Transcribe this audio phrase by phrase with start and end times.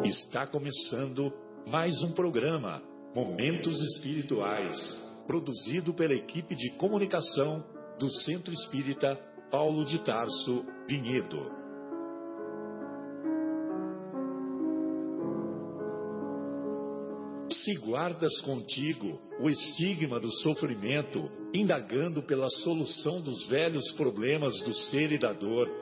[0.00, 1.30] Está começando
[1.68, 2.82] mais um programa
[3.14, 4.74] Momentos Espirituais,
[5.26, 7.62] produzido pela equipe de comunicação
[8.00, 9.14] do Centro Espírita
[9.50, 11.38] Paulo de Tarso Vinhedo.
[17.50, 25.12] Se guardas contigo o estigma do sofrimento, indagando pela solução dos velhos problemas do ser
[25.12, 25.81] e da dor,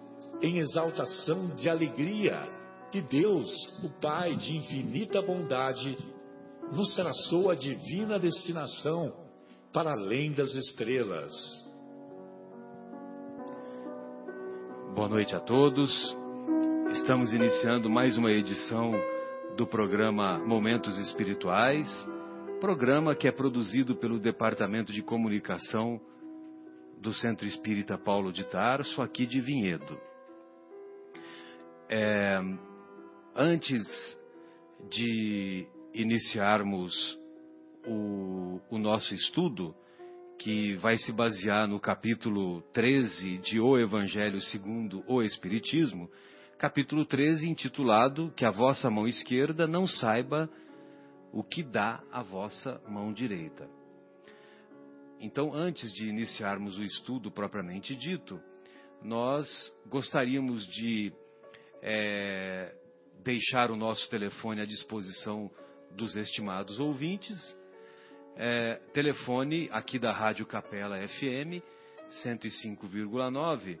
[0.41, 2.49] em exaltação de alegria
[2.91, 3.47] que Deus,
[3.83, 5.97] o Pai de infinita bondade,
[6.71, 9.13] nos traçou a divina destinação
[9.71, 11.31] para além das estrelas.
[14.95, 16.15] Boa noite a todos.
[16.91, 18.91] Estamos iniciando mais uma edição
[19.55, 21.87] do programa Momentos Espirituais,
[22.59, 25.99] programa que é produzido pelo Departamento de Comunicação
[26.99, 30.10] do Centro Espírita Paulo de Tarso, aqui de Vinhedo.
[31.93, 32.39] É,
[33.35, 33.83] antes
[34.89, 37.19] de iniciarmos
[37.85, 39.75] o, o nosso estudo,
[40.39, 46.09] que vai se basear no capítulo 13 de O Evangelho segundo o Espiritismo,
[46.57, 50.49] capítulo 13, intitulado Que a vossa mão esquerda não saiba
[51.33, 53.69] o que dá a vossa mão direita.
[55.19, 58.39] Então, antes de iniciarmos o estudo propriamente dito,
[59.03, 59.45] nós
[59.89, 61.11] gostaríamos de
[61.81, 62.75] é,
[63.23, 65.49] deixar o nosso telefone à disposição
[65.95, 67.37] dos estimados ouvintes.
[68.35, 71.61] É, telefone aqui da Rádio Capela FM
[72.23, 73.79] 105,9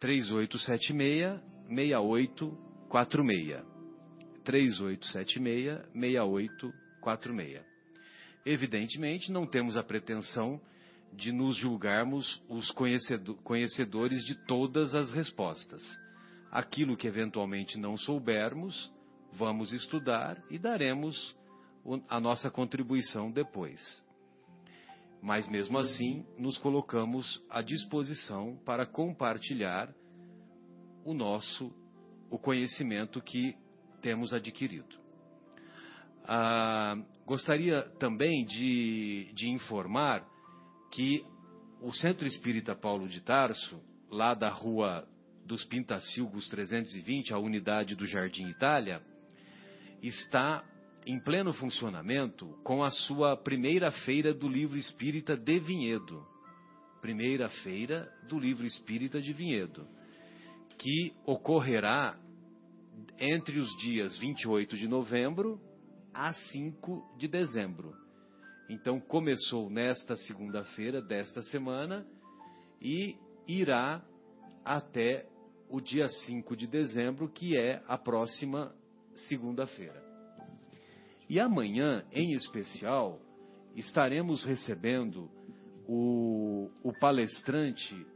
[0.00, 3.62] 3876 6846.
[4.44, 7.62] 3876 6846.
[8.46, 10.58] Evidentemente, não temos a pretensão
[11.12, 15.82] de nos julgarmos os conhecedores de todas as respostas.
[16.50, 18.92] Aquilo que eventualmente não soubermos,
[19.32, 21.36] vamos estudar e daremos
[22.08, 23.80] a nossa contribuição depois.
[25.22, 29.92] Mas mesmo assim, nos colocamos à disposição para compartilhar
[31.04, 31.72] o nosso
[32.30, 33.56] o conhecimento que
[34.02, 34.98] temos adquirido.
[36.24, 40.26] Ah, gostaria também de, de informar
[40.92, 41.24] que
[41.80, 43.80] o Centro Espírita Paulo de Tarso,
[44.10, 45.08] lá da rua
[45.48, 49.02] dos Pintacilgos 320, a unidade do Jardim Itália,
[50.02, 50.64] está
[51.04, 56.24] em pleno funcionamento com a sua primeira feira do livro espírita de Vinhedo.
[57.00, 59.88] Primeira feira do livro espírita de Vinhedo
[60.78, 62.16] que ocorrerá
[63.18, 65.60] entre os dias 28 de novembro
[66.14, 67.94] a 5 de dezembro.
[68.70, 72.06] Então, começou nesta segunda-feira desta semana
[72.80, 73.16] e
[73.46, 74.04] irá
[74.64, 75.26] até
[75.70, 78.74] o dia 5 de dezembro, que é a próxima
[79.28, 80.02] segunda-feira.
[81.28, 83.20] E amanhã, em especial,
[83.76, 85.30] estaremos recebendo
[85.86, 88.06] o, o palestrante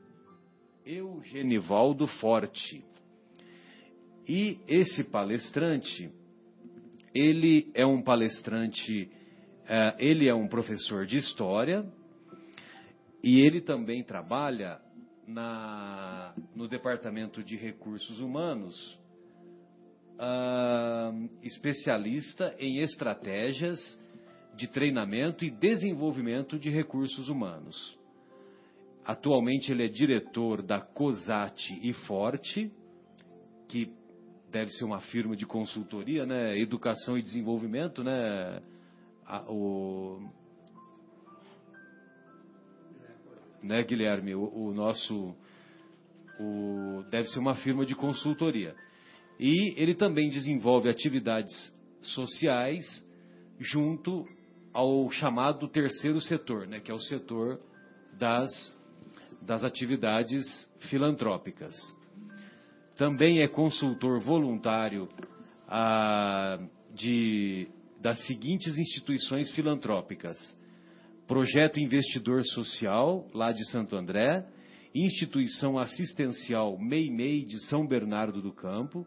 [0.84, 2.84] Eugenivaldo Forte.
[4.26, 6.10] E esse palestrante,
[7.14, 9.10] ele é um palestrante,
[9.64, 11.84] uh, ele é um professor de história
[13.22, 14.80] e ele também trabalha
[15.26, 18.98] na, no Departamento de Recursos Humanos,
[20.14, 23.78] uh, especialista em estratégias
[24.54, 27.98] de treinamento e desenvolvimento de recursos humanos.
[29.04, 32.70] Atualmente ele é diretor da COSAT e Forte,
[33.68, 33.90] que
[34.50, 36.56] deve ser uma firma de consultoria, né?
[36.58, 38.62] Educação e desenvolvimento, né?
[39.26, 40.20] A, o,
[43.62, 44.34] né, Guilherme?
[44.34, 45.34] O, o nosso
[46.38, 48.74] o, deve ser uma firma de consultoria.
[49.38, 51.52] E ele também desenvolve atividades
[52.00, 52.84] sociais
[53.58, 54.26] junto
[54.72, 57.60] ao chamado terceiro setor, né, que é o setor
[58.18, 58.50] das
[59.44, 60.42] das atividades
[60.88, 61.74] filantrópicas.
[62.96, 65.08] Também é consultor voluntário
[65.66, 66.60] ah,
[66.94, 67.68] de,
[68.00, 70.36] das seguintes instituições filantrópicas:
[71.32, 74.44] Projeto Investidor Social, lá de Santo André,
[74.94, 79.06] Instituição Assistencial Meimei de São Bernardo do Campo,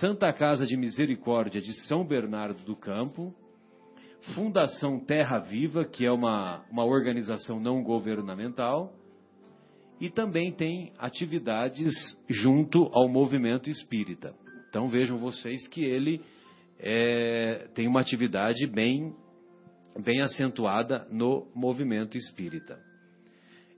[0.00, 3.34] Santa Casa de Misericórdia de São Bernardo do Campo,
[4.34, 8.90] Fundação Terra Viva, que é uma, uma organização não governamental,
[10.00, 11.92] e também tem atividades
[12.30, 14.34] junto ao movimento espírita.
[14.70, 16.22] Então vejam vocês que ele
[16.78, 19.14] é, tem uma atividade bem,
[19.98, 22.78] bem acentuada no movimento espírita.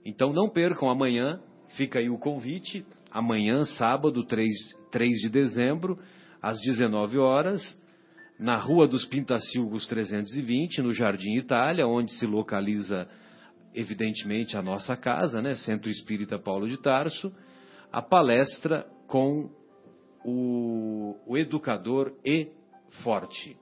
[0.05, 1.39] Então não percam amanhã,
[1.75, 4.53] fica aí o convite, amanhã, sábado, 3,
[4.91, 5.99] 3 de dezembro,
[6.41, 7.61] às 19 horas,
[8.39, 13.07] na Rua dos Pintacilgos 320, no Jardim Itália, onde se localiza,
[13.73, 17.33] evidentemente, a nossa casa, né, Centro Espírita Paulo de Tarso,
[17.91, 19.49] a palestra com
[20.23, 22.49] o, o educador E.
[23.03, 23.57] Forte.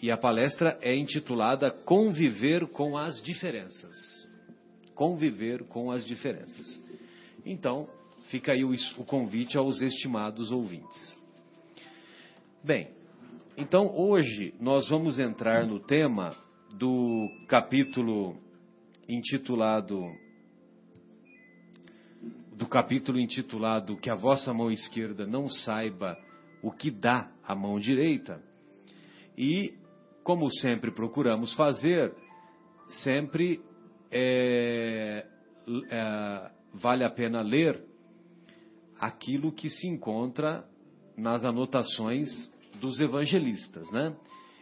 [0.00, 3.96] E a palestra é intitulada Conviver com as Diferenças.
[4.94, 6.82] Conviver com as Diferenças.
[7.44, 7.88] Então,
[8.28, 11.16] fica aí o, o convite aos estimados ouvintes.
[12.62, 12.90] Bem,
[13.56, 16.36] então hoje nós vamos entrar no tema
[16.74, 18.36] do capítulo
[19.08, 20.00] intitulado
[22.52, 26.18] do capítulo intitulado Que a vossa mão esquerda não saiba
[26.60, 28.42] o que dá a mão direita.
[29.36, 29.74] E,
[30.28, 32.12] como sempre procuramos fazer,
[33.02, 33.62] sempre
[34.12, 35.24] é,
[35.90, 37.82] é, vale a pena ler
[39.00, 40.66] aquilo que se encontra
[41.16, 42.28] nas anotações
[42.78, 44.14] dos evangelistas, né?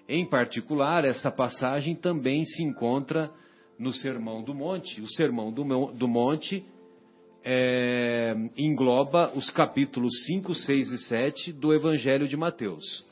[0.08, 3.28] Em particular, esta passagem também se encontra
[3.76, 5.00] no Sermão do Monte.
[5.00, 5.64] O Sermão do,
[6.06, 6.64] Monte
[7.44, 13.04] é, engloba os capítulos 5, 6 e 7 do Evangelho de Mateus.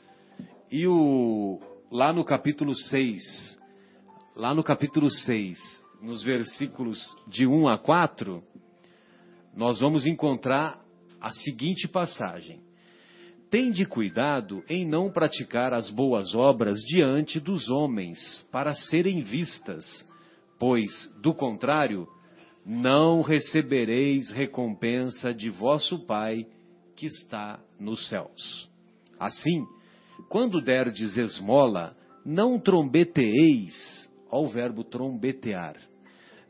[0.71, 1.59] E o,
[1.91, 3.59] lá no capítulo 6,
[4.35, 5.57] lá no capítulo 6,
[6.01, 8.43] nos versículos de 1 a 4,
[9.55, 10.81] nós vamos encontrar
[11.21, 12.61] a seguinte passagem:
[13.49, 19.85] Tende cuidado em não praticar as boas obras diante dos homens, para serem vistas,
[20.59, 20.89] pois,
[21.21, 22.07] do contrário,
[22.65, 26.45] não recebereis recompensa de vosso Pai
[26.95, 28.69] que está nos céus.
[29.19, 29.65] Assim,
[30.29, 31.95] quando derdes esmola,
[32.25, 33.73] não trombeteeis,
[34.29, 35.75] ao verbo trombetear,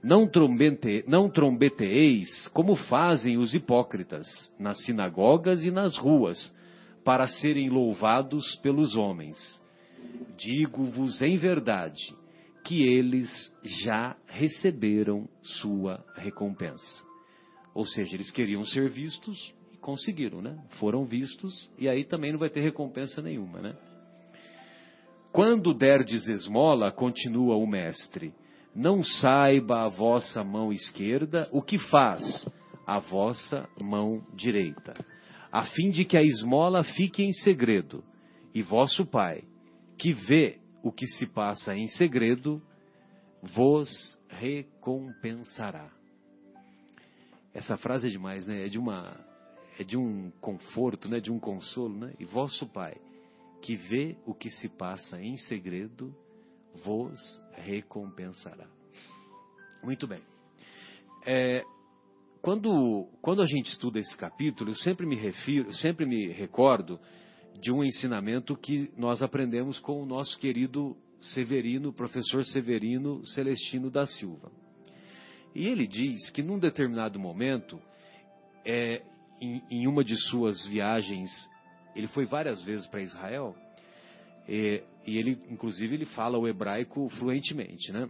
[0.06, 4.28] não, trombete, não trombeteeis como fazem os hipócritas
[4.60, 6.54] nas sinagogas e nas ruas,
[7.04, 9.38] para serem louvados pelos homens.
[10.38, 12.16] Digo-vos em verdade
[12.64, 13.30] que eles
[13.86, 17.06] já receberam sua recompensa.
[17.74, 19.54] Ou seja, eles queriam ser vistos
[19.86, 20.58] conseguiram, né?
[20.80, 23.78] Foram vistos e aí também não vai ter recompensa nenhuma, né?
[25.32, 28.34] Quando derdes esmola, continua o mestre,
[28.76, 32.50] não saiba a vossa mão esquerda o que faz
[32.88, 34.96] a vossa mão direita,
[35.52, 38.04] a fim de que a esmola fique em segredo,
[38.56, 39.44] e vosso Pai,
[40.00, 42.60] que vê o que se passa em segredo,
[43.44, 43.90] vos
[44.30, 45.92] recompensará.
[47.54, 48.66] Essa frase é demais, né?
[48.66, 49.25] É de uma
[49.78, 51.20] é de um conforto, né?
[51.20, 52.14] De um consolo, né?
[52.20, 52.96] E vosso Pai,
[53.62, 56.14] que vê o que se passa em segredo,
[56.84, 57.20] vos
[57.54, 58.68] recompensará.
[59.84, 60.22] Muito bem.
[61.26, 61.64] É,
[62.42, 67.00] quando, quando a gente estuda esse capítulo, eu sempre me refiro, sempre me recordo
[67.60, 74.06] de um ensinamento que nós aprendemos com o nosso querido Severino, professor Severino Celestino da
[74.06, 74.52] Silva.
[75.56, 77.80] E ele diz que num determinado momento,
[78.66, 79.02] é,
[79.40, 81.30] em, em, uma de suas viagens,
[81.96, 83.56] ele foi várias vezes para Israel,
[84.48, 88.10] e, e, ele, inclusive, ele fala o hebraico fluentemente, né?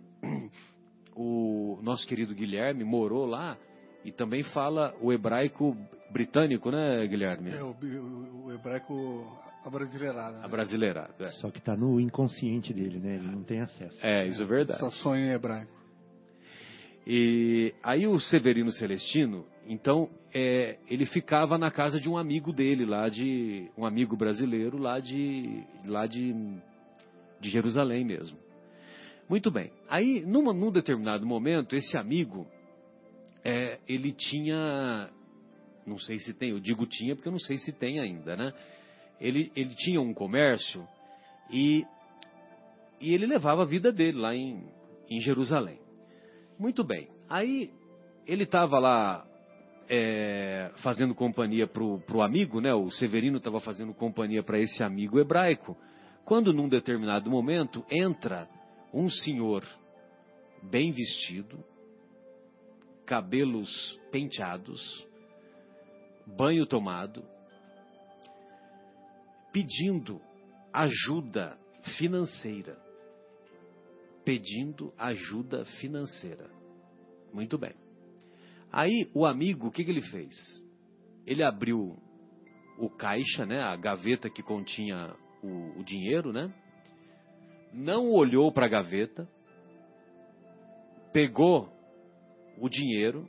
[1.17, 3.57] O nosso querido Guilherme morou lá
[4.03, 5.73] e também fala o hebraico
[6.11, 7.51] britânico, né, Guilherme?
[7.51, 9.25] É, o, o, o hebraico
[9.65, 10.37] abrasileirado.
[10.37, 10.45] Né?
[10.45, 11.31] Abrasileirado, é.
[11.31, 13.15] Só que está no inconsciente dele, né?
[13.15, 13.97] Ele não tem acesso.
[14.01, 14.79] É, isso é verdade.
[14.79, 15.71] Só sonha em hebraico.
[17.07, 22.85] E aí o Severino Celestino, então, é, ele ficava na casa de um amigo dele
[22.85, 26.33] lá de um amigo brasileiro lá de lá de,
[27.39, 28.37] de Jerusalém mesmo.
[29.27, 29.71] Muito bem.
[29.89, 32.45] Aí, numa, num determinado momento, esse amigo,
[33.43, 35.09] é, ele tinha,
[35.85, 38.53] não sei se tem, eu digo tinha porque eu não sei se tem ainda, né?
[39.19, 40.87] Ele, ele tinha um comércio
[41.49, 41.83] e,
[43.01, 44.63] e ele levava a vida dele lá em,
[45.09, 45.79] em Jerusalém.
[46.59, 47.07] Muito bem.
[47.27, 47.71] Aí
[48.27, 49.25] ele estava lá
[49.89, 52.73] é, fazendo companhia para o amigo, né?
[52.73, 55.77] O Severino estava fazendo companhia para esse amigo hebraico.
[56.23, 58.47] Quando num determinado momento entra
[58.93, 59.63] um senhor
[60.63, 61.63] bem vestido,
[63.05, 63.69] cabelos
[64.11, 65.07] penteados,
[66.25, 67.23] banho tomado,
[69.51, 70.19] pedindo
[70.73, 71.57] ajuda
[71.97, 72.77] financeira.
[74.23, 76.49] Pedindo ajuda financeira.
[77.31, 77.84] Muito bem.
[78.75, 80.35] Aí o amigo, o que, que ele fez?
[81.25, 81.97] Ele abriu
[82.77, 86.53] o caixa, né, a gaveta que continha o, o dinheiro, né?
[87.71, 89.29] Não olhou para a gaveta,
[91.13, 91.69] pegou
[92.59, 93.25] o dinheiro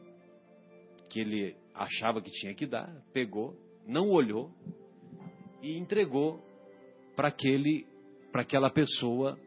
[1.09, 4.51] que ele achava que tinha que dar, pegou, não olhou
[5.63, 6.43] e entregou
[7.15, 7.87] para aquele
[8.33, 9.39] para aquela pessoa,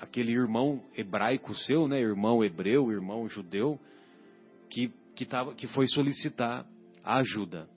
[0.00, 3.78] aquele irmão hebraico seu, né, irmão hebreu, irmão judeu,
[4.68, 6.64] que que tava, que foi solicitar
[7.02, 7.68] a ajuda.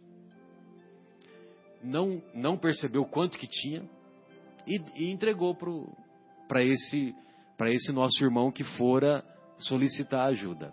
[1.83, 3.83] Não não percebeu quanto que tinha
[4.67, 5.57] e, e entregou
[6.47, 7.15] para esse
[7.65, 9.23] esse nosso irmão que fora
[9.57, 10.71] solicitar ajuda.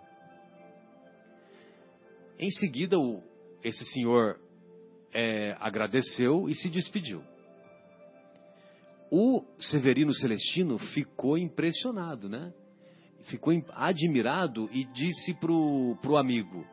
[2.37, 3.21] Em seguida, o,
[3.63, 4.39] esse senhor
[5.11, 7.23] é, agradeceu e se despediu.
[9.11, 12.53] O Severino Celestino ficou impressionado, né?
[13.23, 16.65] Ficou admirado e disse para o amigo: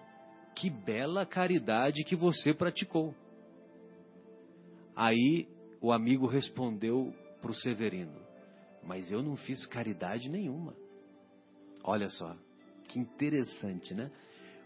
[0.55, 3.15] Que bela caridade que você praticou.
[4.95, 5.47] Aí
[5.81, 7.13] o amigo respondeu
[7.43, 8.19] para o Severino:
[8.83, 10.75] Mas eu não fiz caridade nenhuma.
[11.85, 12.35] Olha só,
[12.89, 14.11] que interessante, né?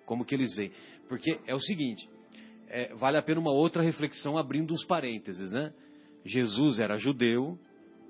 [0.07, 0.73] Como que eles veem.
[1.09, 2.09] Porque é o seguinte,
[2.69, 5.73] é, vale a pena uma outra reflexão abrindo uns parênteses, né?
[6.25, 7.59] Jesus era judeu,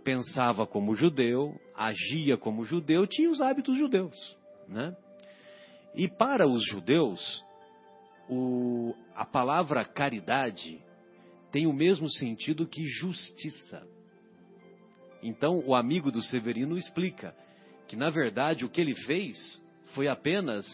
[0.04, 4.36] pensava como judeu, agia como judeu, tinha os hábitos judeus,
[4.68, 4.96] né?
[5.94, 7.44] E para os judeus,
[8.28, 10.80] o, a palavra caridade
[11.50, 13.86] tem o mesmo sentido que justiça.
[15.22, 17.34] Então, o amigo do Severino explica
[17.88, 19.62] que, na verdade, o que ele fez
[19.94, 20.64] foi apenas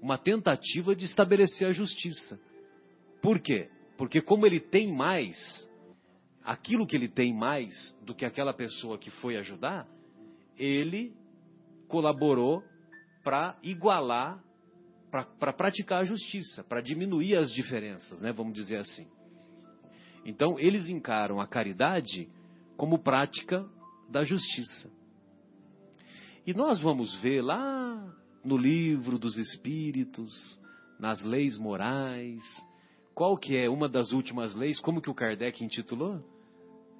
[0.00, 2.38] uma tentativa de estabelecer a justiça.
[3.22, 3.68] Por quê?
[3.96, 5.36] Porque como ele tem mais,
[6.44, 9.86] aquilo que ele tem mais do que aquela pessoa que foi ajudar,
[10.58, 11.14] ele
[11.88, 12.62] colaborou
[13.22, 14.42] para igualar,
[15.10, 19.06] para pra praticar a justiça, para diminuir as diferenças, né, vamos dizer assim.
[20.24, 22.28] Então, eles encaram a caridade
[22.76, 23.68] como prática
[24.08, 24.90] da justiça.
[26.46, 30.32] E nós vamos ver lá no livro dos Espíritos,
[30.98, 32.42] nas leis morais.
[33.14, 34.80] Qual que é uma das últimas leis?
[34.80, 36.20] Como que o Kardec intitulou?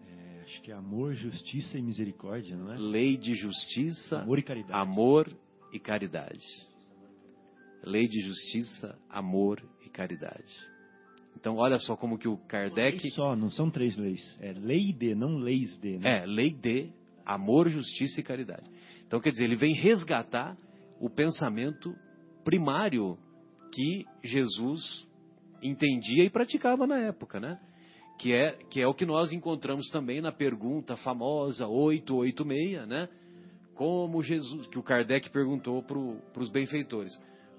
[0.06, 2.78] É, acho que é amor, justiça e misericórdia, não é?
[2.78, 4.72] Lei de justiça, amor e caridade.
[4.72, 5.36] Amor
[5.72, 6.44] e caridade.
[7.82, 10.72] Lei de justiça, amor e caridade.
[11.34, 13.10] Então, olha só como que o Kardec.
[13.10, 14.22] Só, não são três leis.
[14.40, 15.98] É lei de, não leis de.
[15.98, 16.22] Né?
[16.22, 16.92] É, lei de
[17.24, 18.68] amor, justiça e caridade.
[19.06, 20.56] Então, quer dizer, ele vem resgatar
[21.00, 21.94] o pensamento
[22.44, 23.18] primário
[23.72, 25.06] que Jesus
[25.62, 27.58] entendia e praticava na época, né?
[28.18, 33.08] Que é, que é o que nós encontramos também na pergunta famosa 886, né?
[33.74, 37.12] Como Jesus, que o Kardec perguntou para os benfeitores,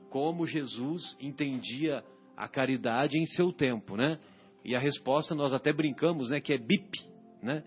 [0.09, 2.03] como Jesus entendia
[2.37, 4.19] a caridade em seu tempo, né?
[4.63, 6.39] E a resposta nós até brincamos, né?
[6.39, 6.99] Que é BIP,
[7.41, 7.63] né?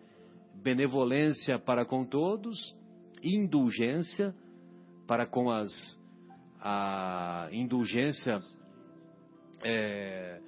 [0.62, 2.56] Benevolência para com todos,
[3.22, 4.34] indulgência
[5.06, 5.70] para com as
[6.60, 8.40] a indulgência
[9.62, 10.40] é,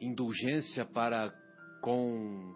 [0.00, 1.32] indulgência para
[1.80, 2.54] com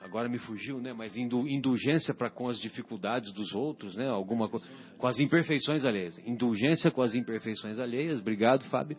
[0.00, 0.92] agora me fugiu, né?
[0.92, 4.08] Mas indulgência para com as dificuldades dos outros, né?
[4.08, 8.20] Alguma com as imperfeições alheias, indulgência com as imperfeições alheias.
[8.20, 8.96] Obrigado, Fábio.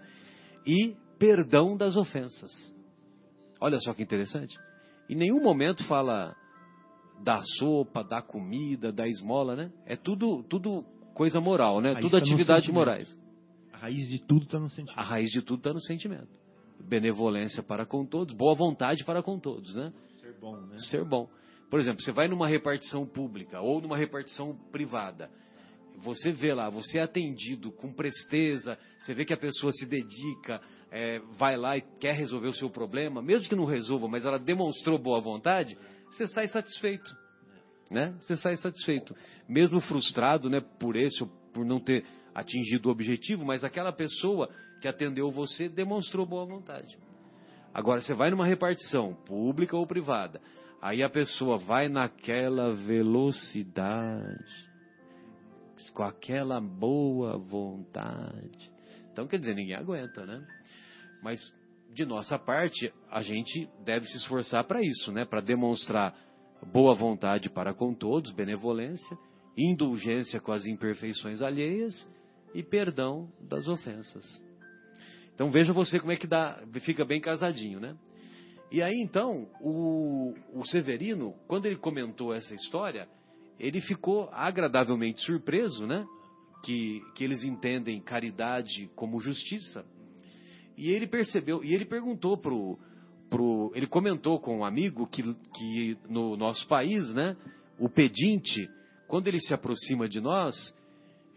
[0.66, 2.52] E perdão das ofensas.
[3.60, 4.58] Olha só que interessante.
[5.10, 6.36] Em nenhum momento fala
[7.24, 9.72] da sopa, da comida, da esmola, né?
[9.86, 11.96] É tudo tudo coisa moral, né?
[11.96, 13.08] Tudo tá atividades morais.
[13.78, 15.00] A raiz de tudo está no sentimento.
[15.00, 16.28] A raiz de tudo está no sentimento.
[16.80, 19.94] Benevolência para com todos, boa vontade para com todos, né?
[20.20, 20.78] Ser bom, né?
[20.90, 21.30] Ser bom.
[21.70, 25.30] Por exemplo, você vai numa repartição pública ou numa repartição privada.
[25.98, 30.62] Você vê lá, você é atendido com presteza, você vê que a pessoa se dedica,
[30.92, 34.38] é, vai lá e quer resolver o seu problema, mesmo que não resolva, mas ela
[34.38, 35.78] demonstrou boa vontade,
[36.12, 37.12] você sai satisfeito
[37.90, 38.14] né?
[38.20, 39.16] Você sai satisfeito,
[39.48, 42.06] mesmo frustrado, né, por esse ou por não ter
[42.38, 44.48] atingido o objetivo, mas aquela pessoa
[44.80, 46.96] que atendeu você demonstrou boa vontade.
[47.74, 50.40] Agora você vai numa repartição, pública ou privada,
[50.80, 54.70] aí a pessoa vai naquela velocidade,
[55.96, 58.72] com aquela boa vontade.
[59.12, 60.46] Então, quer dizer, ninguém aguenta, né?
[61.24, 61.40] Mas
[61.92, 65.26] de nossa parte, a gente deve se esforçar para isso, né?
[65.26, 66.16] Para demonstrar
[66.72, 69.18] boa vontade para com todos, benevolência,
[69.58, 72.08] indulgência com as imperfeições alheias
[72.54, 74.26] e perdão das ofensas.
[75.34, 77.96] Então veja você como é que dá, fica bem casadinho, né?
[78.72, 83.08] E aí então, o, o Severino, quando ele comentou essa história,
[83.60, 86.06] ele ficou agradavelmente surpreso, né?
[86.64, 89.86] Que, que eles entendem caridade como justiça.
[90.76, 92.78] E ele percebeu, e ele perguntou pro,
[93.30, 95.22] pro ele comentou com um amigo que,
[95.56, 97.38] que no nosso país, né?
[97.80, 98.70] O pedinte,
[99.08, 100.76] quando ele se aproxima de nós,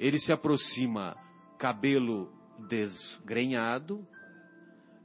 [0.00, 1.14] ele se aproxima
[1.58, 2.32] cabelo
[2.68, 4.06] desgrenhado,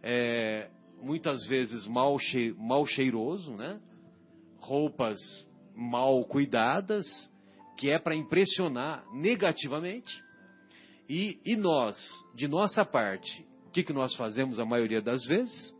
[0.02, 0.70] é,
[1.02, 3.80] muitas vezes mal, che mal cheiroso, né?
[4.58, 5.20] roupas
[5.76, 7.06] mal cuidadas,
[7.78, 10.24] que é para impressionar negativamente.
[11.10, 11.98] E, e, nós,
[12.34, 15.76] de nossa parte, o que, que nós fazemos a maioria das vezes?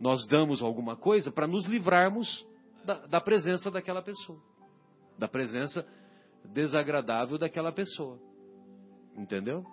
[0.00, 2.44] Nós damos alguma coisa para nos livrarmos
[2.84, 4.42] da, da presença daquela pessoa,
[5.16, 5.86] da presença
[6.44, 8.18] desagradável daquela pessoa.
[9.20, 9.64] Entendeu?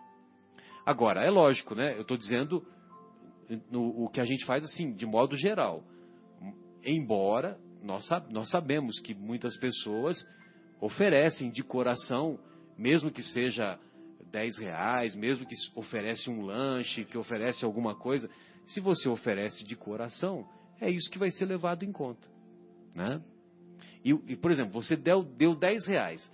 [0.86, 1.96] Agora, é lógico, né?
[1.96, 2.66] Eu estou dizendo
[3.72, 5.84] no, o que a gente faz assim, de modo geral.
[6.84, 10.18] Embora nós, nós sabemos que muitas pessoas
[10.82, 12.38] oferecem de coração,
[12.78, 13.80] mesmo que seja
[14.32, 18.30] 10 reais, mesmo que oferece um lanche, que oferece alguma coisa,
[18.66, 20.46] se você oferece de coração,
[20.82, 22.28] é isso que vai ser levado em conta.
[22.94, 23.22] Né?
[24.04, 26.32] E, e por exemplo, você deu, deu 10 reais.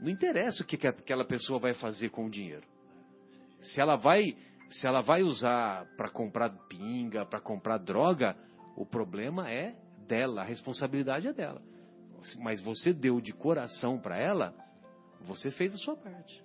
[0.00, 2.66] Não interessa o que, que aquela pessoa vai fazer com o dinheiro.
[3.60, 4.36] Se ela vai
[4.70, 8.36] se ela vai usar para comprar pinga, para comprar droga,
[8.76, 9.76] o problema é
[10.08, 11.62] dela, a responsabilidade é dela.
[12.38, 14.52] Mas você deu de coração para ela,
[15.20, 16.42] você fez a sua parte.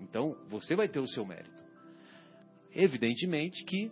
[0.00, 1.62] Então, você vai ter o seu mérito.
[2.72, 3.90] Evidentemente que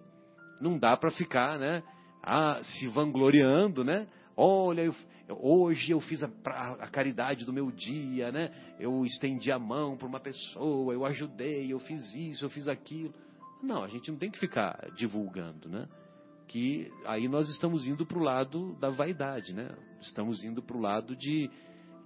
[0.60, 1.82] não dá para ficar, né,
[2.22, 4.06] ah, se vangloriando, né?
[4.36, 4.94] Olha, eu,
[5.28, 8.50] hoje eu fiz a, a, caridade do meu dia, né?
[8.78, 13.14] Eu estendi a mão para uma pessoa, eu ajudei, eu fiz isso, eu fiz aquilo.
[13.62, 15.88] Não, a gente não tem que ficar divulgando, né?
[16.46, 19.74] Que aí nós estamos indo para o lado da vaidade, né?
[20.00, 21.50] Estamos indo para o lado de,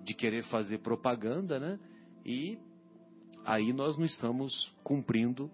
[0.04, 1.78] de querer fazer propaganda, né?
[2.24, 2.58] E
[3.44, 5.50] aí nós não estamos cumprindo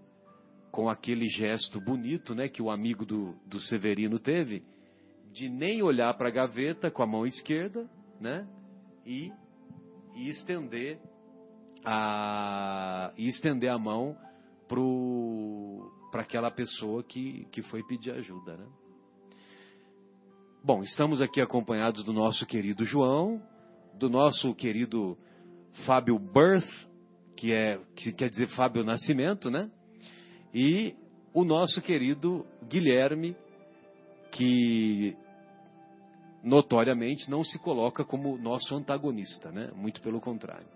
[0.70, 2.48] com aquele gesto bonito, né?
[2.48, 4.62] Que o amigo do, do Severino teve,
[5.34, 8.46] de nem olhar para a gaveta com a mão esquerda, né?
[9.04, 9.32] E,
[10.14, 11.00] e estender
[11.84, 14.16] a e estender a mão
[16.10, 18.56] para aquela pessoa que, que foi pedir ajuda.
[18.56, 18.66] Né?
[20.62, 23.42] Bom, estamos aqui acompanhados do nosso querido João,
[23.98, 25.18] do nosso querido
[25.84, 26.64] Fábio Birth,
[27.36, 29.68] que, é, que quer dizer Fábio Nascimento, né?
[30.54, 30.94] E
[31.32, 33.36] o nosso querido Guilherme,
[34.30, 35.16] que
[36.44, 39.70] notoriamente não se coloca como nosso antagonista, né?
[39.74, 40.66] Muito pelo contrário.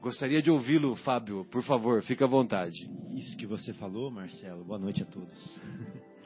[0.00, 2.88] Gostaria de ouvi-lo, Fábio, por favor, fique à vontade.
[3.10, 5.58] Isso que você falou, Marcelo, boa noite a todos.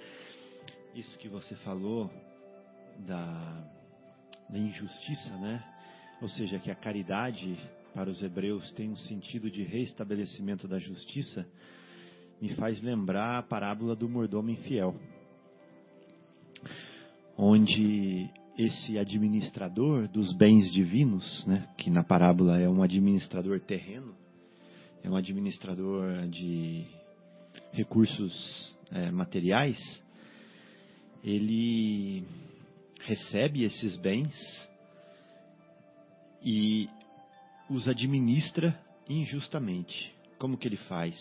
[0.95, 2.11] Isso que você falou
[2.99, 3.65] da,
[4.51, 5.65] da injustiça, né?
[6.21, 7.59] Ou seja, que a caridade
[7.95, 11.47] para os hebreus tem um sentido de reestabelecimento da justiça,
[12.41, 14.95] me faz lembrar a parábola do mordomo infiel,
[17.45, 24.15] onde esse administrador dos bens divinos, né, que na parábola é um administrador terreno,
[25.03, 26.87] é um administrador de
[27.73, 29.77] recursos é, materiais,
[31.25, 32.23] ele
[33.01, 34.33] recebe esses bens
[36.45, 36.89] e
[37.69, 38.79] os administra
[39.09, 40.15] injustamente.
[40.39, 41.17] Como que ele faz?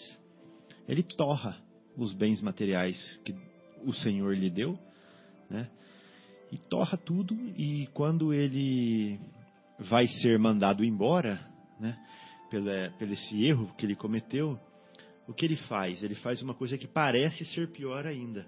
[0.88, 1.58] Ele torra
[1.98, 3.34] os bens materiais que
[3.84, 4.78] o Senhor lhe deu,
[5.50, 5.68] né?
[6.52, 9.20] E torra tudo e quando ele
[9.80, 11.40] vai ser mandado embora,
[11.80, 11.98] né,
[12.50, 12.66] pelo,
[12.98, 14.60] pelo esse erro que ele cometeu,
[15.28, 16.04] o que ele faz?
[16.04, 18.46] Ele faz uma coisa que parece ser pior ainda.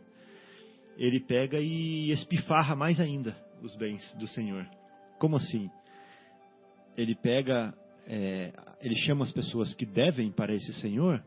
[0.98, 4.68] Ele pega e espifarra mais ainda os bens do Senhor.
[5.18, 5.70] Como assim?
[6.98, 7.74] Ele pega,
[8.06, 11.24] é, ele chama as pessoas que devem para esse Senhor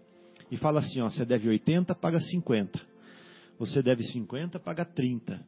[0.50, 2.80] e fala assim: ó, você deve 80, paga 50.
[3.58, 5.44] Você deve 50, paga 30.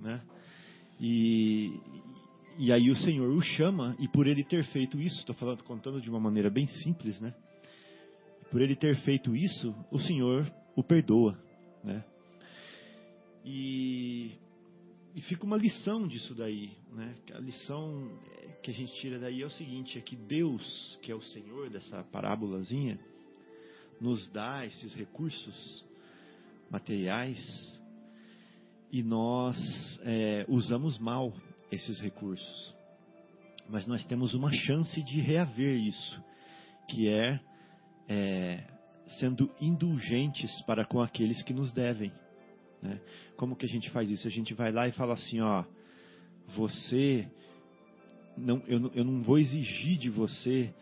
[0.00, 0.22] Né?
[1.04, 1.80] E,
[2.56, 6.00] e aí o Senhor o chama, e por ele ter feito isso, estou falando, contando
[6.00, 7.34] de uma maneira bem simples, né?
[8.52, 11.36] Por ele ter feito isso, o Senhor o perdoa,
[11.82, 12.04] né?
[13.44, 14.30] E,
[15.16, 17.16] e fica uma lição disso daí, né?
[17.34, 18.08] A lição
[18.62, 21.68] que a gente tira daí é o seguinte, é que Deus, que é o Senhor
[21.68, 22.96] dessa parábolazinha,
[24.00, 25.84] nos dá esses recursos
[26.70, 27.81] materiais
[28.92, 29.56] e nós
[30.02, 31.32] é, usamos mal
[31.70, 32.74] esses recursos.
[33.66, 36.22] Mas nós temos uma chance de reaver isso,
[36.88, 37.40] que é,
[38.06, 38.64] é
[39.18, 42.12] sendo indulgentes para com aqueles que nos devem.
[42.82, 43.00] Né?
[43.36, 44.28] Como que a gente faz isso?
[44.28, 45.64] A gente vai lá e fala assim, ó,
[46.48, 47.26] você,
[48.36, 50.74] não, eu, eu não vou exigir de você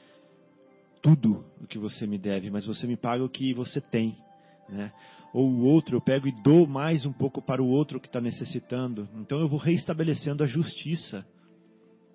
[1.01, 4.19] tudo o que você me deve, mas você me paga o que você tem,
[4.69, 4.93] né?
[5.33, 8.21] Ou o outro, eu pego e dou mais um pouco para o outro que está
[8.21, 9.09] necessitando.
[9.15, 11.25] Então eu vou reestabelecendo a justiça,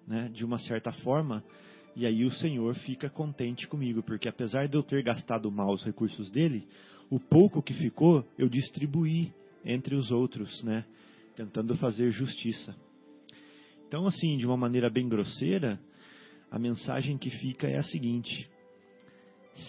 [0.05, 0.29] né?
[0.33, 1.43] De uma certa forma,
[1.95, 5.83] e aí o Senhor fica contente comigo, porque apesar de eu ter gastado mal os
[5.83, 6.67] recursos dele,
[7.09, 9.31] o pouco que ficou eu distribuí
[9.63, 10.83] entre os outros, né?
[11.37, 12.75] Tentando fazer justiça.
[13.87, 15.79] Então, assim, de uma maneira bem grosseira,
[16.51, 18.49] a mensagem que fica é a seguinte: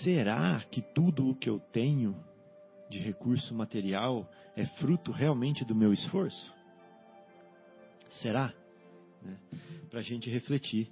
[0.02, 2.16] será que tudo o que eu tenho
[2.88, 6.54] de recurso material é fruto realmente do meu esforço?
[8.20, 8.52] Será?
[9.22, 9.36] Né?
[9.90, 10.90] Para a gente refletir.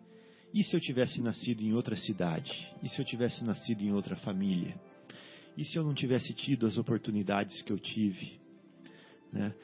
[0.52, 2.50] E se eu tivesse nascido em outra cidade?
[2.82, 4.78] E se eu tivesse nascido em outra família?
[5.56, 8.38] E se eu não tivesse tido as oportunidades que eu tive?
[9.32, 9.54] Né?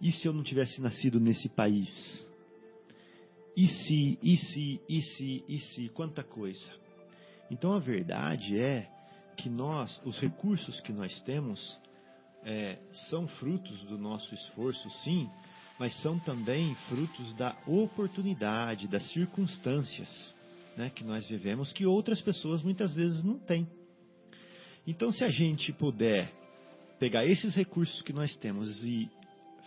[0.00, 2.26] E se eu não tivesse nascido nesse país?
[3.56, 6.64] E se, e se, e se, e se, quanta coisa.
[7.50, 8.88] Então a verdade é
[9.42, 11.60] que nós, os recursos que nós temos,
[12.44, 12.78] é,
[13.10, 15.28] são frutos do nosso esforço, sim,
[15.78, 20.34] mas são também frutos da oportunidade, das circunstâncias
[20.76, 23.68] né, que nós vivemos, que outras pessoas muitas vezes não têm.
[24.86, 26.32] Então, se a gente puder
[27.00, 29.10] pegar esses recursos que nós temos e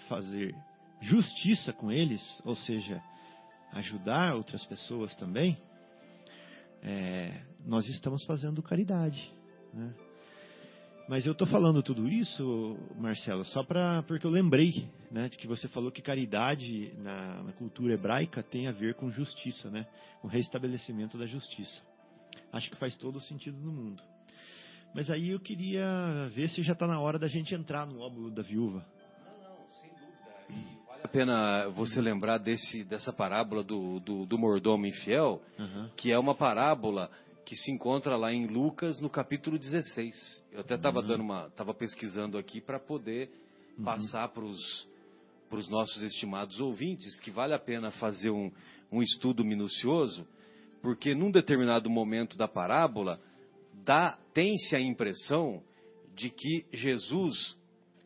[0.07, 0.55] fazer
[1.01, 3.01] justiça com eles, ou seja,
[3.73, 5.57] ajudar outras pessoas também,
[6.81, 9.34] é, nós estamos fazendo caridade.
[9.75, 9.93] Né?
[11.07, 15.45] Mas eu estou falando tudo isso, Marcelo, só para porque eu lembrei, né, de que
[15.45, 19.85] você falou que caridade na, na, cultura hebraica tem a ver com justiça, né,
[20.19, 21.79] com restabelecimento da justiça.
[22.51, 24.01] Acho que faz todo o sentido no mundo.
[24.95, 25.85] Mas aí eu queria
[26.33, 28.83] ver se já está na hora da gente entrar no óbolo da viúva.
[29.25, 30.85] Não, não, sem dúvida.
[30.87, 35.89] Vale a pena você lembrar desse, dessa parábola do, do, do mordomo infiel, uhum.
[35.95, 37.11] que é uma parábola
[37.45, 40.43] que se encontra lá em Lucas no capítulo 16.
[40.51, 41.07] Eu até estava uhum.
[41.07, 43.29] dando uma, estava pesquisando aqui para poder
[43.77, 43.85] uhum.
[43.85, 44.87] passar para os
[45.47, 48.51] para os nossos estimados ouvintes que vale a pena fazer um,
[48.91, 50.27] um estudo minucioso,
[50.81, 53.21] porque num determinado momento da parábola
[53.85, 55.61] dá tem-se a impressão
[56.15, 57.55] de que Jesus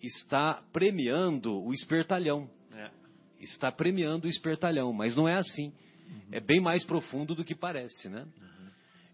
[0.03, 2.49] está premiando o espertalhão.
[2.73, 2.91] É.
[3.39, 5.71] Está premiando o espertalhão, mas não é assim.
[6.09, 6.21] Uhum.
[6.33, 8.27] É bem mais profundo do que parece, né?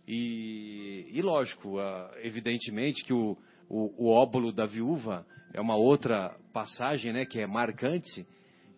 [0.07, 1.77] E, e lógico,
[2.21, 3.37] evidentemente que o,
[3.69, 8.25] o, o óbolo da viúva é uma outra passagem né, que é marcante,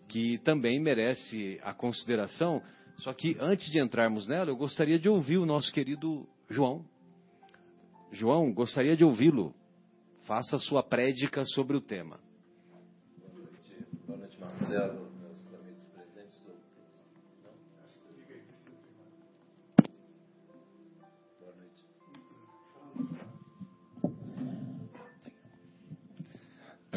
[0.08, 2.62] que também merece a consideração.
[2.98, 6.86] Só que antes de entrarmos nela, eu gostaria de ouvir o nosso querido João.
[8.12, 9.54] João, gostaria de ouvi-lo.
[10.24, 12.20] Faça sua prédica sobre o tema.
[13.18, 15.07] Boa noite, Boa noite Marcelo.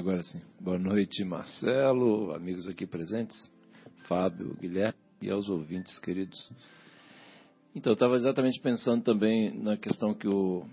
[0.01, 0.41] Agora sim.
[0.59, 3.37] Boa noite, Marcelo, amigos aqui presentes,
[4.09, 6.51] Fábio, Guilherme e aos ouvintes queridos.
[7.75, 10.65] Então, eu estava exatamente pensando também na questão que o,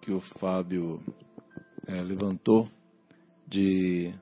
[0.00, 1.00] que o Fábio
[1.86, 2.68] é, levantou
[3.46, 4.12] de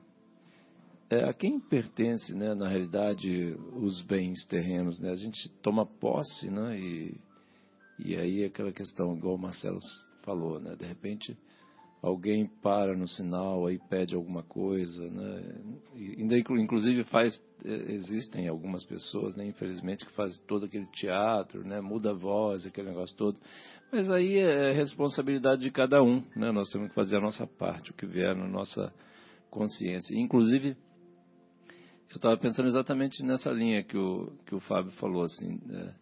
[1.09, 4.99] é, a quem pertence, né, na realidade, os bens terrenos.
[4.99, 5.09] Né?
[5.09, 7.19] A gente toma posse, né, e,
[7.97, 9.79] e aí é aquela questão, igual o Marcelo
[10.21, 11.35] falou, né, de repente
[12.01, 15.61] alguém para no sinal aí pede alguma coisa, né?
[15.95, 22.09] inclusive faz é, existem algumas pessoas, né, infelizmente que fazem todo aquele teatro, né, muda
[22.09, 23.37] a voz, aquele negócio todo.
[23.91, 26.49] Mas aí é responsabilidade de cada um, né?
[26.51, 28.91] Nós temos que fazer a nossa parte, o que vier na nossa
[29.49, 30.15] consciência.
[30.17, 30.77] Inclusive
[32.09, 35.93] eu estava pensando exatamente nessa linha que o que o Fábio falou assim, né?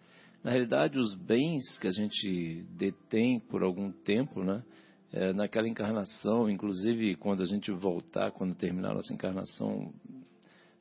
[0.44, 4.64] na realidade os bens que a gente detém por algum tempo, né?
[5.12, 9.91] É, naquela encarnação, inclusive quando a gente voltar, quando terminar a nossa encarnação,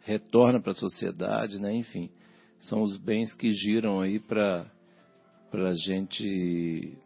[0.01, 1.75] retorna para a sociedade, né?
[1.75, 2.11] enfim,
[2.61, 4.67] são os bens que giram aí para
[5.53, 6.99] a gente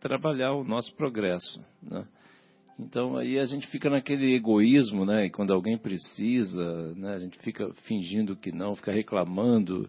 [0.00, 1.60] trabalhar o nosso progresso.
[1.82, 2.06] Né?
[2.78, 5.26] Então aí a gente fica naquele egoísmo, né?
[5.26, 7.14] E quando alguém precisa, né?
[7.14, 9.88] A gente fica fingindo que não, fica reclamando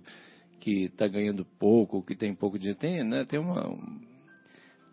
[0.59, 2.77] que está ganhando pouco, que tem pouco dinheiro.
[2.77, 3.23] Tem, né?
[3.23, 3.73] Tem uma,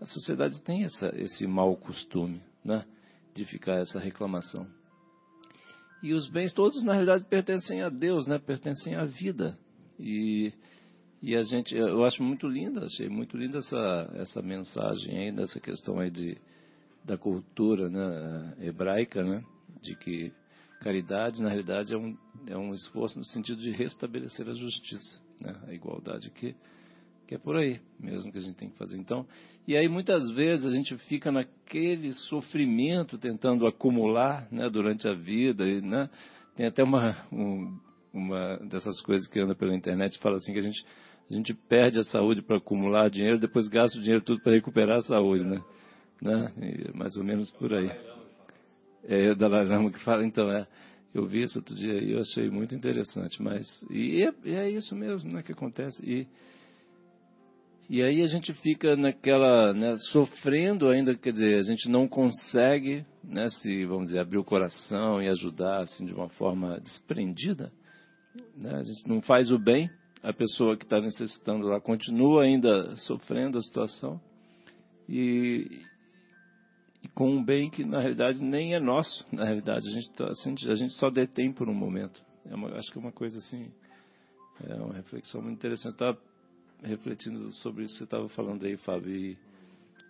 [0.01, 2.85] a sociedade tem essa, esse mau costume, né?
[3.35, 4.67] De ficar essa reclamação.
[6.03, 8.39] E os bens todos, na realidade, pertencem a Deus, né?
[8.39, 9.59] Pertencem à vida.
[9.99, 10.53] E,
[11.21, 15.59] e a gente, eu acho muito linda, achei muito linda essa, essa mensagem aí, dessa
[15.59, 16.39] questão aí de,
[17.05, 19.43] da cultura né, hebraica, né?
[19.83, 20.33] de que
[20.81, 25.61] caridade, na realidade, é um, é um esforço no sentido de restabelecer a justiça, né?
[25.67, 26.55] a igualdade que,
[27.29, 28.97] que é por aí mesmo que a gente tem que fazer.
[28.97, 29.27] Então,
[29.67, 35.69] e aí muitas vezes a gente fica naquele sofrimento tentando acumular né, durante a vida,
[35.69, 36.09] e, né?
[36.57, 37.79] tem até uma, um,
[38.13, 40.83] uma dessas coisas que anda pela internet fala assim que a gente
[41.31, 44.97] a gente perde a saúde para acumular dinheiro, depois gasta o dinheiro tudo para recuperar
[44.97, 45.63] a saúde, né?
[46.23, 46.51] né?
[46.57, 47.91] E mais ou menos por aí.
[49.05, 50.67] É o Dalai Lama que fala, então, é.
[51.13, 54.97] Eu vi isso outro dia e eu achei muito interessante, mas e é, é, isso
[54.97, 56.03] mesmo, né, que acontece.
[56.03, 56.27] E
[57.89, 63.03] e aí a gente fica naquela, né, sofrendo ainda, quer dizer, a gente não consegue,
[63.25, 67.73] né, se vamos dizer, abrir o coração e ajudar assim de uma forma desprendida,
[68.55, 68.75] né?
[68.75, 69.91] A gente não faz o bem,
[70.23, 74.21] a pessoa que está necessitando lá continua ainda sofrendo a situação
[75.09, 75.81] e,
[77.03, 80.29] e, com um bem que na realidade nem é nosso, na realidade a gente, tá,
[80.29, 82.23] assim, a gente só detém por um momento.
[82.45, 83.73] É uma, acho que é uma coisa assim,
[84.69, 85.99] é uma reflexão muito interessante.
[86.03, 86.19] Eu
[86.83, 89.15] refletindo sobre isso que você estava falando aí, Fábio.
[89.15, 89.39] E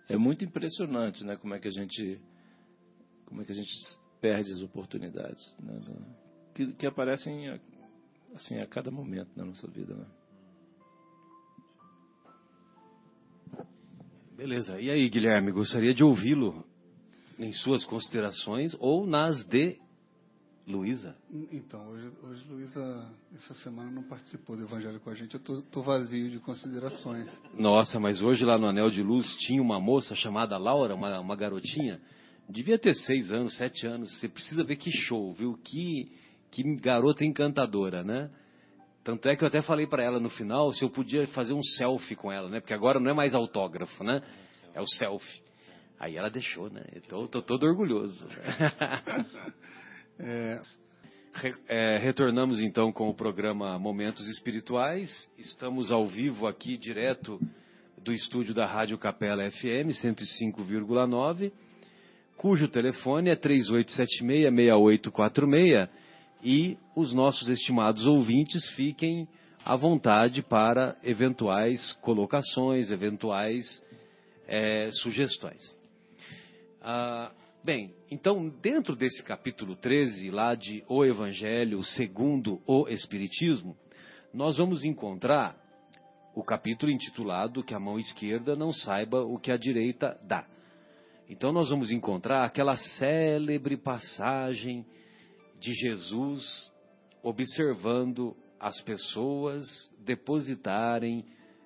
[0.07, 2.19] é muito impressionante, né, como é que a gente,
[3.25, 3.71] como é que a gente
[4.21, 5.79] perde as oportunidades, né,
[6.53, 7.59] que, que aparecem
[8.33, 10.05] assim a cada momento na nossa vida, né?
[14.35, 14.79] Beleza.
[14.79, 16.65] E aí, Guilherme, gostaria de ouvi-lo
[17.37, 19.77] em suas considerações ou nas de
[20.67, 21.15] Luísa?
[21.51, 25.33] Então, hoje, hoje Luísa, essa semana não participou do Evangelho com a gente.
[25.33, 27.27] Eu tô, tô, vazio de considerações.
[27.53, 31.35] Nossa, mas hoje lá no Anel de Luz tinha uma moça chamada Laura, uma, uma
[31.35, 31.99] garotinha.
[32.47, 34.19] Devia ter seis anos, sete anos.
[34.19, 35.57] Você precisa ver que show, viu?
[35.63, 36.11] Que
[36.51, 38.29] que garota encantadora, né?
[39.03, 41.63] Tanto é que eu até falei para ela no final se eu podia fazer um
[41.63, 42.59] selfie com ela, né?
[42.59, 44.21] Porque agora não é mais autógrafo, né?
[44.73, 45.41] É o selfie.
[45.99, 46.83] Aí ela deixou, né?
[46.93, 48.25] Eu tô, tô todo orgulhoso.
[50.19, 50.61] é...
[51.69, 55.09] É, retornamos então com o programa Momentos Espirituais.
[55.37, 57.39] Estamos ao vivo aqui, direto
[58.03, 61.53] do estúdio da Rádio Capela FM 105,9,
[62.35, 65.87] cujo telefone é 3876-6846
[66.43, 69.25] e os nossos estimados ouvintes fiquem
[69.63, 73.81] à vontade para eventuais colocações, eventuais
[74.47, 75.77] é, sugestões.
[76.81, 77.31] Ah,
[77.63, 83.75] bem, então, dentro desse capítulo 13, lá de O Evangelho segundo o Espiritismo,
[84.33, 85.57] nós vamos encontrar
[86.35, 90.45] o capítulo intitulado Que a mão esquerda não saiba o que a direita dá.
[91.27, 94.85] Então, nós vamos encontrar aquela célebre passagem
[95.59, 96.71] de Jesus
[97.21, 99.65] observando as pessoas
[99.99, 101.25] depositarem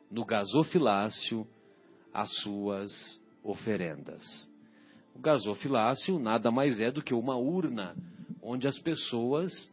[0.10, 1.47] no gasofilácio
[2.13, 2.91] as suas
[3.43, 4.52] oferendas.
[5.15, 7.95] O gasofilácio nada mais é do que uma urna
[8.41, 9.71] onde as pessoas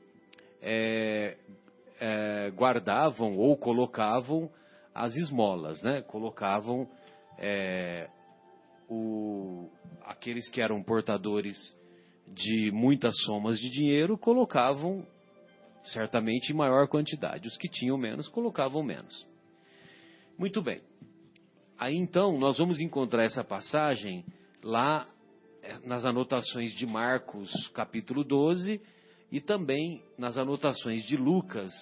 [0.63, 1.37] é,
[1.99, 4.51] é, guardavam ou colocavam
[4.95, 6.03] as esmolas, né?
[6.03, 6.89] Colocavam
[7.39, 8.09] é,
[8.89, 9.69] o,
[10.05, 11.57] aqueles que eram portadores
[12.29, 15.05] de muitas somas de dinheiro colocavam
[15.85, 17.49] certamente em maior quantidade.
[17.49, 19.27] Os que tinham menos colocavam menos.
[20.39, 20.81] Muito bem.
[21.79, 24.25] Aí então nós vamos encontrar essa passagem
[24.63, 25.09] lá
[25.85, 28.81] nas anotações de Marcos, capítulo 12,
[29.31, 31.73] e também nas anotações de Lucas,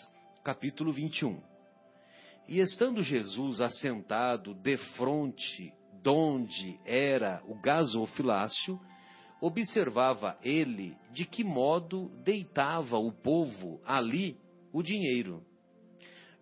[0.45, 1.41] capítulo 21.
[2.47, 5.73] E estando Jesus assentado defronte
[6.03, 8.81] donde era o gasofilácio,
[9.41, 14.37] observava ele de que modo deitava o povo ali
[14.73, 15.43] o dinheiro.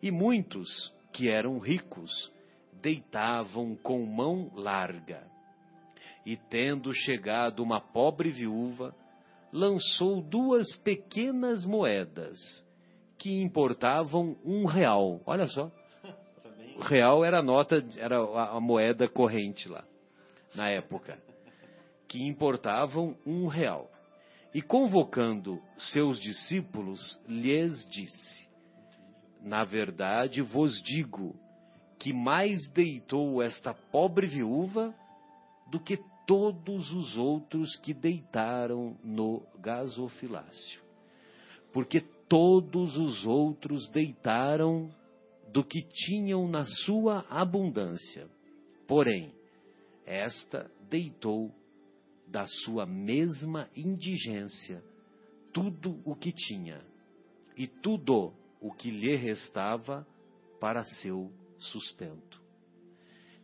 [0.02, 0.68] E muitos
[1.12, 2.11] que eram ricos
[2.80, 5.36] deitavam com mão larga.
[6.26, 8.92] E tendo chegado uma pobre viúva,
[9.52, 12.36] lançou duas pequenas moedas
[13.16, 15.22] que importavam um real.
[15.24, 15.70] Olha só.
[16.76, 19.84] O real era a nota, era a moeda corrente lá,
[20.54, 21.16] na época
[22.08, 23.90] que importavam um real.
[24.54, 28.48] E convocando seus discípulos, lhes disse:
[29.42, 31.34] Na verdade vos digo
[31.98, 34.94] que mais deitou esta pobre viúva
[35.70, 40.80] do que todos os outros que deitaram no gasofilácio.
[41.72, 44.90] Porque todos os outros deitaram
[45.52, 48.28] do que tinham na sua abundância.
[48.86, 49.32] Porém,
[50.04, 51.52] esta deitou
[52.26, 54.82] da sua mesma indigência
[55.52, 56.82] tudo o que tinha
[57.56, 60.06] e tudo o que lhe restava
[60.60, 62.36] para seu sustento.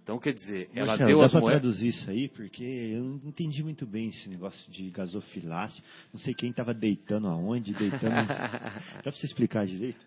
[0.02, 1.60] Então, quer dizer, ela Marcelo, deu as moedas.
[1.60, 2.28] traduzir isso aí?
[2.28, 5.82] Porque eu não entendi muito bem esse negócio de gasofilácio.
[6.12, 8.02] Não sei quem estava deitando aonde, deitando...
[8.26, 10.04] Dá pra você explicar direito?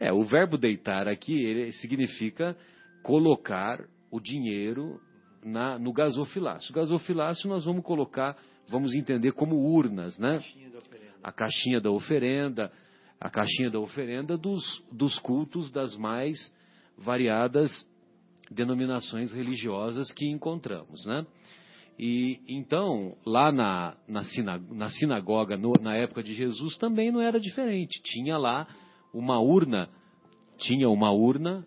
[0.00, 2.56] É, o verbo deitar aqui ele significa
[3.02, 4.98] colocar o dinheiro
[5.44, 6.70] na, no gasofilácio.
[6.72, 8.36] O gasofilácio nós vamos colocar,
[8.68, 10.42] vamos entender como urnas, né?
[11.22, 12.72] A caixinha da oferenda,
[13.20, 16.36] a caixinha da oferenda dos, dos cultos das mais
[16.96, 17.70] variadas
[18.50, 21.26] denominações religiosas que encontramos, né?
[21.98, 27.20] E então, lá na, na, sina- na sinagoga, no- na época de Jesus, também não
[27.22, 28.00] era diferente.
[28.02, 28.66] Tinha lá
[29.14, 29.88] uma urna,
[30.58, 31.66] tinha uma urna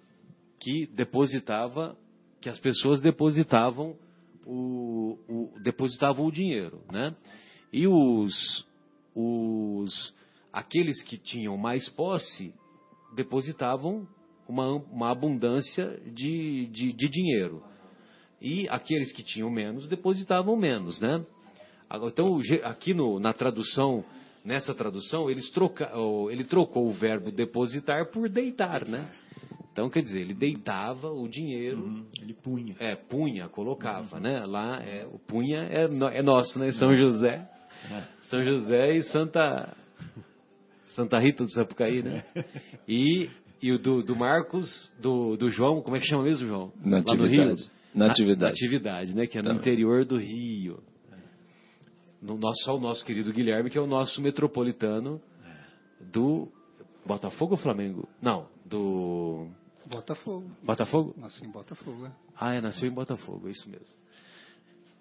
[0.60, 1.98] que depositava,
[2.42, 3.96] que as pessoas depositavam
[4.46, 7.15] o, o- depositavam o dinheiro, né?
[7.74, 8.65] E os,
[9.15, 10.13] os
[10.54, 12.54] aqueles que tinham mais posse
[13.15, 14.08] depositavam
[14.50, 17.64] uma, uma abundância de, de, de dinheiro.
[18.42, 21.24] E aqueles que tinham menos depositavam menos, né?
[22.08, 24.04] Então, aqui no- na tradução,
[24.46, 25.92] nessa tradução, eles troca,
[26.32, 29.10] ele trocou o verbo depositar por deitar, né?
[29.72, 32.76] Então, quer dizer, ele deitava o dinheiro, Uhum, Ele punha.
[32.80, 34.46] é, punha, colocava, né?
[34.46, 35.84] Lá, é, o punha é,
[36.18, 36.72] é nosso, né?
[36.74, 37.48] São José,
[38.24, 39.76] São José e Santa,
[40.96, 42.24] Santa Rita do Sapucaí, né?
[42.88, 43.30] E,
[43.62, 46.74] e o do, do Marcos, do, do João, como é que chama mesmo, João?
[46.84, 47.45] Lá no Rio?
[47.45, 47.72] Natividade.
[47.93, 48.52] Natividade.
[48.54, 49.28] Natividade, né?
[49.28, 49.60] Que é no Também.
[49.62, 50.82] interior do Rio.
[52.22, 55.22] No nosso, só o nosso querido Guilherme, que é o nosso metropolitano
[56.12, 56.50] do
[57.06, 58.08] Botafogo ou Flamengo?
[58.22, 59.48] Não, do
[59.86, 60.50] Botafogo.
[60.63, 61.15] Botafogo?
[61.17, 62.12] Nasci em Botafogo, é.
[62.38, 63.88] Ah, é, nasceu em Botafogo, é isso mesmo.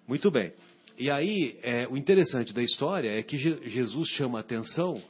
[0.07, 0.53] Muito bem.
[0.97, 5.01] E aí, é, o interessante da história é que Je- Jesus chama a atenção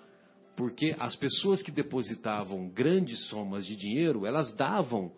[0.60, 5.10] porque as pessoas que depositavam grandes somas de dinheiro, elas davam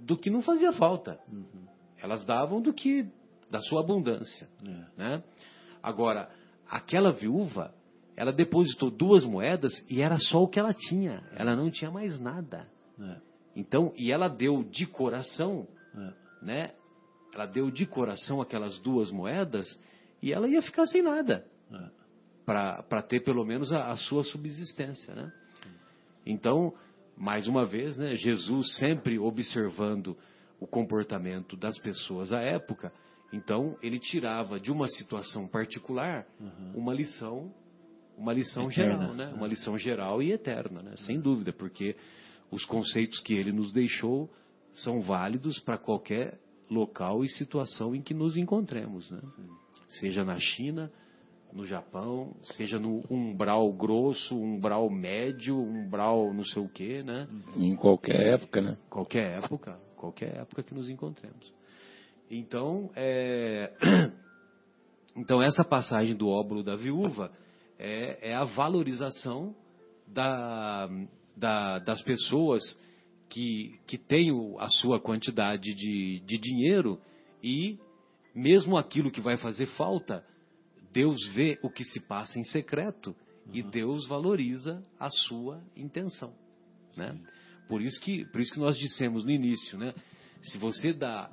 [0.00, 1.20] do que não fazia falta.
[2.02, 3.06] Elas davam do que
[3.48, 4.48] da sua abundância,
[4.96, 5.22] né?
[5.80, 6.28] Agora,
[6.68, 7.72] aquela viúva,
[8.16, 11.22] ela depositou duas moedas e era só o que ela tinha.
[11.36, 12.66] Ela não tinha mais nada.
[12.98, 13.16] É,
[13.54, 16.12] Então, e ela deu de coração, é.
[16.44, 16.74] né?
[17.32, 19.68] Ela deu de coração aquelas duas moedas
[20.20, 21.99] e ela ia ficar sem nada É.
[22.44, 25.32] para ter pelo menos a, a sua subsistência, né?
[26.26, 26.74] Então,
[27.16, 28.14] mais uma vez, né?
[28.14, 30.16] Jesus sempre observando
[30.58, 32.92] o comportamento das pessoas à época,
[33.32, 36.26] então ele tirava de uma situação particular
[36.74, 37.52] uma lição,
[38.16, 39.00] uma lição Eterna.
[39.00, 39.32] geral, né?
[39.34, 40.96] Uma lição geral e eterna, né?
[40.96, 41.96] Sem dúvida, porque
[42.50, 44.30] os conceitos que ele nos deixou
[44.72, 49.20] são válidos para qualquer local e situação em que nos encontremos, né?
[49.88, 50.92] Seja na China,
[51.52, 57.28] no Japão, seja no umbral grosso, umbral médio, umbral não sei o que, né?
[57.56, 58.76] Em qualquer época, né?
[58.88, 61.52] Qualquer época, qualquer época que nos encontremos.
[62.30, 63.72] Então, é...
[65.16, 67.32] então essa passagem do óbolo da viúva
[67.78, 69.54] é, é a valorização
[70.06, 70.88] da,
[71.36, 72.62] da- das pessoas
[73.28, 77.00] que, que têm a sua quantidade de, de dinheiro
[77.42, 77.78] e
[78.34, 80.24] mesmo aquilo que vai fazer falta,
[80.92, 83.14] Deus vê o que se passa em secreto
[83.52, 86.34] e Deus valoriza a sua intenção,
[86.96, 87.18] né?
[87.68, 89.94] Por isso que por isso que nós dissemos no início, né?
[90.42, 91.30] Se você dá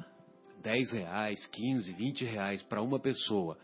[0.62, 3.58] 10 reais, 15, 20 reais para uma pessoa,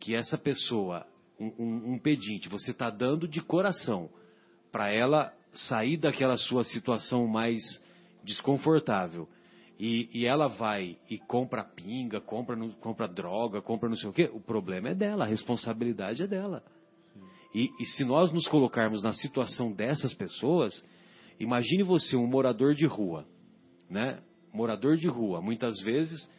[0.00, 1.06] que essa pessoa,
[1.38, 4.10] um, um- um pedinte, você está dando de coração
[4.70, 7.62] para ela sair daquela sua situação mais
[8.24, 9.28] desconfortável.
[9.78, 14.12] E, e ela vai e compra pinga, compra, no- compra droga, compra não sei o
[14.12, 16.62] quê, o problema é dela, a responsabilidade é dela.
[17.54, 20.84] E, e se nós nos colocarmos na situação dessas pessoas,
[21.38, 23.26] imagine você, um morador de rua,
[23.90, 24.20] né?
[24.52, 26.30] Morador de rua, muitas vezes,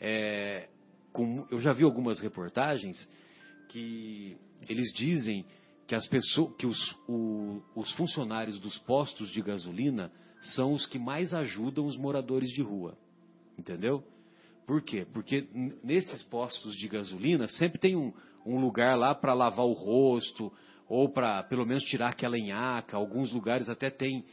[0.00, 0.68] é,
[1.12, 2.96] com- eu já vi algumas reportagens
[3.68, 4.36] que
[4.68, 5.44] eles dizem
[5.86, 10.10] que as pessoas, que os, o- os funcionários dos postos de gasolina
[10.54, 12.96] são os que mais ajudam os moradores de rua,
[13.58, 14.02] entendeu?
[14.66, 15.06] Por quê?
[15.12, 15.46] Porque
[15.82, 18.12] nesses postos de gasolina sempre tem um,
[18.46, 20.52] um lugar lá para lavar o rosto
[20.88, 22.96] ou para pelo menos tirar aquela enhaca.
[22.96, 24.24] Alguns lugares até tem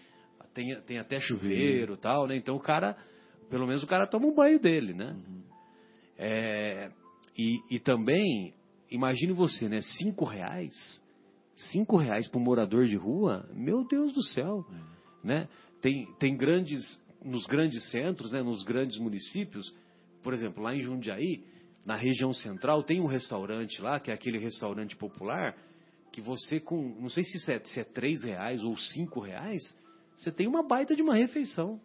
[0.53, 2.35] tem, tem até chuveiro, e tal, né?
[2.35, 2.97] Então o cara,
[3.49, 5.15] pelo menos o cara toma um banho dele, né?
[6.17, 6.91] É,
[7.37, 8.53] e, e também,
[8.89, 9.81] imagine você, né?
[9.81, 10.73] Cinco reais,
[11.71, 14.65] cinco reais para um morador de rua, meu Deus do céu,
[15.23, 15.47] né?
[15.81, 18.41] Tem, tem grandes, nos grandes centros, né?
[18.41, 19.73] Nos grandes municípios,
[20.23, 21.43] por exemplo, lá em Jundiaí,
[21.85, 25.55] na região central, tem um restaurante lá, que é aquele restaurante popular,
[26.11, 29.61] que você com, não sei se é, se é três reais ou cinco reais,
[30.15, 31.79] você tem uma baita de uma refeição.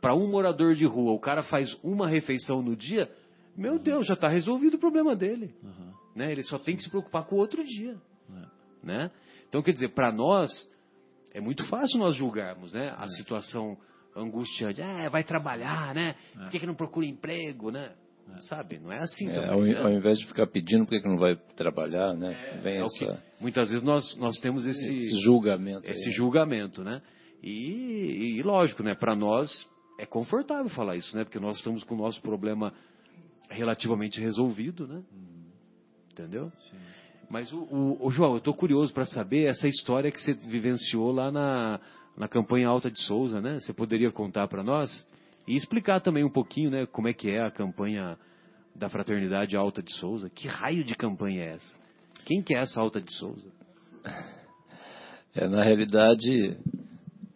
[0.00, 3.10] para um morador de rua, o cara faz uma refeição no dia,
[3.56, 5.52] meu Deus, já está resolvido o problema dele.
[5.64, 5.92] Aham.
[6.14, 6.30] Né?
[6.30, 7.96] Ele só tem que se preocupar com o outro dia.
[8.32, 8.86] É.
[8.86, 9.10] Né?
[9.48, 10.48] Então, quer dizer, para nós,
[11.38, 12.94] é muito fácil nós julgarmos né?
[12.98, 13.76] a situação
[14.16, 14.82] angustiante.
[14.82, 16.14] Ah, vai trabalhar, né?
[16.34, 17.92] Por que, que não procura emprego, né?
[18.42, 18.78] Sabe?
[18.78, 19.50] Não é assim É, também.
[19.50, 19.78] ao, né?
[19.78, 22.58] ao invés de ficar pedindo por que que não vai trabalhar, né?
[22.62, 25.88] Vem É o que- essa, muitas vezes nós, nós temos esse, esse julgamento.
[25.90, 26.14] esse aí.
[26.14, 27.00] julgamento, né?
[27.42, 28.94] E, e lógico, né?
[28.94, 29.48] Para nós
[29.98, 31.24] é confortável falar isso, né?
[31.24, 32.72] Porque nós estamos com o nosso problema
[33.48, 35.02] relativamente resolvido, né?
[36.12, 36.50] Entendeu?
[37.30, 41.12] Mas o, o- o João, eu estou curioso para saber essa história que você vivenciou
[41.12, 41.80] lá na,
[42.16, 43.58] na campanha Alta de Souza, né?
[43.60, 45.06] Você poderia contar para nós
[45.46, 46.86] e explicar também um pouquinho, né?
[46.86, 48.18] Como é que é a campanha
[48.74, 50.30] da Fraternidade Alta de Souza?
[50.30, 51.78] Que raio de campanha é essa?
[52.24, 53.50] Quem que é essa Alta de Souza?
[55.34, 56.56] É, na realidade,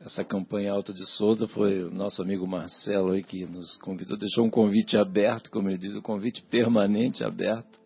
[0.00, 4.44] essa campanha Alta de Souza foi o nosso amigo Marcelo aí que nos convidou, deixou
[4.46, 7.81] um convite aberto, como ele diz, um convite permanente aberto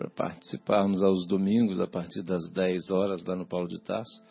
[0.00, 4.22] para participarmos aos domingos a partir das 10 horas lá no Paulo de Tarso.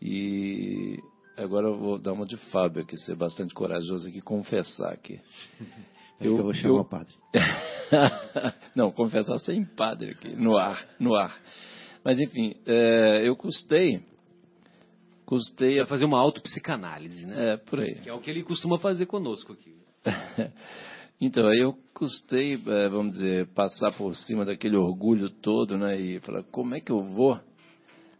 [0.00, 0.98] E
[1.36, 5.20] agora eu vou dar uma de Fábio aqui, ser bastante corajoso aqui, confessar aqui.
[6.20, 7.14] Que eu vou chamar o padre.
[8.76, 11.34] Não, confessar sem padre aqui, no ar, no ar.
[12.04, 14.02] Mas enfim, é, eu custei,
[15.24, 17.54] custei a fazer uma autopsicanálise, né?
[17.54, 17.94] é, por aí.
[17.94, 19.74] Que é o que ele costuma fazer conosco aqui.
[21.20, 26.00] Então, aí eu custei, eh, vamos dizer, passar por cima daquele orgulho todo, né?
[26.00, 27.38] E falar, como é que eu vou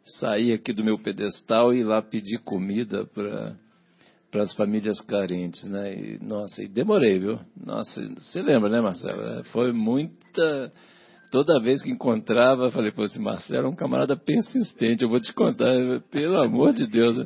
[0.05, 3.57] sair aqui do meu pedestal e ir lá pedir comida para
[4.31, 5.93] para as famílias carentes, né?
[5.93, 7.41] E, nossa, e demorei, viu?
[7.57, 9.21] Nossa, você lembra, né, Marcelo?
[9.23, 10.73] Eh, Foi muita...
[11.33, 15.33] Toda vez que encontrava, falei, pô, esse Marcelo é um camarada persistente, eu vou te
[15.33, 15.73] contar,
[16.11, 17.17] pelo amor de Deus.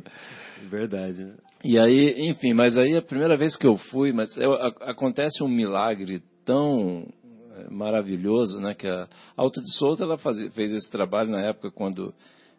[0.69, 1.33] Verdade, né?
[1.67, 5.43] E aí, enfim, mas aí a primeira vez que eu fui, mas eu- a- acontece
[5.43, 7.07] um milagre tão
[7.57, 8.73] eh, maravilhoso, né?
[8.75, 12.13] Que a Alta de Souza ela fazia- fez esse trabalho na época quando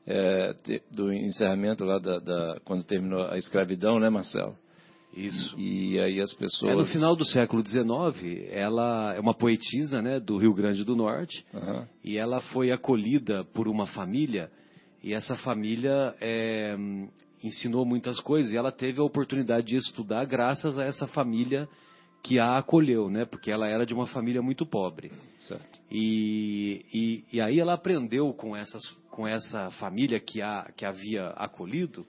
[0.08, 4.56] eh, te- do encerramento lá da, da- quando terminou a escravidão, né, Marcelo?
[5.16, 5.58] Isso.
[5.58, 6.72] E aí as pessoas.
[6.72, 10.94] É, no final do século XIX, ela é uma poetisa né, do Rio Grande do
[10.96, 11.86] Norte Aham.
[12.04, 14.50] e ela foi acolhida por uma família
[15.02, 16.76] e essa família é,
[17.46, 21.68] ensinou muitas coisas e ela teve a oportunidade de estudar graças a essa família
[22.22, 23.24] que a acolheu, né?
[23.24, 25.12] Porque ela era de uma família muito pobre.
[25.38, 25.78] Certo.
[25.90, 31.28] E, e, e aí ela aprendeu com, essas, com essa família que a, que havia
[31.30, 32.04] acolhido,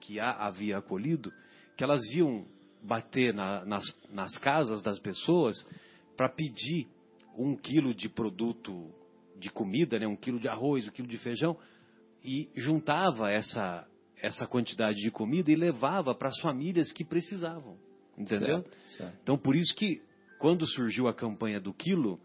[0.00, 1.30] que a havia acolhido,
[1.76, 2.46] que elas iam
[2.82, 5.56] bater na- nas, nas casas das pessoas
[6.16, 6.86] para pedir
[7.36, 8.90] um quilo de produto
[9.38, 11.56] de comida, né, um quilo de arroz, um quilo de feijão,
[12.24, 13.86] e juntava essa,
[14.22, 17.76] essa quantidade de comida e levava para as famílias que precisavam.
[18.16, 18.62] Entendeu?
[18.62, 19.18] Certo, certo.
[19.22, 20.02] Então, por isso que,
[20.38, 22.20] quando surgiu a campanha do quilo,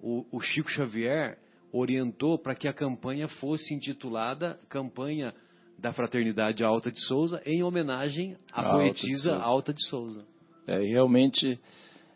[0.00, 1.38] o, o Chico Xavier
[1.72, 5.34] orientou para que a campanha fosse intitulada Campanha
[5.78, 9.42] da Fraternidade Alta de Souza, em homenagem à Alta de poetisa Souza.
[9.42, 10.24] Alta de Souza.
[10.66, 11.58] É, realmente,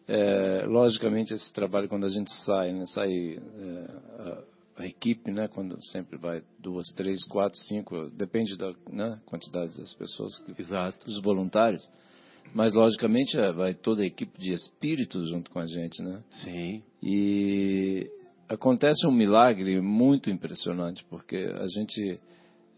[0.06, 4.44] é, logicamente, esse trabalho, quando a gente sai, né, sai é,
[4.76, 9.94] a, equipe, né, quando sempre vai duas, três, quatro, cinco, depende da né, quantidade das
[9.94, 11.06] pessoas, que, Exato.
[11.06, 11.82] dos voluntários,
[12.52, 16.22] mas logicamente é, vai toda a equipe de espíritos junto com a gente, né?
[16.30, 16.82] Sim.
[17.02, 18.10] E
[18.48, 22.20] acontece um milagre muito impressionante, porque a gente,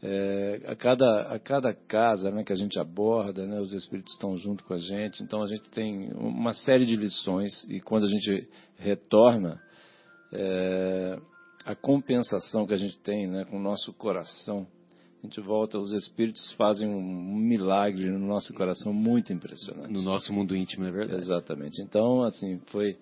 [0.03, 4.37] é, a, cada, a cada casa né, que a gente aborda, né, os espíritos estão
[4.37, 8.09] junto com a gente, então a gente tem uma série de lições, e quando a
[8.09, 9.61] gente retorna,
[10.33, 11.19] é,
[11.67, 14.64] a compensação que a gente tem né, com o nosso coração,
[15.21, 19.93] a gente volta, os espíritos fazem um milagre no nosso coração muito impressionante.
[19.93, 21.21] No nosso mundo íntimo, é verdade.
[21.21, 21.83] Exatamente.
[21.83, 22.97] Então, assim, foi.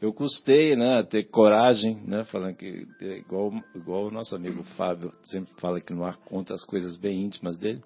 [0.00, 5.12] Eu custei, né, ter coragem, né, falando que é igual, igual o nosso amigo Fábio
[5.24, 7.82] sempre fala que no ar conta as coisas bem íntimas dele,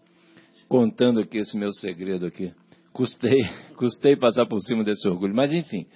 [0.68, 2.53] contando aqui esse meu segredo aqui.
[2.93, 3.43] Custei,
[3.76, 5.35] custei passar por cima desse orgulho.
[5.35, 5.87] Mas, enfim,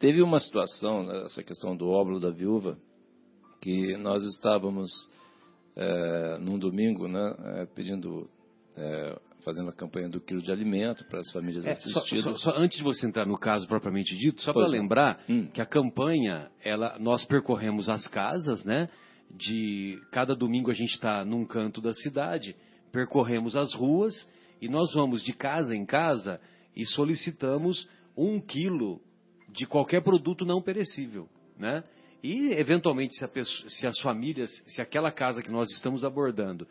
[0.00, 2.76] teve uma situação, né, essa questão do óbolo da viúva,
[3.64, 4.90] que nós estávamos
[5.74, 8.28] é, num domingo, né, é, pedindo,
[8.76, 12.40] é, fazendo a campanha do quilo de alimento para as famílias É, só, assistidas.
[12.42, 14.70] só- só antes de você entrar no caso propriamente dito, só para não.
[14.70, 15.46] lembrar Hum.
[15.46, 18.88] que a campanha, ela, nós percorremos as casas, né?
[19.30, 22.54] De cada domingo a gente está num canto da cidade,
[22.92, 24.14] percorremos as ruas
[24.60, 26.38] e nós vamos de casa em casa
[26.76, 29.00] e solicitamos um quilo
[29.48, 31.26] de qualquer produto não perecível,
[31.58, 31.82] né?
[32.24, 36.66] E eventualmente se, pessoa- se as famílias, se aquela casa que nós estamos abordando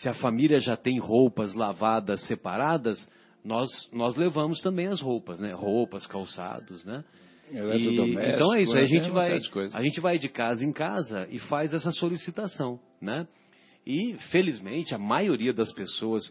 [0.00, 3.08] se a família já tem roupas lavadas separadas,
[3.44, 5.52] nós, nós levamos também as roupas, né?
[5.52, 7.04] Roupas, calçados, né?
[7.76, 8.80] E- então é isso, né?
[8.80, 9.30] a gente uma vai
[9.74, 13.26] a gente vai de casa em casa e faz essa solicitação, né?
[13.86, 16.24] E felizmente a maioria das pessoas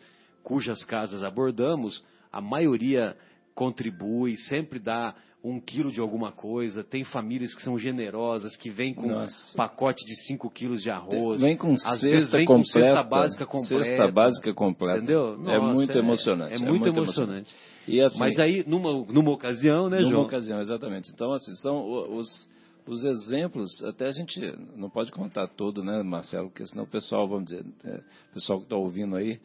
[0.43, 3.15] cujas casas abordamos, a maioria
[3.53, 6.83] contribui, sempre dá um quilo de alguma coisa.
[6.83, 9.57] Tem famílias que são generosas, que vêm com Nossa.
[9.57, 11.41] pacote de 5 quilos de arroz.
[11.41, 12.87] Vem com às vezes cesta vem com completa.
[12.87, 13.83] cesta básica completa.
[13.83, 14.97] Cesta básica completa.
[14.99, 15.33] Entendeu?
[15.33, 16.63] é Nossa, muito emocionante.
[16.63, 17.53] É, muito emocionante.
[17.85, 20.23] E assim, Mas aí, numa, numa ocasião, né, numa João?
[20.23, 21.11] ocasião, exatamente.
[21.13, 22.49] Então, assim, são os,
[22.87, 24.39] os exemplos, até a gente
[24.77, 27.95] não pode contar todo, né, Marcelo, porque senão o pessoal, vamos dizer, é,
[28.31, 29.37] o pessoal que está ouvindo aí,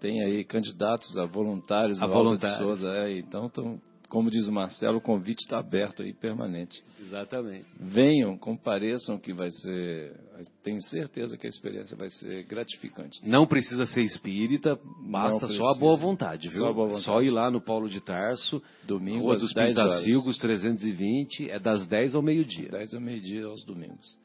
[0.00, 2.58] tem aí candidatos a voluntários A Alto de voluntários.
[2.58, 3.78] Souza, é, então, tão,
[4.12, 6.84] como diz o Marcelo, o convite está aberto aí, permanente.
[7.00, 7.64] Exatamente.
[7.80, 10.14] Venham, compareçam, que vai ser,
[10.62, 13.26] tenho certeza que a experiência vai ser gratificante.
[13.26, 16.58] Não precisa ser espírita, basta só a boa vontade, viu?
[16.58, 17.04] Só boa vontade.
[17.04, 19.94] Só ir lá no Paulo de Tarso, Domingo Rua dos 10 horas.
[19.94, 22.68] Pintacilgos 320, é das 10 ao meio-dia.
[22.68, 24.18] 10 ao meio-dia aos domingos.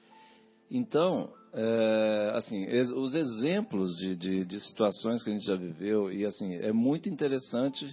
[0.70, 6.26] Então, é, assim, os exemplos de, de, de situações que a gente já viveu, e
[6.26, 7.88] assim, é muito interessante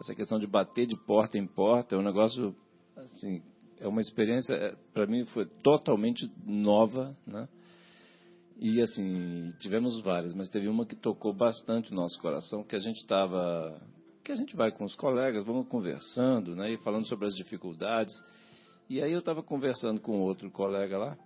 [0.00, 2.54] essa questão de bater de porta em porta, é um negócio,
[2.96, 3.42] assim,
[3.80, 7.48] é uma experiência, para mim foi totalmente nova, né?
[8.60, 12.80] E assim, tivemos várias, mas teve uma que tocou bastante o nosso coração, que a
[12.80, 13.80] gente estava,
[14.24, 18.12] que a gente vai com os colegas, vamos conversando, né, e falando sobre as dificuldades.
[18.90, 21.16] E aí eu estava conversando com outro colega lá,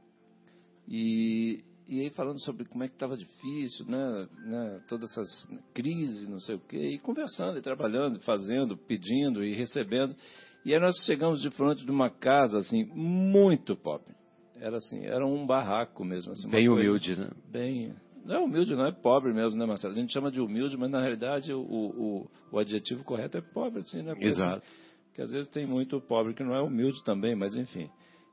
[0.86, 5.28] e, e aí falando sobre como é que estava difícil, né, né, todas essas
[5.74, 10.16] crises, não sei o quê, e conversando, e trabalhando, e fazendo, pedindo e recebendo.
[10.64, 14.14] E aí nós chegamos de frente de uma casa, assim, muito pobre.
[14.57, 16.32] Era assim, era um barraco mesmo.
[16.32, 17.30] Assim, Bem coisa humilde, né?
[17.51, 17.95] Bem...
[18.24, 19.93] Não é humilde, não é pobre mesmo, né, Marcelo?
[19.93, 23.80] A gente chama de humilde, mas na realidade o, o, o adjetivo correto é pobre,
[23.80, 24.14] assim, né?
[24.14, 24.64] Porque, Exato.
[24.64, 24.76] assim,
[25.09, 27.90] Porque às vezes tem muito pobre que não é humilde também, mas enfim.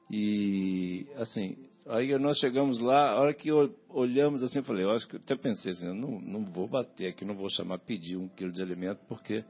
[0.10, 1.58] E, assim,
[1.90, 5.16] aí nós chegamos lá, a hora que ol- olhamos assim, eu falei, eu acho que
[5.16, 8.52] eu até pensei assim, não, não vou bater aqui, não vou chamar pedir um quilo
[8.52, 9.44] de alimento, porque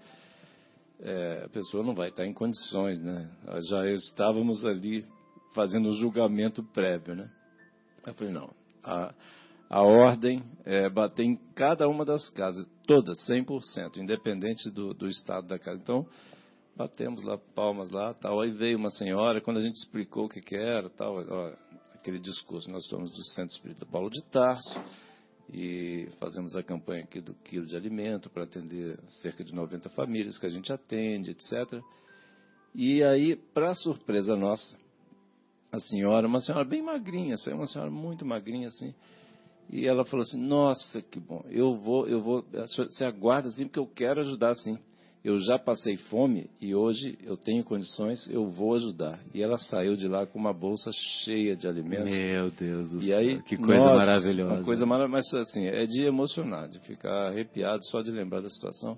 [1.01, 3.29] é, a pessoa não vai estar em condições, né?
[3.45, 5.05] Nós já estávamos ali
[5.53, 7.29] fazendo o julgamento prévio, né?
[8.05, 8.49] Eu falei, não,
[8.83, 9.13] a,
[9.69, 15.47] a ordem é bater em cada uma das casas, todas, 100%, independente do, do estado
[15.47, 15.79] da casa.
[15.81, 16.05] Então,
[16.75, 18.41] batemos lá palmas lá, tal.
[18.41, 21.51] Aí veio uma senhora, quando a gente explicou o que, que era, tal, ó,
[22.00, 24.82] aquele discurso, nós somos do Centro Espírita Paulo de Tarso
[25.52, 30.38] e fazemos a campanha aqui do quilo de alimento para atender cerca de 90 famílias
[30.38, 31.84] que a gente atende, etc.
[32.74, 34.78] E aí, para surpresa nossa,
[35.72, 38.93] a senhora, uma senhora bem magrinha, assim, uma senhora muito magrinha assim,
[39.70, 43.80] e ela falou assim: Nossa, que bom, eu vou, eu vou, você aguarda assim, porque
[43.80, 44.78] eu quero ajudar sim.
[45.24, 49.20] Eu já passei fome e hoje eu tenho condições, eu vou ajudar.
[49.34, 50.91] E ela saiu de lá com uma bolsa
[51.26, 52.09] cheia de alimentos.
[52.09, 54.53] Meu Deus do E céu, aí, que coisa nossa, maravilhosa.
[54.53, 58.49] Uma coisa maravilhosa, mas assim, é de emocionar, de ficar arrepiado só de lembrar da
[58.49, 58.97] situação.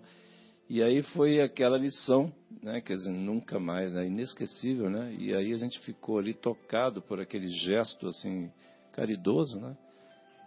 [0.69, 5.13] E aí foi aquela lição, né, quer dizer, nunca mais, né, inesquecível, né?
[5.19, 8.49] E aí a gente ficou ali tocado por aquele gesto assim
[8.93, 9.75] caridoso, né?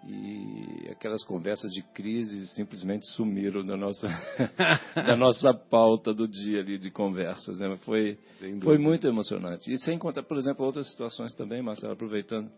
[0.07, 4.07] E aquelas conversas de crise simplesmente sumiram da nossa
[4.95, 7.77] da nossa pauta do dia ali de conversas, né?
[7.85, 8.19] Foi
[8.63, 9.73] foi muito emocionante.
[9.73, 12.51] E sem contar, por exemplo, outras situações também, Marcelo, aproveitando,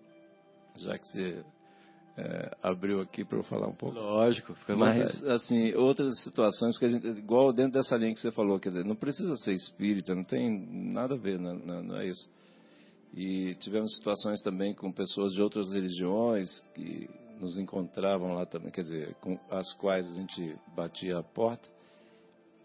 [0.77, 1.45] já que você
[2.19, 3.97] é, abriu aqui para eu falar um pouco.
[3.97, 5.33] Lógico, fica Mas, vontade.
[5.33, 9.37] assim, outras situações gente, igual dentro dessa linha que você falou, quer dizer, não precisa
[9.37, 12.29] ser espírita, não tem nada a ver, não, não, não é isso.
[13.15, 17.09] E tivemos situações também com pessoas de outras religiões que
[17.41, 21.69] nos encontravam lá também, quer dizer, com as quais a gente batia a porta.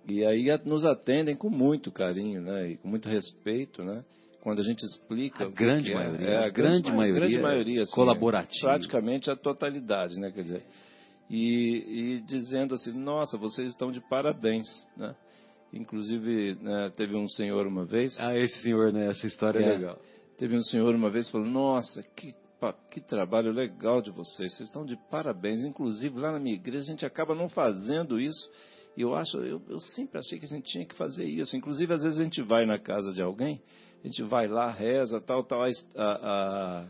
[0.07, 4.03] E aí nos atendem com muito carinho, né, e com muito respeito, né,
[4.41, 5.95] quando a gente explica A grande é.
[5.95, 8.67] maioria, É, a grande ma- maioria grande maioria assim, colaborativa.
[8.67, 10.63] praticamente a totalidade, né, quer dizer,
[11.30, 14.65] e, e dizendo assim, nossa, vocês estão de parabéns,
[14.97, 15.15] né?
[15.74, 19.07] Inclusive, né, teve um senhor uma vez, Ah, esse senhor, né?
[19.09, 19.74] Essa história é, É.
[19.78, 19.97] legal.
[20.38, 24.53] teve um senhor uma vez que falou, nossa, que, pa- que trabalho legal de vocês,
[24.55, 25.64] vocês estão de parabéns.
[25.64, 28.49] Inclusive, lá na minha igreja, a gente acaba não fazendo isso.
[28.95, 31.57] E eu acho, eu, eu sempre achei que a gente tinha que fazer isso.
[31.57, 33.59] Inclusive, às vezes a gente vai na casa de alguém,
[34.03, 35.72] a gente vai lá, reza, tal, tal, a, a-
[36.82, 36.88] a-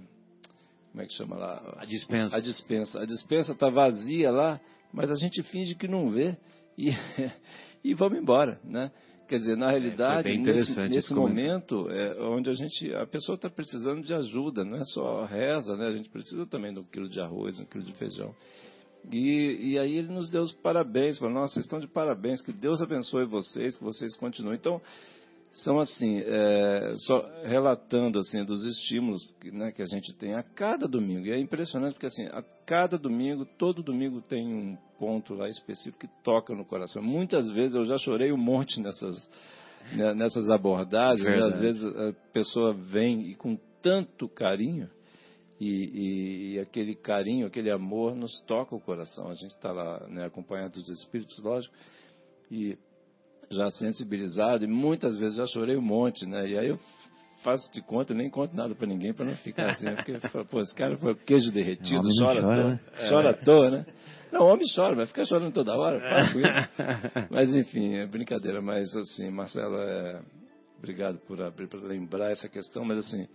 [0.92, 1.76] como é que chama lá?
[1.78, 2.36] A dispensa.
[2.36, 3.00] A dispensa.
[3.00, 4.60] A dispensa está vazia lá,
[4.92, 6.36] mas a gente finge que não vê
[6.78, 6.90] e,
[7.82, 8.92] e vamos embora, né?
[9.32, 13.50] Quer dizer, na realidade, bem nesse, nesse momento é onde a gente, a pessoa está
[13.50, 15.88] precisando de ajuda, não é só reza, né?
[15.88, 18.36] A gente precisa também de um quilo de arroz, um quilo de feijão.
[19.10, 22.52] E, e aí ele nos deu os parabéns, falou, nossa, vocês estão de parabéns, que
[22.52, 24.58] Deus abençoe vocês, que vocês continuem.
[24.58, 24.82] Então,
[25.54, 30.44] são assim, é, só relatando assim dos estímulos que, né, que a gente tem a
[30.44, 31.26] cada domingo.
[31.26, 36.00] E é impressionante porque assim, a cada domingo, todo domingo tem um ponto lá específico
[36.00, 37.04] que toca no coração.
[37.04, 39.30] Muitas vezes eu já chorei um monte nessas
[39.94, 41.28] né, nessas abordagens.
[41.28, 44.90] Né, às vezes a pessoa vem e com tanto carinho
[45.60, 49.28] e, e, e, aquele carinho, aquele amor nos toca o coração.
[49.28, 51.76] A gente está lá né, acompanhado dos espíritos, lógico,
[52.50, 52.78] e
[53.52, 56.50] já sensibilizado, e muitas vezes já chorei um monte, né?
[56.50, 56.80] E aí eu
[57.44, 59.96] faço de conta, nem conto nada para ninguém para não ficar assim, né?
[59.96, 62.80] porque pô, esse cara foi queijo derretido, chora, chora, à toa, né?
[63.10, 63.86] chora à toa, né?
[64.32, 67.28] Não, homem chora, vai ficar chorando toda hora, para com isso.
[67.30, 70.22] Mas enfim, é brincadeira, mas assim, Marcelo, é...
[70.78, 73.28] obrigado por abrir, para lembrar essa questão, mas assim,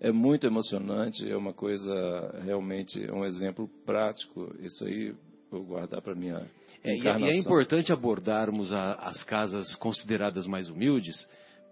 [0.00, 5.14] é muito emocionante, é uma coisa realmente, é um exemplo prático, isso aí
[5.48, 6.40] vou guardar para minha
[6.84, 11.14] é, e, é importante abordarmos a, as casas consideradas mais humildes,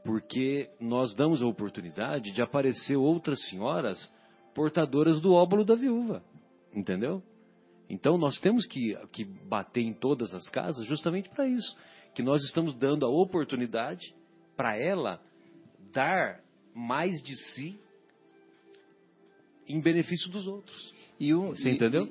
[0.04, 4.12] porque nós damos a oportunidade de aparecer outras senhoras
[4.54, 6.22] portadoras do óbolo da viúva,
[6.74, 7.22] entendeu?
[7.88, 11.76] Então nós temos que, que bater em todas as casas justamente para isso,
[12.14, 14.14] que nós estamos dando a oportunidade
[14.56, 15.20] para ela
[15.92, 16.40] dar
[16.72, 17.78] mais de si
[19.68, 20.94] em benefício dos outros.
[21.18, 22.08] E um, Você entendeu?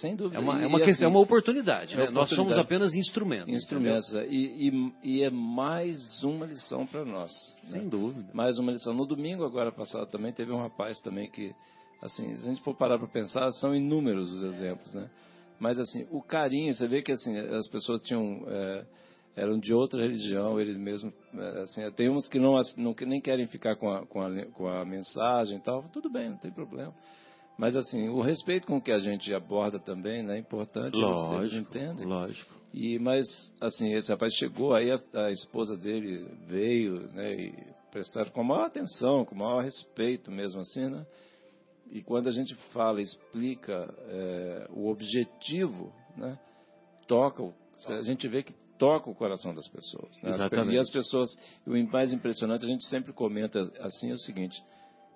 [0.00, 0.38] Sem dúvida.
[0.38, 1.94] É uma, é uma, questão, assim, é uma oportunidade.
[1.94, 2.10] É né?
[2.10, 3.52] Nós somos apenas instrumentos.
[3.52, 4.12] Instrumentos.
[4.14, 4.26] É.
[4.26, 7.30] E, e, e, é mais uma lição para nós.
[7.64, 7.70] Né?
[7.70, 7.88] Sem né?
[7.88, 8.28] dúvida.
[8.32, 8.92] Mais uma lição.
[8.92, 11.54] No domingo, agora passado, também teve um rapaz também que,
[12.02, 15.08] assim, se a gente for parar para pensar, são inúmeros os exemplos, né?
[15.60, 18.42] Mas, assim, o carinho, você vê que, assim, as pessoas tinham...
[18.48, 18.84] É,
[19.36, 23.48] eram de outra religião, eles mesmo, é, assim, tem uns que não, não nem querem
[23.48, 26.94] ficar com a, com a, com a mensagem e tal, tudo bem, não tem problema.
[27.56, 31.54] Mas assim, o respeito com que a gente aborda também né, é importante, lógico, vocês
[31.54, 32.06] entendem?
[32.06, 32.54] Lógico.
[32.72, 33.24] E, mas,
[33.60, 37.54] assim, esse rapaz chegou, aí a, a esposa dele veio, né, e
[37.92, 41.06] prestaram com a maior atenção, com o maior respeito mesmo assim, né?
[41.92, 46.36] E quando a gente fala, explica é, o objetivo, né,
[47.06, 47.44] toca,
[47.90, 50.20] a gente vê que toca o coração das pessoas.
[50.20, 50.30] Né?
[50.30, 50.74] Exatamente.
[50.74, 51.30] E as pessoas,
[51.64, 54.60] o mais impressionante, a gente sempre comenta assim, é o seguinte,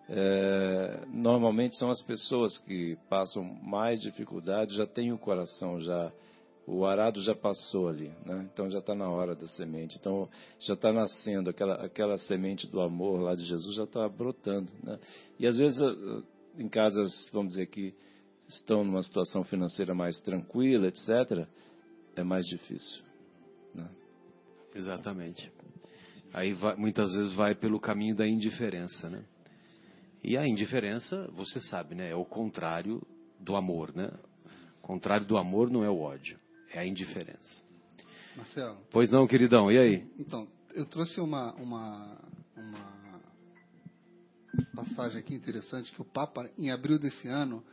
[0.09, 6.13] é, normalmente são as pessoas que passam mais dificuldade, já têm o coração já
[6.67, 8.47] o arado já passou ali, né?
[8.53, 10.29] então já está na hora da semente, então
[10.61, 14.99] já está nascendo aquela aquela semente do amor lá de Jesus já está brotando, né?
[15.39, 15.81] E às vezes
[16.59, 17.95] em casas, vamos dizer que
[18.49, 21.47] estão numa situação financeira mais tranquila, etc,
[22.17, 23.03] é mais difícil,
[23.75, 23.89] né?
[24.75, 25.51] Exatamente.
[26.33, 29.25] Aí vai, muitas vezes vai pelo caminho da indiferença, né?
[30.23, 32.11] E a indiferença, você sabe, né?
[32.11, 33.01] É o contrário
[33.39, 34.11] do amor, né?
[34.83, 36.39] O contrário do amor não é o ódio,
[36.71, 37.65] é a indiferença.
[38.37, 38.79] Marcelo.
[38.91, 40.07] Pois não, queridão, e aí?
[40.19, 42.19] Então, eu trouxe uma, uma,
[42.57, 42.99] uma
[44.75, 47.65] passagem aqui interessante que o Papa, em abril desse ano,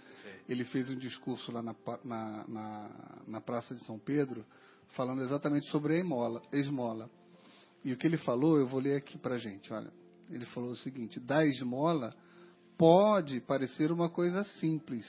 [0.47, 4.45] ele fez um discurso lá na, na, na, na Praça de São Pedro,
[4.95, 7.09] falando exatamente sobre a esmola, esmola.
[7.83, 9.91] E o que ele falou, eu vou ler aqui para gente, olha.
[10.29, 12.15] Ele falou o seguinte: da esmola
[12.77, 15.05] pode parecer uma coisa simples,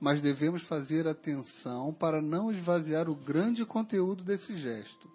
[0.00, 5.10] mas devemos fazer atenção para não esvaziar o grande conteúdo desse gesto.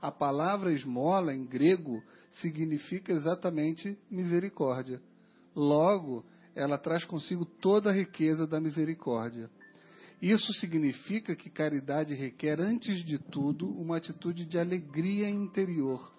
[0.00, 2.02] A palavra esmola, em grego,
[2.40, 5.00] significa exatamente misericórdia.
[5.54, 6.24] Logo,
[6.54, 9.50] ela traz consigo toda a riqueza da misericórdia.
[10.20, 16.12] Isso significa que caridade requer, antes de tudo, uma atitude de alegria interior.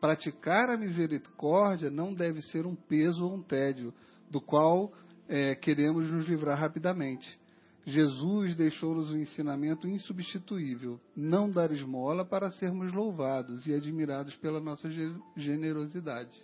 [0.00, 3.92] Praticar a misericórdia não deve ser um peso ou um tédio,
[4.30, 4.92] do qual
[5.28, 7.38] é, queremos nos livrar rapidamente.
[7.84, 14.88] Jesus deixou-nos um ensinamento insubstituível: não dar esmola para sermos louvados e admirados pela nossa
[15.36, 16.36] generosidade.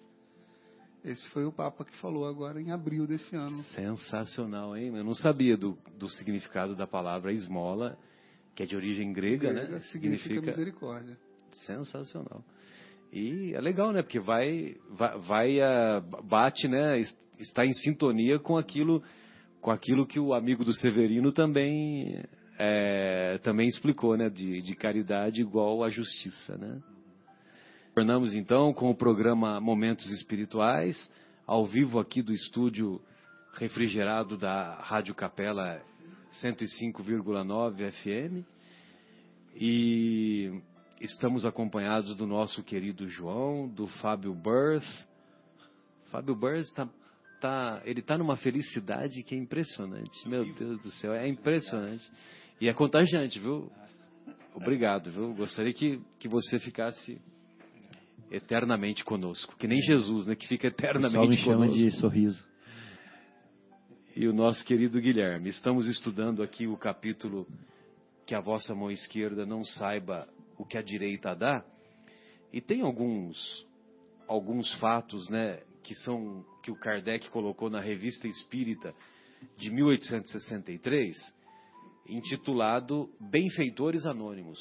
[1.05, 3.63] Esse foi o Papa que falou agora em abril desse ano.
[3.75, 4.93] Sensacional, hein?
[4.97, 7.97] Eu não sabia do, do significado da palavra esmola,
[8.57, 9.81] que é de origem grega, grega né?
[9.93, 11.17] Significa, significa misericórdia.
[11.65, 12.45] Sensacional.
[13.13, 14.03] E é legal, né?
[14.03, 17.01] Porque vai, vai, vai uh, bate, né?
[17.39, 19.03] Está em sintonia com aquilo,
[19.61, 22.23] com aquilo que o amigo do Severino também,
[22.59, 24.29] é, também explicou, né?
[24.29, 26.81] De, de caridade igual à justiça, né?
[27.95, 31.11] Tornamos então com o programa Momentos Espirituais,
[31.47, 33.01] ao vivo aqui do estúdio
[33.55, 35.81] refrigerado da Rádio Capela
[36.43, 38.47] 105,9 FM.
[39.55, 40.61] E
[41.01, 44.85] estamos acompanhados do nosso querido João, do Fábio Birth.
[46.11, 46.87] Fábio Birth está
[47.47, 50.29] tá, ele está numa felicidade que é impressionante.
[50.29, 52.05] Meu Deus do céu, é impressionante.
[52.61, 53.71] E é contagiante, viu?
[54.55, 55.33] Obrigado, viu?
[55.35, 57.21] Gostaria que, que você ficasse
[58.31, 59.57] eternamente conosco.
[59.57, 60.35] Que nem Jesus, né?
[60.35, 61.77] Que fica eternamente me chama conosco.
[61.77, 62.45] de sorriso.
[64.17, 65.51] E o nosso querido Guilherme.
[65.51, 67.47] Estamos estudando aqui o capítulo
[68.27, 70.27] que a vossa mão esquerda não saiba
[70.59, 71.65] o que a direita dá.
[72.53, 73.65] E tem alguns
[74.27, 78.93] alguns fatos, né, que são que o Kardec colocou na Revista Espírita
[79.57, 81.17] de 1863,
[82.09, 84.59] intitulado Benfeitores Anônimos.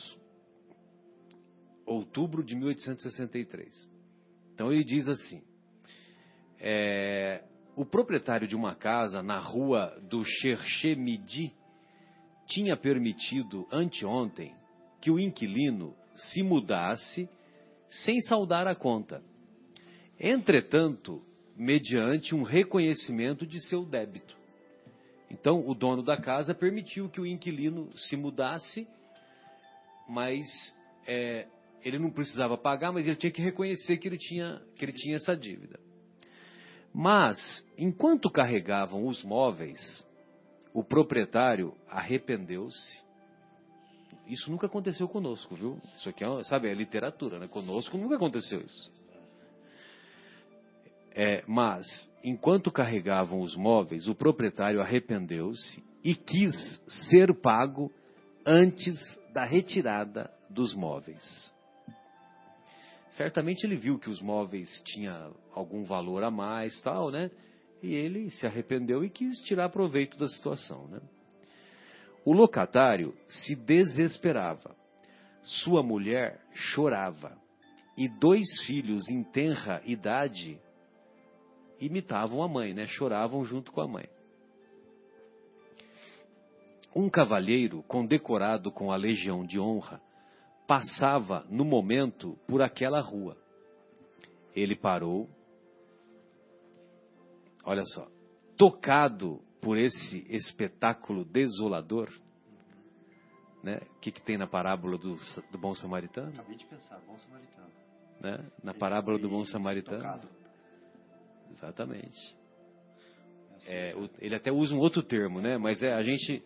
[1.84, 3.89] Outubro de 1863.
[4.53, 5.41] Então ele diz assim:
[6.59, 7.43] é,
[7.76, 11.51] o proprietário de uma casa na rua do Cherché Midi
[12.47, 14.55] tinha permitido anteontem
[15.01, 17.28] que o inquilino se mudasse
[17.89, 19.23] sem saldar a conta.
[20.20, 21.22] Entretanto,
[21.55, 24.36] mediante um reconhecimento de seu débito.
[25.30, 28.88] Então, o dono da casa permitiu que o inquilino se mudasse,
[30.07, 30.45] mas
[31.07, 31.47] é,
[31.84, 35.18] ele não precisava pagar, mas ele tinha que reconhecer que ele tinha, que ele tinha
[35.18, 35.80] essa dívida.
[36.93, 37.38] Mas,
[37.78, 40.05] enquanto carregavam os móveis,
[40.74, 43.03] o proprietário arrependeu-se.
[44.28, 45.82] Isso nunca aconteceu conosco, viu?
[45.95, 47.47] Isso aqui é, sabe, é literatura, né?
[47.47, 49.04] Conosco nunca aconteceu isso.
[51.18, 51.86] É, mas,
[52.22, 56.53] enquanto carregavam os móveis, o proprietário arrependeu-se e quis
[57.09, 57.89] ser pago
[58.45, 58.93] antes
[59.32, 61.53] da retirada dos móveis.
[63.11, 67.32] Certamente ele viu que os móveis tinham algum valor a mais, tal, né?
[67.82, 70.99] E ele se arrependeu e quis tirar proveito da situação, né?
[72.26, 74.76] O locatário se desesperava.
[75.41, 77.38] Sua mulher chorava.
[77.97, 80.59] E dois filhos em tenra idade
[81.80, 82.88] imitavam a mãe, né?
[82.88, 84.07] Choravam junto com a mãe.
[86.95, 90.01] Um cavalheiro condecorado com a Legião de Honra
[90.65, 93.38] passava no momento por aquela rua.
[94.55, 95.30] Ele parou.
[97.65, 98.07] Olha só,
[98.57, 102.09] tocado por esse espetáculo desolador,
[103.63, 103.82] né?
[103.97, 105.17] O que, que tem na parábola do,
[105.51, 106.30] do bom samaritano?
[106.30, 107.67] Acabei de pensar, bom samaritano.
[108.21, 108.51] Né?
[108.63, 110.03] Na parábola do bom samaritano.
[110.03, 110.44] Tocado.
[111.55, 112.35] Exatamente.
[113.67, 115.57] É, o- ele até usa um outro termo, né?
[115.57, 116.43] Mas é a gente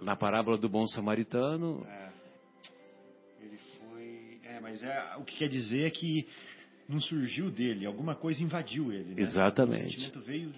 [0.00, 2.08] na parábola do bom samaritano, É.
[3.40, 4.38] Ele foi.
[4.44, 6.26] É, mas é, o que quer dizer é que
[6.88, 9.14] não surgiu dele, alguma coisa invadiu ele.
[9.14, 9.22] Né?
[9.22, 9.86] Exatamente.
[9.96, 10.52] O sentimento veio,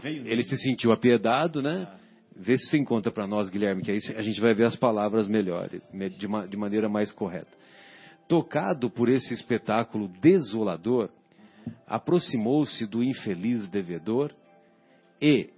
[0.00, 1.86] veio ele se sentiu apiedado, né?
[1.88, 1.98] Ah.
[2.34, 5.28] Vê se você encontra para nós, Guilherme, que aí a gente vai ver as palavras
[5.28, 7.50] melhores, me- de, ma- de maneira mais correta.
[8.26, 11.10] Tocado por esse espetáculo desolador,
[11.86, 14.34] aproximou-se do infeliz devedor
[15.20, 15.50] e,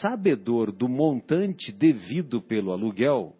[0.00, 3.34] sabedor do montante devido pelo aluguel,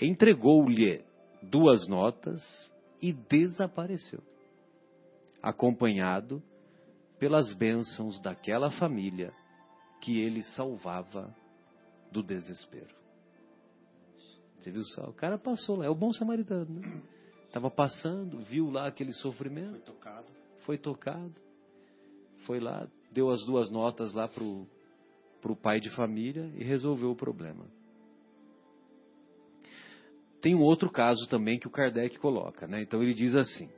[0.00, 1.04] entregou-lhe
[1.42, 2.40] duas notas
[3.00, 4.22] e desapareceu,
[5.42, 6.42] acompanhado
[7.18, 9.32] pelas bênçãos daquela família
[10.00, 11.34] que ele salvava
[12.10, 12.94] do desespero.
[14.58, 15.08] Você viu só?
[15.08, 17.02] O cara passou lá, é o bom samaritano, né?
[17.46, 20.26] Estava passando, viu lá aquele Foi sofrimento, tocado.
[20.64, 21.34] Foi tocado,
[22.46, 24.66] foi lá, deu as duas notas lá pro,
[25.40, 27.64] pro pai de família e resolveu o problema.
[30.40, 32.82] Tem um outro caso também que o Kardec coloca, né?
[32.82, 33.70] Então ele diz assim: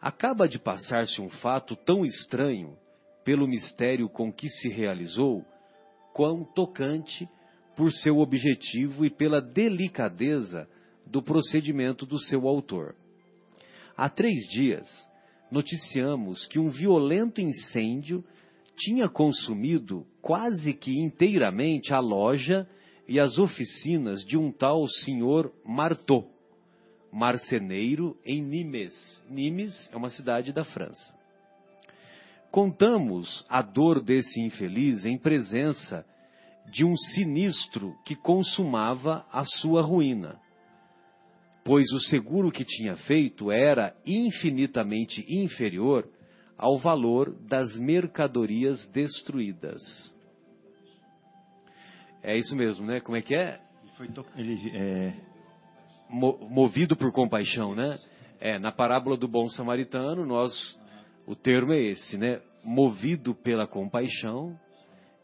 [0.00, 2.76] Acaba de passar-se um fato tão estranho
[3.22, 5.44] pelo mistério com que se realizou,
[6.14, 7.28] quão tocante
[7.76, 10.68] por seu objetivo e pela delicadeza
[11.06, 12.94] do procedimento do seu autor.
[13.96, 14.88] Há três dias,
[15.54, 18.24] noticiamos que um violento incêndio
[18.76, 22.68] tinha consumido quase que inteiramente a loja
[23.06, 26.28] e as oficinas de um tal senhor Marteau,
[27.12, 29.22] marceneiro em Nimes.
[29.30, 31.14] Nimes é uma cidade da França.
[32.50, 36.04] Contamos a dor desse infeliz em presença
[36.68, 40.40] de um sinistro que consumava a sua ruína,
[41.64, 46.06] pois o seguro que tinha feito era infinitamente inferior
[46.58, 49.82] ao valor das mercadorias destruídas.
[52.22, 53.00] É isso mesmo, né?
[53.00, 53.60] Como é que é?
[53.82, 54.24] Ele foi to...
[54.36, 55.14] ele, é,
[56.08, 57.98] Mo- movido por compaixão, né?
[58.40, 60.52] É, na parábola do bom samaritano, nós
[61.26, 62.40] o termo é esse, né?
[62.62, 64.58] Movido pela compaixão.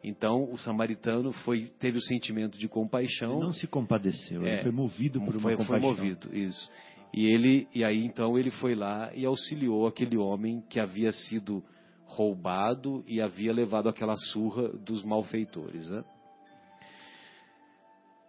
[0.03, 3.33] Então, o samaritano foi teve o sentimento de compaixão.
[3.33, 5.89] ele não se compadeceu, É, ele foi movido por uma foi, foi compaixão.
[5.89, 6.71] movido, isso.
[7.13, 11.63] E ele e aí então ele foi lá e auxiliou aquele homem que havia sido
[12.05, 16.05] roubado e havia levado aquela surra dos malfeitores, né?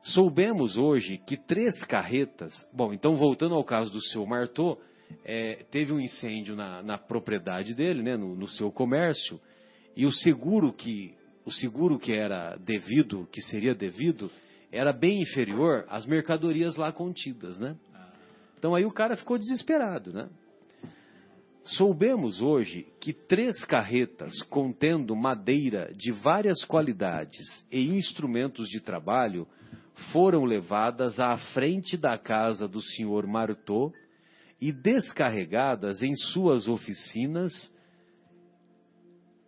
[0.04, 2.54] Soubemos hoje que três carretas.
[2.74, 4.78] Bom, então voltando ao caso do seu Martô,
[5.24, 9.40] é, teve um incêndio na, na propriedade dele, né, no, no, seu comércio,
[9.96, 11.14] e o seguro que
[11.46, 14.30] o seguro que era devido, que seria devido,
[14.72, 17.76] era bem inferior às mercadorias lá contidas, né?
[18.58, 20.30] Então aí o cara ficou desesperado, né?
[21.64, 29.48] Soubemos hoje que três carretas contendo madeira de várias qualidades e instrumentos de trabalho
[30.12, 33.94] foram levadas à frente da casa do senhor Martot
[34.60, 37.52] e descarregadas em suas oficinas,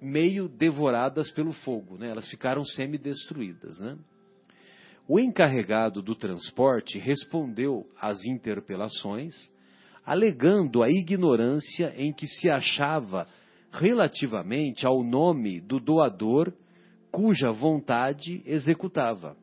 [0.04, 2.10] meio devoradas pelo fogo, né?
[2.10, 3.98] Elas ficaram semi-destruídas, né?
[5.08, 9.34] O encarregado do transporte respondeu às interpelações,
[10.06, 13.28] alegando a ignorância em que se achava
[13.72, 16.54] relativamente ao nome do doador
[17.12, 19.36] cuja vontade executava.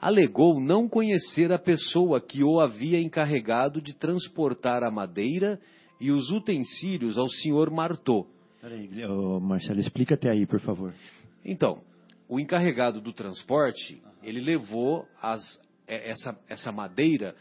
[0.00, 5.60] Alegou não conhecer a pessoa que o havia encarregado de transportar a madeira
[6.00, 8.26] e os utensílios ao senhor Martot.
[8.60, 8.88] Peraí,
[9.40, 10.92] Marcelo, explica até aí, por favor.
[11.44, 11.82] Então,
[12.28, 15.40] o encarregado do transporte ele levou as,
[15.86, 17.34] é, essa, essa madeira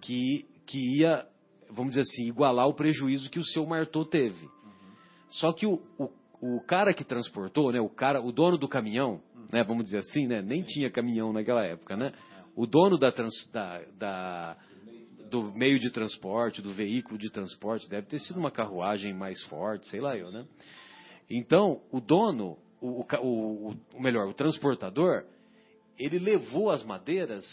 [0.00, 1.26] que, que ia,
[1.70, 4.46] vamos dizer assim, igualar o prejuízo que o seu Martot teve.
[4.46, 4.94] Uhum.
[5.30, 9.20] Só que o, o, o, cara que transportou, né, o cara, o dono do caminhão,
[9.34, 9.46] uhum.
[9.52, 12.12] né, vamos dizer assim, né, nem tinha caminhão naquela época, né?
[12.56, 14.56] O dono da, trans, da, da
[15.32, 19.88] do meio de transporte, do veículo de transporte, deve ter sido uma carruagem mais forte,
[19.88, 20.44] sei lá eu, né?
[21.30, 25.24] Então, o dono, o, o, o melhor, o transportador,
[25.98, 27.46] ele levou as madeiras,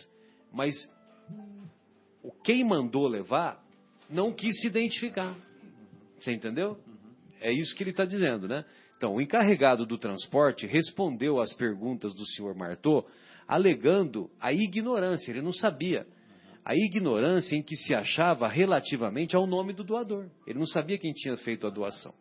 [0.51, 0.75] mas
[2.21, 3.63] o quem mandou levar
[4.09, 5.33] não quis se identificar.
[6.19, 6.77] Você entendeu?
[7.39, 8.65] É isso que ele está dizendo, né?
[8.97, 13.07] Então, o encarregado do transporte respondeu às perguntas do senhor Martot,
[13.47, 16.05] alegando a ignorância, ele não sabia.
[16.65, 20.29] A ignorância em que se achava relativamente ao nome do doador.
[20.45, 22.13] Ele não sabia quem tinha feito a doação.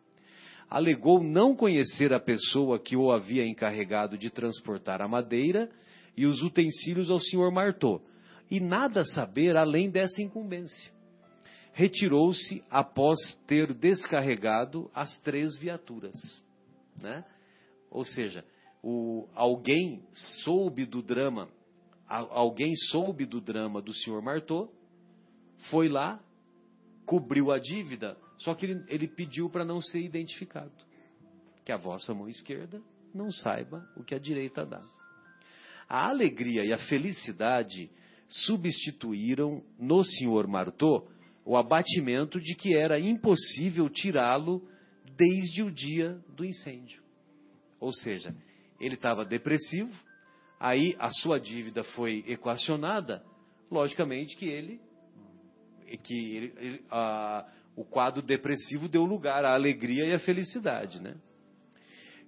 [0.69, 5.69] Alegou não conhecer a pessoa que o havia encarregado de transportar a madeira
[6.15, 8.03] e os utensílios ao senhor Martot,
[8.51, 10.91] e nada saber além dessa incumbência.
[11.71, 13.17] Retirou-se após
[13.47, 16.15] ter descarregado as três viaturas.
[17.01, 17.23] Né?
[17.89, 18.43] Ou seja,
[18.83, 20.03] o, alguém
[20.43, 21.47] soube do drama,
[22.09, 24.69] alguém soube do drama do senhor Martot,
[25.69, 26.19] foi lá,
[27.05, 30.71] cobriu a dívida, só que ele, ele pediu para não ser identificado.
[31.63, 32.81] Que a vossa mão esquerda
[33.13, 34.83] não saiba o que a direita dá.
[35.87, 37.89] A alegria e a felicidade
[38.27, 41.07] substituíram no senhor Martot
[41.43, 44.67] o abatimento de que era impossível tirá-lo
[45.17, 47.01] desde o dia do incêndio.
[47.79, 48.35] Ou seja,
[48.79, 49.91] ele estava depressivo,
[50.59, 53.23] aí a sua dívida foi equacionada,
[53.71, 54.79] logicamente que ele,
[56.03, 61.15] que ele, ele, a, o quadro depressivo deu lugar à alegria e à felicidade, né?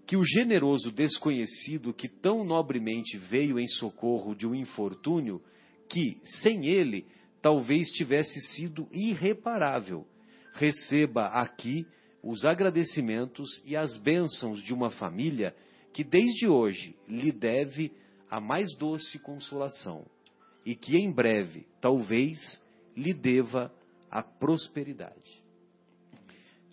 [0.06, 5.42] que o generoso desconhecido que tão nobremente veio em socorro de um infortúnio,
[5.90, 7.06] que, sem ele,
[7.42, 10.06] talvez tivesse sido irreparável,
[10.54, 11.86] receba aqui
[12.24, 15.56] os agradecimentos e as bênçãos de uma família
[15.94, 17.92] que desde hoje lhe deve
[18.32, 20.06] a mais doce consolação
[20.66, 22.62] e que em breve, talvez,
[22.96, 23.70] lhe deva
[24.10, 25.42] a prosperidade.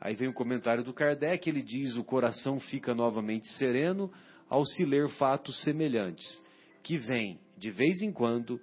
[0.01, 4.11] Aí vem o comentário do Kardec, ele diz: o coração fica novamente sereno
[4.49, 6.41] ao se ler fatos semelhantes,
[6.85, 8.61] que vêm, de vez em quando,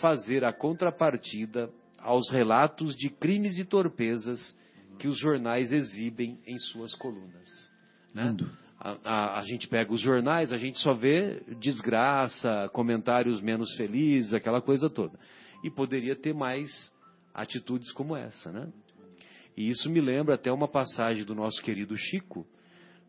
[0.00, 4.56] fazer a contrapartida aos relatos de crimes e torpezas
[4.98, 7.48] que os jornais exibem em suas colunas.
[8.14, 8.34] Né?
[8.80, 14.32] A, a, a, gente pega os jornais, a gente só vê desgraça, comentários menos felizes,
[14.32, 15.18] aquela coisa toda.
[15.62, 16.70] E poderia ter mais
[17.34, 18.72] atitudes como essa, né?
[19.54, 22.46] E isso me lembra até uma passagem do nosso querido Chico,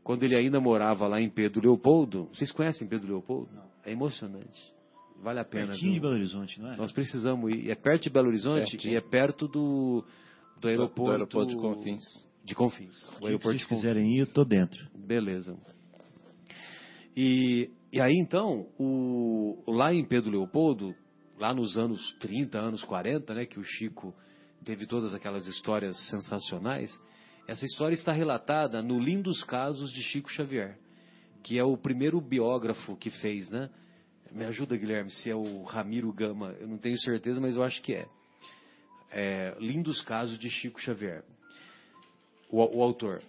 [0.04, 2.26] quando ele ainda morava lá em Pedro Leopoldo.
[2.34, 3.50] Vocês conhecem Pedro Leopoldo?
[3.54, 3.72] Não.
[3.86, 4.62] É emocionante.
[5.22, 5.68] Vale a pena.
[5.68, 6.76] Pertinho de Belo Horizonte, não é?
[6.76, 7.70] Nós precisamos ir.
[7.70, 8.94] É perto de Belo Horizonte Pertinho.
[8.94, 10.04] e é perto do,
[10.60, 12.04] do aeroporto, do aeroporto de Confins.
[12.44, 12.98] De Confins.
[13.20, 14.88] O aeroporto Se vocês quiserem ir, eu tô dentro.
[14.96, 15.58] Beleza.
[17.16, 20.96] E, e aí então, o, lá em Pedro Leopoldo,
[21.38, 24.14] lá nos anos 30, anos 40, né, que o Chico
[24.64, 26.92] teve todas aquelas histórias sensacionais.
[27.48, 30.78] Essa história está relatada no Lindos Casos de Chico Xavier,
[31.44, 33.70] que é o primeiro biógrafo que fez, né?
[34.32, 37.82] Me ajuda, Guilherme, se é o Ramiro Gama, eu não tenho certeza, mas eu acho
[37.82, 38.08] que é.
[39.12, 41.26] é Lindos Casos de Chico Xavier,
[42.52, 43.24] o, o autor.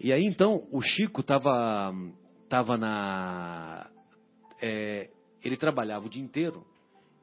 [0.00, 1.92] E aí então o Chico estava
[2.48, 3.90] tava na.
[4.60, 5.10] É,
[5.42, 6.66] ele trabalhava o dia inteiro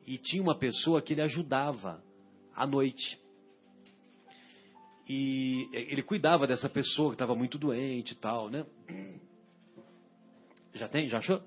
[0.06, 2.04] e tinha uma pessoa que ele ajudava
[2.56, 3.20] à noite.
[5.10, 8.66] E ele cuidava dessa pessoa que estava muito doente e tal, né?
[10.74, 11.10] Já tem?
[11.10, 11.42] Já achou?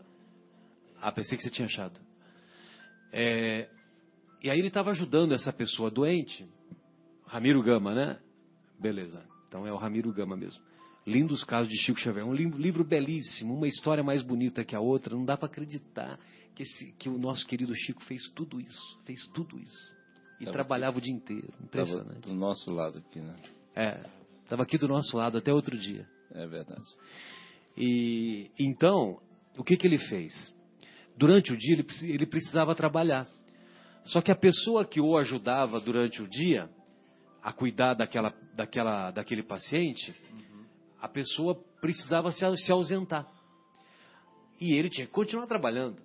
[1.01, 1.99] Ah, pensei que você tinha achado.
[3.12, 3.68] É,
[4.43, 6.47] e aí ele estava ajudando essa pessoa doente,
[7.26, 8.20] Ramiro Gama, né?
[8.78, 9.26] Beleza.
[9.57, 10.62] Então é o Ramiro Gama mesmo.
[11.07, 12.26] Lindos casos de Chico Xavier.
[12.26, 15.16] Um livro, belíssimo, uma história mais bonita que a outra.
[15.16, 16.18] Não dá para acreditar
[16.54, 19.00] que, esse, que o nosso querido Chico fez tudo isso.
[19.07, 19.94] Fez tudo isso.
[20.38, 21.48] E tava trabalhava aqui, o dia inteiro.
[21.62, 22.20] Impressionante.
[22.20, 23.34] do nosso lado aqui, né?
[23.74, 24.02] É.
[24.42, 26.07] Estava aqui do nosso lado até outro dia.
[26.32, 26.84] É verdade.
[27.78, 29.18] E então,
[29.57, 30.54] o que, que ele fez?
[31.16, 33.26] Durante o dia ele, ele precisava trabalhar.
[34.04, 36.68] Só que a pessoa que o ajudava durante o dia
[37.47, 40.64] a cuidar daquela, daquela, daquele paciente, uhum.
[41.01, 43.24] a pessoa precisava se, se ausentar.
[44.61, 46.03] E ele tinha que continuar trabalhando.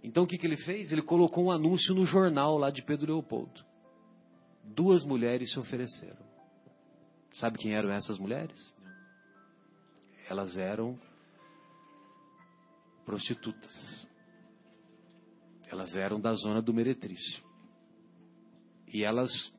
[0.00, 0.92] Então o que, que ele fez?
[0.92, 3.64] Ele colocou um anúncio no jornal lá de Pedro Leopoldo.
[4.62, 6.24] Duas mulheres se ofereceram.
[7.32, 8.72] Sabe quem eram essas mulheres?
[10.30, 10.96] Elas eram
[13.04, 14.06] prostitutas.
[15.66, 17.42] Elas eram da zona do Meretrício.
[18.86, 19.52] E elas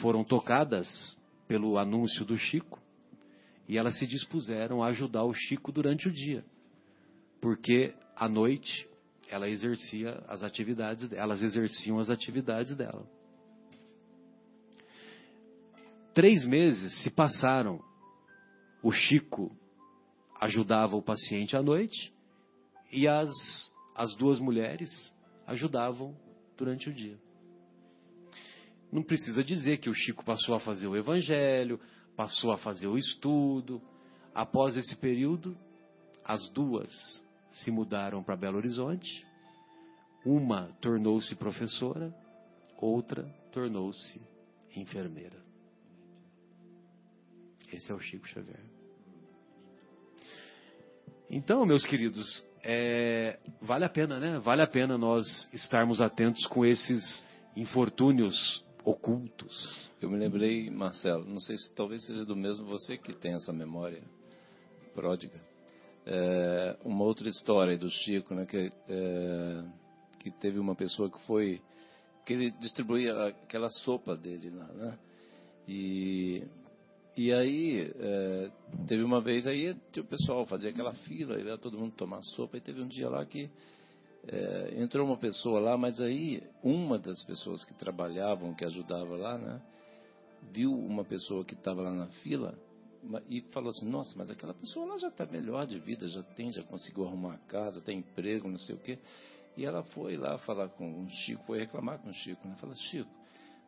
[0.00, 1.16] foram tocadas
[1.46, 2.80] pelo anúncio do Chico
[3.68, 6.44] e elas se dispuseram a ajudar o Chico durante o dia,
[7.40, 8.88] porque à noite
[9.28, 13.06] ela exercia as atividades, elas exerciam as atividades dela.
[16.14, 17.78] Três meses se passaram.
[18.82, 19.54] O Chico
[20.40, 22.12] ajudava o paciente à noite
[22.92, 23.30] e as,
[23.94, 25.12] as duas mulheres
[25.46, 26.16] ajudavam
[26.56, 27.18] durante o dia.
[28.96, 31.78] Não precisa dizer que o Chico passou a fazer o evangelho,
[32.16, 33.78] passou a fazer o estudo.
[34.34, 35.54] Após esse período,
[36.24, 36.90] as duas
[37.52, 39.22] se mudaram para Belo Horizonte.
[40.24, 42.10] Uma tornou-se professora,
[42.78, 44.18] outra tornou-se
[44.74, 45.44] enfermeira.
[47.70, 48.64] Esse é o Chico Xavier.
[51.28, 52.26] Então, meus queridos,
[52.64, 54.38] é, vale a pena, né?
[54.38, 57.22] Vale a pena nós estarmos atentos com esses
[57.54, 59.90] infortúnios ocultos.
[60.00, 63.52] Eu me lembrei, Marcelo, não sei se talvez seja do mesmo você que tem essa
[63.52, 64.00] memória
[64.94, 65.40] pródiga.
[66.06, 68.46] É, uma outra história do Chico, né?
[68.46, 69.64] Que, é,
[70.20, 71.60] que teve uma pessoa que foi
[72.24, 74.98] que ele distribuía aquela sopa dele lá, né?
[75.66, 76.44] E
[77.16, 78.50] e aí, é,
[78.86, 82.60] teve uma vez aí, o pessoal fazia aquela fila, ia todo mundo tomar sopa, e
[82.60, 83.50] teve um dia lá que
[84.28, 89.38] é, entrou uma pessoa lá, mas aí uma das pessoas que trabalhavam, que ajudava lá,
[89.38, 89.60] né,
[90.52, 92.54] viu uma pessoa que estava lá na fila
[93.28, 96.50] e falou assim, nossa, mas aquela pessoa lá já está melhor de vida, já tem,
[96.50, 98.98] já conseguiu arrumar casa, tem emprego, não sei o quê.
[99.56, 102.56] E ela foi lá falar com o Chico, foi reclamar com o Chico, né?
[102.56, 103.10] Falou, Chico,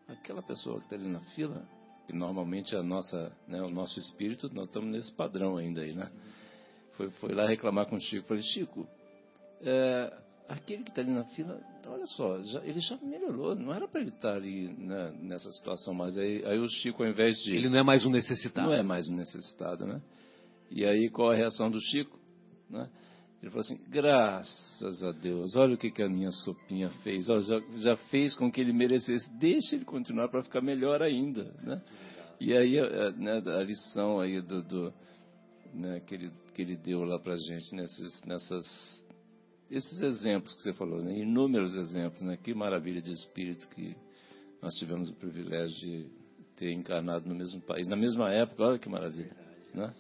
[0.08, 1.64] aquela pessoa que está ali na fila,
[2.06, 6.10] que normalmente a nossa, né, o nosso espírito, nós estamos nesse padrão ainda aí, né?
[6.96, 8.88] Foi, foi lá reclamar com o Chico, falei, Chico,
[9.62, 10.18] é,
[10.48, 14.00] aquele que está ali na fila, olha só, já, ele já melhorou, não era para
[14.00, 17.54] ele estar tá ali né, nessa situação, mas aí, aí o Chico, ao invés de...
[17.54, 18.66] Ele não é mais um necessitado.
[18.66, 20.00] Não é mais um necessitado, né?
[20.70, 22.18] E aí qual a reação do Chico?
[22.68, 22.88] Né?
[23.42, 27.42] Ele falou assim: graças a Deus, olha o que, que a minha sopinha fez, olha,
[27.42, 31.44] já, já fez com que ele merecesse, deixa ele continuar para ficar melhor ainda.
[31.62, 31.80] Né?
[32.40, 34.92] E aí a, né, a lição aí do, do
[35.72, 39.04] né, que, ele, que ele deu lá para a gente, nesses, nessas,
[39.70, 43.96] esses exemplos que você falou, né, inúmeros exemplos, né, que maravilha de espírito que
[44.62, 46.10] nós tivemos o privilégio de
[46.56, 49.36] ter encarnado no mesmo país, na mesma época, olha que maravilha.
[49.74, 49.94] Né?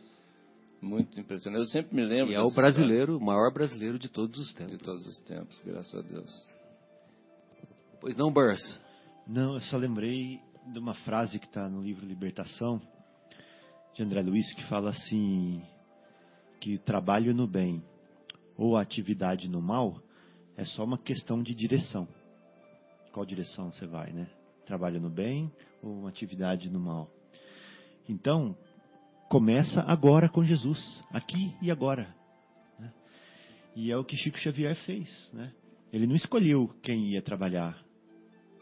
[0.80, 1.60] Muito impressionante.
[1.60, 2.32] Eu sempre me lembro.
[2.32, 4.72] E é o brasileiro, o maior brasileiro de todos os tempos.
[4.72, 6.48] De todos os tempos, graças a Deus.
[8.00, 8.80] Pois não, Burns?
[9.26, 10.40] Não, eu só lembrei
[10.72, 12.80] de uma frase que está no livro Libertação,
[13.94, 15.62] de André Luiz, que fala assim:
[16.60, 17.82] que trabalho no bem
[18.58, 20.02] ou atividade no mal
[20.56, 22.08] é só uma questão de direção.
[23.12, 24.28] Qual direção você vai, né?
[24.66, 25.50] Trabalho no bem
[25.80, 27.08] ou uma atividade no mal?
[28.08, 28.56] Então,
[29.28, 30.78] começa agora com Jesus,
[31.12, 32.12] aqui e agora.
[32.78, 32.92] Né?
[33.76, 35.08] E é o que Chico Xavier fez.
[35.32, 35.54] Né?
[35.92, 37.80] Ele não escolheu quem ia trabalhar,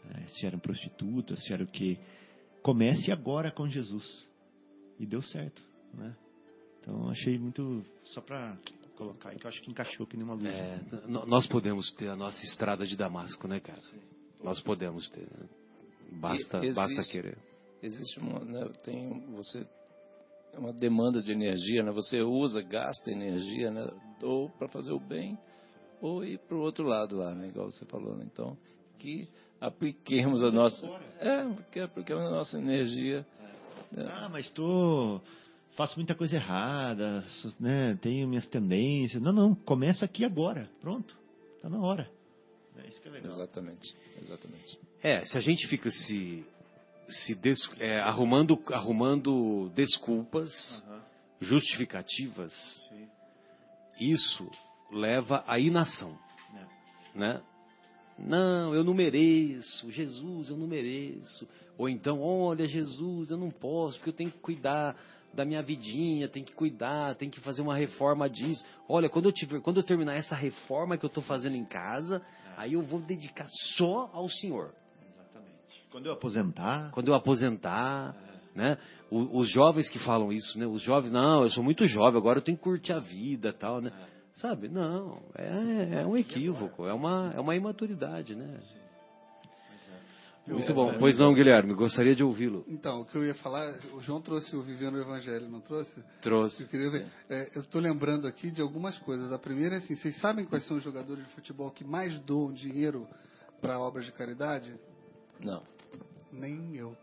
[0.05, 0.27] né?
[0.27, 1.97] se eram prostitutas, se era o que.
[2.61, 4.27] Comece agora com Jesus.
[4.99, 5.61] E deu certo.
[5.93, 6.15] Né?
[6.79, 7.83] Então achei muito.
[8.05, 8.57] Só para
[8.97, 10.45] colocar aí, que eu acho que encaixou aqui numa luz.
[10.45, 13.81] É, nós podemos ter a nossa estrada de Damasco, né, cara?
[14.43, 15.21] Nós podemos ter.
[15.21, 15.47] Né?
[16.19, 17.37] Basta, existe, basta querer.
[17.81, 18.39] Existe uma.
[18.39, 19.65] Né, tem, você
[20.53, 21.91] é uma demanda de energia, né?
[21.91, 23.87] Você usa, gasta energia, né?
[24.23, 25.37] Ou para fazer o bem,
[26.01, 27.47] ou ir para o outro lado lá, né?
[27.47, 28.25] Igual você falou, né?
[28.31, 28.57] Então,
[28.97, 29.27] que
[29.61, 30.87] apliquemos a nossa.
[31.19, 33.25] É, que apliquemos a nossa energia.
[33.95, 34.01] É.
[34.01, 35.21] Ah, mas tô.
[35.77, 37.23] Faço muita coisa errada,
[37.59, 37.95] né?
[38.01, 39.21] Tenho minhas tendências.
[39.21, 40.67] Não, não, começa aqui agora.
[40.81, 41.15] Pronto.
[41.55, 42.09] Está na hora.
[42.77, 43.31] É isso que é legal.
[43.31, 44.79] Exatamente, exatamente.
[45.03, 46.43] É, se a gente fica se,
[47.07, 50.49] se des, é, arrumando, arrumando desculpas,
[50.87, 50.99] uhum.
[51.41, 52.53] justificativas,
[52.89, 53.07] Sim.
[53.99, 54.49] isso
[54.91, 56.17] leva à inação.
[56.55, 57.17] É.
[57.19, 57.41] Né?
[58.17, 59.91] Não, eu não mereço.
[59.91, 61.47] Jesus, eu não mereço.
[61.77, 64.95] Ou então, olha, Jesus, eu não posso, porque eu tenho que cuidar
[65.37, 68.65] da minha vidinha, tenho que cuidar, tenho que fazer uma reforma disso.
[68.89, 72.17] Olha, quando eu, tiver, quando eu terminar essa reforma que eu estou fazendo em casa,
[72.17, 72.53] é.
[72.57, 73.45] aí eu vou dedicar
[73.77, 74.73] só ao Senhor.
[74.99, 75.85] Exatamente.
[75.91, 76.89] Quando eu aposentar.
[76.89, 78.15] Quando eu aposentar.
[78.15, 78.57] É.
[78.57, 78.77] Né?
[79.11, 80.65] O, os jovens que falam isso, né?
[80.65, 83.79] Os jovens, não, eu sou muito jovem, agora eu tenho que curtir a vida tal,
[83.79, 83.91] né?
[83.93, 84.17] É.
[84.41, 84.67] Sabe?
[84.67, 88.59] Não, é, é um equívoco, é uma, é uma imaturidade, né?
[90.47, 90.95] Muito bom.
[90.97, 92.63] Pois não, Guilherme, gostaria de ouvi-lo.
[92.67, 96.03] Então, o que eu ia falar, o João trouxe o Vivendo o Evangelho, não trouxe?
[96.21, 96.63] Trouxe.
[96.63, 97.05] Eu queria ver.
[97.29, 99.31] É, eu estou lembrando aqui de algumas coisas.
[99.31, 102.53] A primeira é assim, vocês sabem quais são os jogadores de futebol que mais doam
[102.53, 103.07] dinheiro
[103.61, 104.73] para obras de caridade?
[105.43, 105.63] Não.
[106.31, 106.95] Nem eu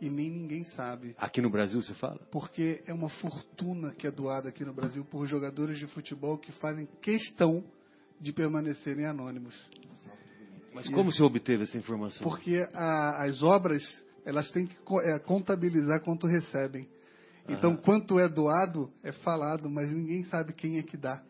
[0.00, 1.14] e nem ninguém sabe.
[1.18, 2.18] Aqui no Brasil você fala?
[2.30, 6.52] Porque é uma fortuna que é doada aqui no Brasil por jogadores de futebol que
[6.52, 7.64] fazem questão
[8.20, 9.54] de permanecerem anônimos.
[10.86, 12.22] Mas como se obteve essa informação?
[12.22, 13.82] Porque a, as obras
[14.24, 16.88] elas têm que é, contabilizar quanto recebem.
[17.48, 21.22] Então, quanto é doado é falado, mas ninguém sabe quem é que dá.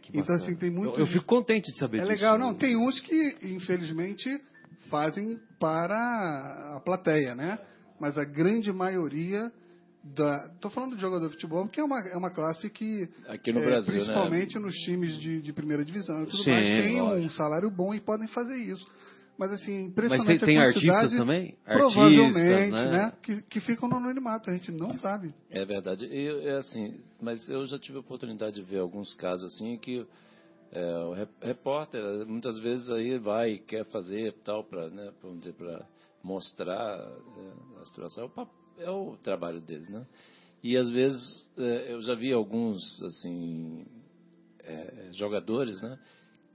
[0.00, 0.98] Que então, assim, tem muitos.
[0.98, 2.12] Eu, eu, fico contente de saber é disso.
[2.12, 2.54] É legal, não.
[2.54, 4.40] Tem uns que, infelizmente,
[4.88, 7.58] fazem para a plateia, né?
[7.98, 9.52] mas a grande maioria
[10.02, 10.50] da.
[10.54, 13.08] Estou falando de jogador de futebol, porque é uma, é uma classe que.
[13.26, 13.98] Aqui no é, Brasil, né?
[14.00, 14.60] Principalmente né?
[14.60, 17.26] nos times de, de primeira divisão e tudo Sim, mais, tem lógico.
[17.26, 18.86] um salário bom e podem fazer isso.
[19.38, 21.56] Mas assim, impressionante Mas tem, tem artistas também?
[21.64, 22.90] Provavelmente, artistas, né?
[22.90, 23.12] né?
[23.22, 25.32] Que, que ficam no anonimato, a gente não sabe.
[25.48, 26.06] É verdade.
[26.06, 30.04] Eu, é assim, mas eu já tive a oportunidade de ver alguns casos assim que
[30.72, 35.52] é, o repórter muitas vezes aí vai e quer fazer tal para, né, vamos dizer,
[35.52, 35.86] para
[36.22, 38.44] mostrar é, a situação, é,
[38.78, 40.06] é o trabalho deles, né?
[40.62, 43.84] E às vezes é, eu já vi alguns assim
[44.60, 45.98] é, jogadores, né?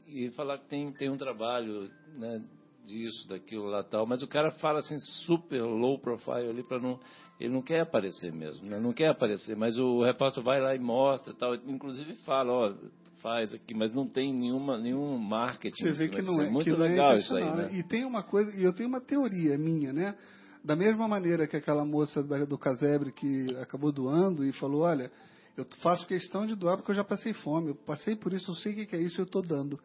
[0.07, 2.41] E falar que tem tem um trabalho, né?
[2.85, 6.99] Disso, daquilo lá tal, mas o cara fala assim super low profile ali para não
[7.39, 8.79] ele não quer aparecer mesmo, né?
[8.79, 12.73] não quer aparecer, mas o repórter vai lá e mostra tal, inclusive fala, ó,
[13.21, 15.83] faz aqui, mas não tem nenhuma, nenhum marketing.
[15.83, 17.73] Você vê que não é, muito que legal é isso aí, né?
[17.73, 20.15] E tem uma coisa, e eu tenho uma teoria minha, né?
[20.63, 25.11] Da mesma maneira que aquela moça do casebre que acabou doando e falou, olha,
[25.57, 28.55] eu faço questão de doar porque eu já passei fome, eu passei por isso, eu
[28.55, 29.79] sei o que é isso, eu estou dando.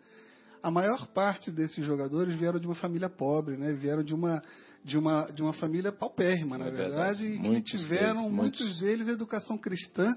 [0.63, 3.73] A maior parte desses jogadores vieram de uma família pobre, né?
[3.73, 4.43] Vieram de uma
[4.85, 8.61] de uma de uma família paupérrima, é na verdade, verdade, e que tiveram deles, muitos,
[8.61, 10.17] muitos deles educação cristã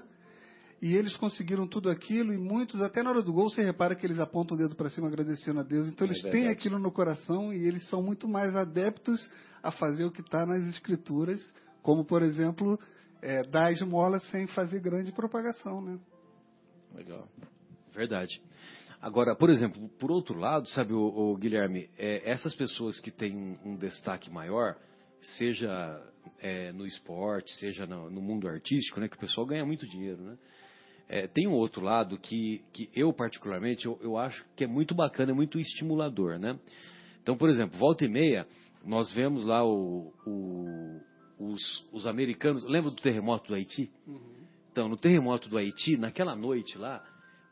[0.82, 4.04] e eles conseguiram tudo aquilo, e muitos, até na hora do gol, você repara que
[4.04, 5.86] eles apontam o dedo para cima agradecendo a Deus.
[5.86, 9.30] Então, eles é têm aquilo no coração e eles são muito mais adeptos
[9.62, 11.40] a fazer o que está nas Escrituras,
[11.82, 12.76] como, por exemplo,
[13.22, 15.80] é, dar esmola sem fazer grande propagação.
[15.80, 16.00] Né?
[16.92, 17.28] Legal.
[17.94, 18.42] Verdade.
[19.00, 23.36] Agora, por exemplo, por outro lado, sabe, o, o Guilherme, é, essas pessoas que têm
[23.36, 24.76] um, um destaque maior,
[25.38, 26.02] seja
[26.40, 30.20] é, no esporte, seja no, no, mundo artístico, né, que o pessoal ganha muito dinheiro,
[30.20, 30.36] né?
[31.12, 34.94] É, tem um outro lado que, que eu, particularmente, eu, eu acho que é muito
[34.94, 36.58] bacana, é muito estimulador, né?
[37.22, 38.46] Então, por exemplo, volta e meia,
[38.82, 41.00] nós vemos lá o, o,
[41.38, 42.64] os, os, americanos...
[42.64, 43.90] Lembra do terremoto do Haiti?
[44.06, 44.46] Uhum.
[44.70, 47.04] Então, no terremoto do Haiti, naquela noite lá,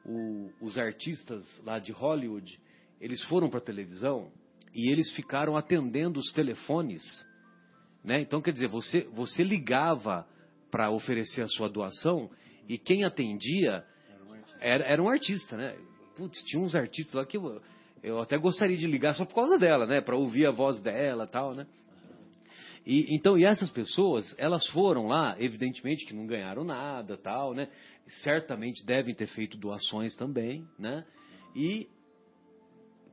[0.07, 2.59] o, os artistas lá de Hollywood,
[2.99, 4.33] eles foram para a televisão
[4.75, 7.03] e eles ficaram atendendo os telefones,
[8.03, 8.23] né?
[8.23, 10.27] Então, quer dizer, você, você ligava
[10.71, 12.31] para oferecer a sua doação
[12.69, 13.85] e quem atendia
[14.61, 15.77] era, era um artista, né?
[16.17, 17.61] Putz, tinha uns artistas lá que eu,
[18.03, 20.01] eu até gostaria de ligar só por causa dela, né?
[20.01, 21.67] Para ouvir a voz dela tal, né?
[22.87, 27.69] E, então, e essas pessoas, elas foram lá, evidentemente que não ganharam nada, tal, né?
[28.23, 31.05] Certamente devem ter feito doações também, né?
[31.55, 31.89] E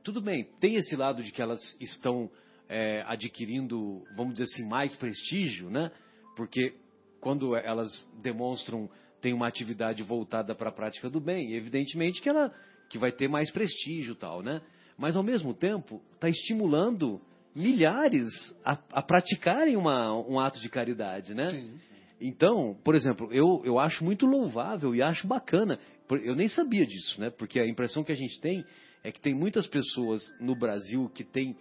[0.02, 2.30] tudo bem, tem esse lado de que elas estão
[2.68, 5.90] é, adquirindo, vamos dizer assim, mais prestígio, né?
[6.36, 6.74] Porque
[7.20, 7.88] quando elas
[8.22, 8.88] demonstram
[9.20, 12.52] tem uma atividade voltada para a prática do bem, evidentemente que ela
[12.88, 14.62] que vai ter mais prestígio tal, né?
[14.96, 17.20] Mas ao mesmo tempo está estimulando
[17.54, 18.28] milhares
[18.64, 21.50] a, a praticarem uma, um ato de caridade, né?
[21.50, 21.78] Sim.
[22.20, 25.78] Então, por exemplo, eu, eu acho muito louvável e acho bacana.
[26.10, 27.30] Eu nem sabia disso, né?
[27.30, 28.64] Porque a impressão que a gente tem
[29.04, 31.56] é que tem muitas pessoas no Brasil que tem,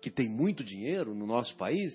[0.00, 1.92] que tem muito dinheiro no nosso país,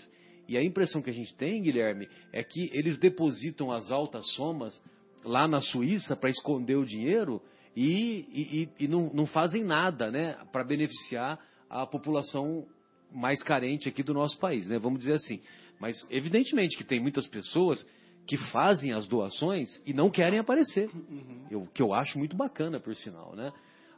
[0.47, 4.81] e a impressão que a gente tem, Guilherme, é que eles depositam as altas somas
[5.27, 7.41] lá na Suíça para esconder o dinheiro
[7.75, 11.39] e, e, e não, não, fazem nada né, para beneficiar
[11.69, 12.65] a população
[13.11, 15.41] mais carente aqui do nosso país, né, vamos dizer assim.
[15.79, 17.85] Mas evidentemente que tem muitas pessoas
[18.25, 20.89] que fazem as doações e não querem aparecer.
[20.93, 21.45] Uhum.
[21.49, 23.53] Eu, que eu acho muito bacana, por sinal, né?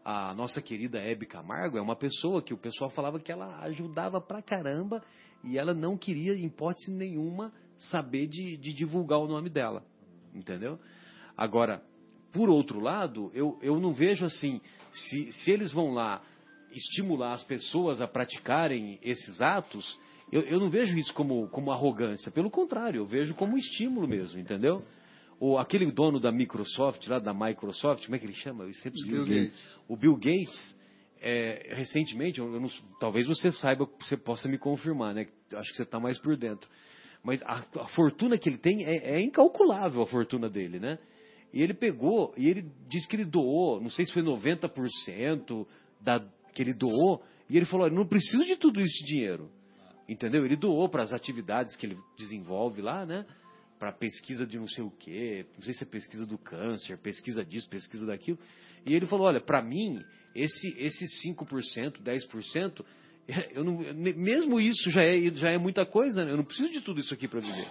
[0.05, 4.21] A nossa querida Hebe Camargo é uma pessoa que o pessoal falava que ela ajudava
[4.21, 5.03] pra caramba
[5.43, 9.83] e ela não queria, em hipótese nenhuma, saber de, de divulgar o nome dela.
[10.33, 10.79] Entendeu?
[11.39, 11.81] Agora,
[12.33, 14.59] por outro lado, eu, eu não vejo assim,
[14.91, 16.21] se, se eles vão lá
[16.73, 19.97] estimular as pessoas a praticarem esses atos,
[20.33, 22.29] eu, eu não vejo isso como, como arrogância.
[22.29, 24.83] Pelo contrário, eu vejo como estímulo mesmo, entendeu?
[25.39, 28.65] Ou aquele dono da Microsoft, lá da Microsoft, como é que ele chama?
[28.65, 29.77] Eu sempre Bill Gates.
[29.87, 30.77] O Bill Gates,
[31.21, 35.25] é, recentemente, não, talvez você saiba, você possa me confirmar, né?
[35.53, 36.69] Acho que você está mais por dentro.
[37.23, 40.99] Mas a, a, fortuna que ele tem é, é incalculável a fortuna dele, né?
[41.53, 45.65] E ele pegou, e ele disse que ele doou, não sei se foi 90%
[45.99, 46.23] da,
[46.53, 49.49] que ele doou, e ele falou: não preciso de tudo isso de dinheiro.
[50.07, 50.45] Entendeu?
[50.45, 53.25] Ele doou para as atividades que ele desenvolve lá, né?
[53.77, 57.45] Para pesquisa de não sei o quê, não sei se é pesquisa do câncer, pesquisa
[57.45, 58.37] disso, pesquisa daquilo.
[58.85, 60.03] E ele falou: olha, para mim,
[60.35, 62.85] esse, esse 5%, 10%,
[63.53, 66.31] eu não, mesmo isso já é, já é muita coisa, né?
[66.31, 67.69] eu não preciso de tudo isso aqui para viver.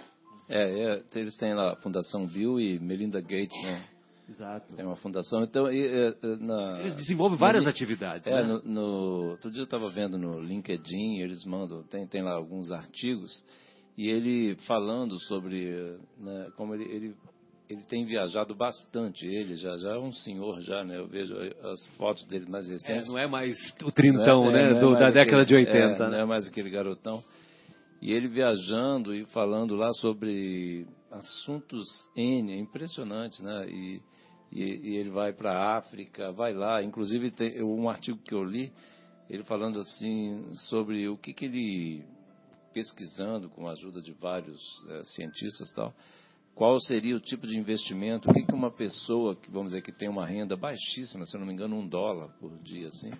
[0.49, 3.85] É, é, eles têm lá a Fundação Bill e Melinda Gates, né?
[4.27, 4.75] Exato.
[4.75, 5.43] Tem uma fundação.
[5.43, 8.27] Então, e, e, na, eles desenvolvem várias no, atividades.
[8.27, 8.43] É, né?
[8.43, 12.71] no, no, outro dia eu estava vendo no LinkedIn, eles mandam, tem, tem lá alguns
[12.71, 13.43] artigos,
[13.97, 17.15] e ele falando sobre né, como ele, ele,
[17.69, 19.25] ele tem viajado bastante.
[19.25, 20.97] Ele já, já é um senhor, já, né?
[20.97, 23.09] Eu vejo as fotos dele mais é, recentes.
[23.09, 24.77] É, não é mais o trintão, é, né?
[24.77, 25.77] É Do, da década aquele, de 80.
[25.77, 26.09] É, né?
[26.09, 27.23] Não é mais aquele garotão.
[28.01, 31.85] E ele viajando e falando lá sobre assuntos
[32.15, 33.69] N, impressionantes, né?
[33.69, 34.01] E,
[34.51, 36.81] e, e ele vai para a África, vai lá.
[36.81, 38.71] Inclusive, tem um artigo que eu li,
[39.29, 42.03] ele falando assim sobre o que, que ele,
[42.73, 45.93] pesquisando com a ajuda de vários é, cientistas tal,
[46.55, 49.91] qual seria o tipo de investimento, o que, que uma pessoa, que vamos dizer que
[49.91, 53.11] tem uma renda baixíssima, se eu não me engano, um dólar por dia, assim,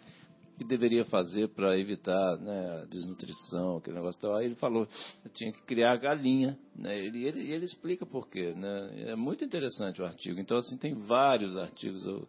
[0.60, 4.36] que deveria fazer para evitar né, desnutrição, aquele negócio tal.
[4.36, 4.86] Aí ele falou,
[5.24, 7.00] eu tinha que criar galinha, né?
[7.00, 9.06] Ele, ele, ele explica por quê, né?
[9.08, 10.38] É muito interessante o artigo.
[10.38, 12.28] Então, assim, tem vários artigos eu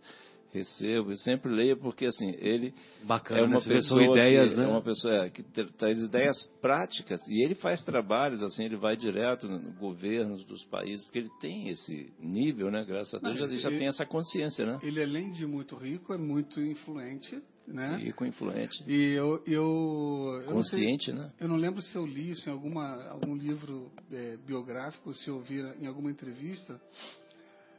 [0.53, 2.73] recebo e sempre leio porque, assim, ele
[3.05, 3.67] Bacana, é uma né?
[3.67, 4.65] pessoa ideias, que, né?
[4.65, 8.97] é uma pessoa é, que traz ideias práticas e ele faz trabalhos, assim, ele vai
[8.97, 12.85] direto no governos dos países, porque ele tem esse nível, né?
[12.85, 14.79] Graças a Deus, Não, já, ele, já tem essa consciência, né?
[14.83, 17.41] Ele, além de muito rico, é muito influente
[17.73, 17.97] né?
[17.97, 18.83] Rico, influente.
[18.87, 21.31] E eu, eu, eu consciente, sei, né?
[21.39, 25.41] Eu não lembro se eu li isso em alguma algum livro é, biográfico, se eu
[25.41, 26.81] vi em alguma entrevista.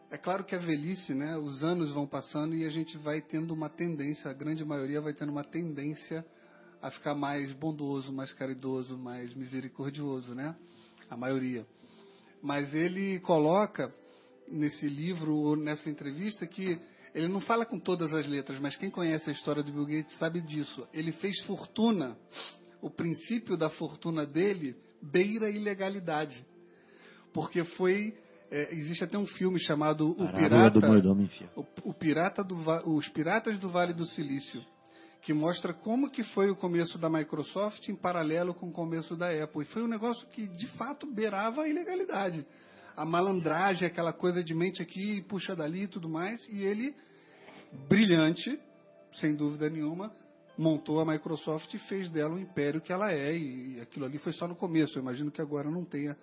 [0.10, 1.38] É claro que a velhice, né?
[1.38, 5.14] Os anos vão passando e a gente vai tendo uma tendência, a grande maioria vai
[5.14, 6.26] tendo uma tendência
[6.82, 10.56] a ficar mais bondoso, mais caridoso, mais misericordioso, né?
[11.10, 11.66] A maioria.
[12.42, 13.94] Mas ele coloca
[14.48, 16.80] nesse livro ou nessa entrevista que
[17.14, 20.18] ele não fala com todas as letras, mas quem conhece a história do Bill Gates
[20.18, 20.88] sabe disso.
[20.94, 22.18] Ele fez fortuna.
[22.82, 26.46] O princípio da fortuna dele beira a ilegalidade.
[27.34, 28.18] Porque foi.
[28.50, 30.80] É, existe até um filme chamado O Pirata.
[31.56, 32.56] O, o Pirata do,
[32.96, 34.64] Os Piratas do Vale do Silício.
[35.22, 39.30] Que mostra como que foi o começo da Microsoft em paralelo com o começo da
[39.30, 39.62] Apple.
[39.62, 42.46] E foi um negócio que, de fato, beirava a ilegalidade
[42.96, 46.42] a malandragem, aquela coisa de mente aqui, puxa dali e tudo mais.
[46.50, 46.96] E ele,
[47.88, 48.60] brilhante,
[49.20, 50.12] sem dúvida nenhuma,
[50.58, 53.36] montou a Microsoft e fez dela o império que ela é.
[53.36, 54.98] E aquilo ali foi só no começo.
[54.98, 56.16] Eu imagino que agora não tenha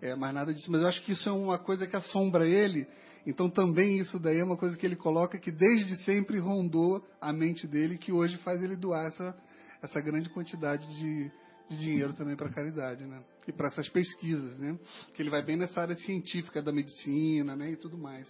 [0.00, 0.70] é, mais nada disso.
[0.70, 2.86] Mas eu acho que isso é uma coisa que assombra ele.
[3.26, 7.32] Então também isso daí é uma coisa que ele coloca que desde sempre rondou a
[7.32, 9.34] mente dele, que hoje faz ele doar essa,
[9.82, 11.30] essa grande quantidade de,
[11.68, 13.22] de dinheiro também para caridade, né?
[13.46, 14.78] E para essas pesquisas, né?
[15.14, 17.72] Que ele vai bem nessa área científica da medicina, né?
[17.72, 18.28] E tudo mais.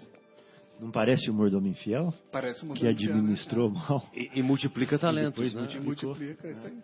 [0.80, 2.12] Não parece o mordomo infiel?
[2.32, 3.88] Parece o mordomo Que administrou infiel, né?
[3.88, 4.10] mal.
[4.14, 5.68] E, e multiplica talentos, né?
[5.74, 6.78] E multiplica, é isso aí.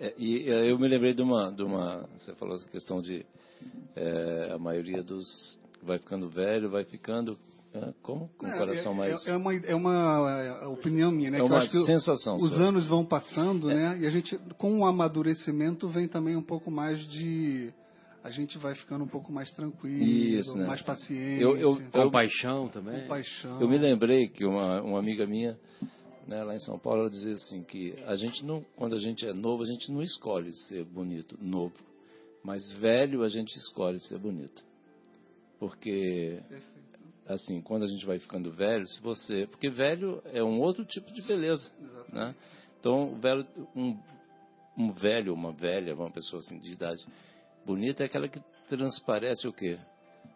[0.00, 3.24] É, e eu me lembrei de uma, de uma, você falou essa questão de
[3.94, 7.53] é, a maioria dos vai ficando velho, vai ficando é,
[8.02, 8.28] como?
[8.38, 9.26] Com o coração é, mais.
[9.26, 11.38] É uma, é uma é, opinião minha, né?
[11.38, 12.36] É uma sensação.
[12.36, 12.56] Os só.
[12.56, 13.74] anos vão passando, é.
[13.74, 13.98] né?
[14.02, 17.72] E a gente, com o amadurecimento, vem também um pouco mais de.
[18.22, 20.66] A gente vai ficando um pouco mais tranquilo, Isso, né?
[20.66, 21.42] mais paciente.
[21.42, 23.02] Eu, eu, compaixão também.
[23.02, 23.60] Compaixão.
[23.60, 25.58] Eu me lembrei que uma, uma amiga minha
[26.26, 29.26] né, lá em São Paulo, ela dizia assim que a gente não, quando a gente
[29.26, 31.74] é novo, a gente não escolhe ser bonito, novo,
[32.42, 34.64] mas velho a gente escolhe ser bonito,
[35.58, 36.42] porque
[37.26, 41.12] assim, quando a gente vai ficando velho, se você, porque velho é um outro tipo
[41.12, 41.70] de beleza,
[42.12, 42.34] né?
[42.78, 43.98] Então, velho, um,
[44.76, 47.04] um velho, uma velha, uma pessoa assim de idade
[47.64, 49.78] bonita é aquela que transparece o quê?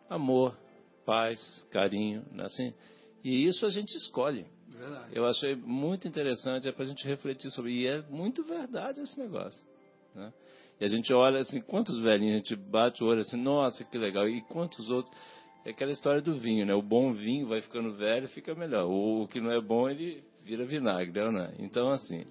[0.09, 0.57] Amor,
[1.05, 2.45] paz, carinho, né?
[2.45, 2.73] assim.
[3.23, 4.47] E isso a gente escolhe.
[4.69, 5.11] Verdade.
[5.13, 7.73] Eu achei muito interessante, é para a gente refletir sobre.
[7.73, 9.63] E é muito verdade esse negócio.
[10.15, 10.33] Né?
[10.81, 13.99] E a gente olha assim, quantos velhinhos, a gente bate o olho assim, nossa, que
[13.99, 14.29] legal.
[14.29, 15.15] E quantos outros.
[15.69, 16.73] É aquela história do vinho, né?
[16.73, 18.87] O bom vinho vai ficando velho fica melhor.
[18.87, 21.55] O, que não é bom, ele vira vinagre, né?
[21.59, 22.25] Então, assim,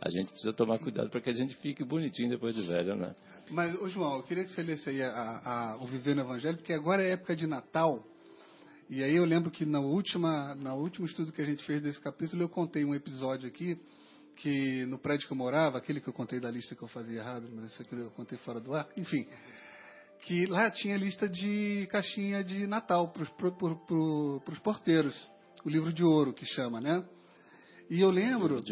[0.00, 3.14] a gente precisa tomar cuidado para que a gente fique bonitinho depois de velho, né?
[3.50, 6.22] Mas, ô João, eu queria que você lesse aí a, a, a, o Viver no
[6.22, 8.02] Evangelho, porque agora é época de Natal.
[8.88, 12.00] E aí eu lembro que na última, no último estudo que a gente fez desse
[12.00, 13.78] capítulo, eu contei um episódio aqui,
[14.36, 17.18] que no prédio que eu morava, aquele que eu contei da lista que eu fazia
[17.18, 19.26] errado, mas esse aqui eu contei fora do ar, enfim,
[20.22, 25.16] que lá tinha lista de caixinha de Natal para os porteiros,
[25.64, 27.04] o livro de ouro que chama, né?
[27.90, 28.62] E eu lembro ouro,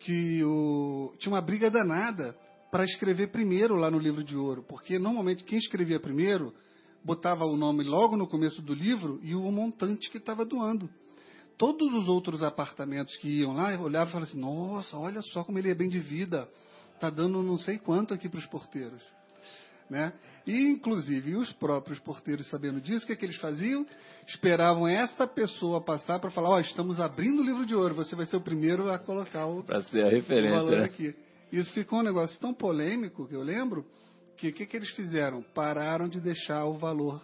[0.00, 2.36] que o, tinha uma briga danada
[2.70, 6.52] para escrever primeiro lá no livro de ouro, porque normalmente quem escrevia primeiro
[7.02, 10.90] botava o nome logo no começo do livro e o montante que estava doando.
[11.56, 15.58] Todos os outros apartamentos que iam lá olhavam e falavam assim: Nossa, olha só como
[15.58, 16.46] ele é bem de vida,
[16.94, 19.02] está dando não sei quanto aqui para os porteiros.
[19.88, 20.12] Né?
[20.46, 23.86] E, inclusive, os próprios porteiros, sabendo disso, o que, é que eles faziam?
[24.26, 28.16] Esperavam essa pessoa passar para falar: Ó, oh, estamos abrindo o livro de ouro, você
[28.16, 30.84] vai ser o primeiro a colocar o, pra ser a referência, valor né?
[30.84, 31.14] aqui.
[31.52, 33.86] Isso ficou um negócio tão polêmico que eu lembro
[34.36, 35.42] que o que, que eles fizeram?
[35.54, 37.20] Pararam de deixar o valor.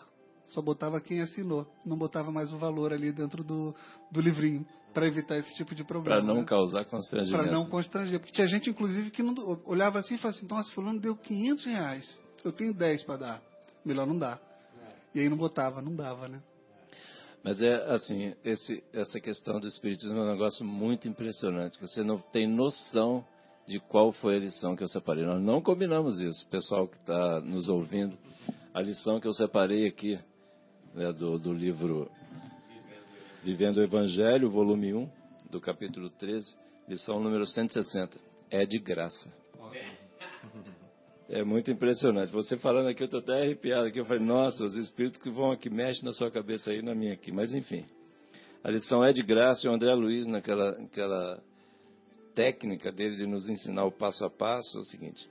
[0.46, 1.66] Só botava quem assinou.
[1.84, 3.74] Não botava mais o valor ali dentro do,
[4.10, 4.66] do livrinho.
[4.92, 6.18] Para evitar esse tipo de problema.
[6.20, 6.44] Para não né?
[6.44, 7.42] causar constrangimento.
[7.42, 8.20] Para não constranger.
[8.20, 9.34] Porque tinha gente, inclusive, que não,
[9.64, 12.20] olhava assim e falava assim: nossa, fulano deu 500 reais.
[12.44, 13.42] Eu tenho 10 para dar.
[13.84, 14.40] Melhor não dar.
[15.14, 16.40] E aí não botava, não dava, né?
[17.42, 21.80] Mas é assim, esse, essa questão do espiritismo é um negócio muito impressionante.
[21.80, 23.24] Você não tem noção
[23.66, 25.24] de qual foi a lição que eu separei.
[25.24, 28.16] Nós não combinamos isso, pessoal que está nos ouvindo.
[28.72, 30.18] A lição que eu separei aqui,
[30.94, 32.10] né, do, do livro
[33.42, 35.10] Vivendo o Evangelho, volume 1,
[35.50, 36.56] do capítulo 13,
[36.88, 38.16] lição número 160,
[38.50, 39.28] é de graça.
[41.28, 42.32] É muito impressionante.
[42.32, 43.98] Você falando aqui, eu estou até arrepiado aqui.
[43.98, 47.14] Eu falei, nossa, os espíritos que vão aqui mexem na sua cabeça aí, na minha
[47.14, 47.32] aqui.
[47.32, 47.84] Mas enfim,
[48.62, 51.42] a lição é de graça e o André Luiz, naquela, naquela
[52.34, 55.28] técnica dele de nos ensinar o passo a passo é o seguinte.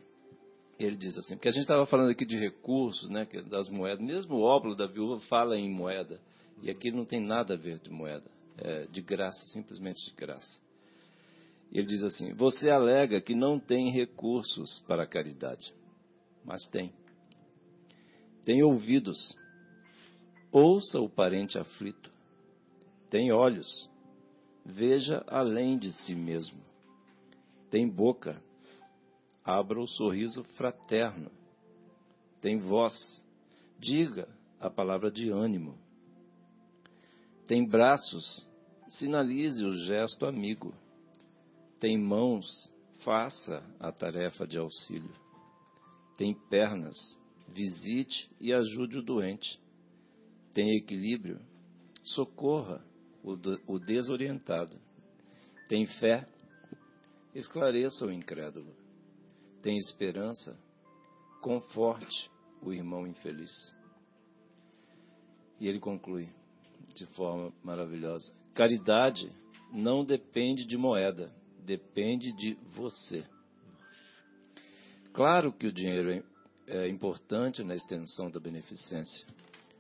[0.80, 4.04] Ele diz assim, porque a gente estava falando aqui de recursos, né, é das moedas.
[4.04, 6.20] Mesmo o óbolo da viúva fala em moeda.
[6.62, 8.26] E aqui não tem nada a ver de moeda.
[8.58, 10.60] É de graça, simplesmente de graça.
[11.72, 15.74] Ele diz assim: Você alega que não tem recursos para a caridade,
[16.44, 16.94] mas tem.
[18.44, 19.38] Tem ouvidos,
[20.52, 22.12] ouça o parente aflito.
[23.10, 23.90] Tem olhos,
[24.66, 26.72] veja além de si mesmo
[27.72, 28.44] tem boca,
[29.46, 31.32] abra o sorriso fraterno.
[32.42, 32.94] Tem voz,
[33.80, 34.28] diga
[34.60, 35.78] a palavra de ânimo.
[37.48, 38.46] Tem braços,
[38.90, 40.74] sinalize o gesto amigo.
[41.80, 42.46] Tem mãos,
[43.06, 45.21] faça a tarefa de auxílio.
[46.22, 46.96] Tem pernas,
[47.48, 49.60] visite e ajude o doente.
[50.54, 51.42] Tem equilíbrio,
[52.04, 52.86] socorra
[53.24, 54.80] o desorientado.
[55.68, 56.28] Tem fé,
[57.34, 58.72] esclareça o incrédulo.
[59.64, 60.56] Tem esperança,
[61.42, 62.30] conforte
[62.62, 63.76] o irmão infeliz.
[65.60, 66.30] E ele conclui
[66.94, 69.28] de forma maravilhosa: caridade
[69.74, 71.34] não depende de moeda,
[71.66, 73.26] depende de você.
[75.14, 76.24] Claro que o dinheiro é,
[76.68, 79.28] é importante na extensão da beneficência.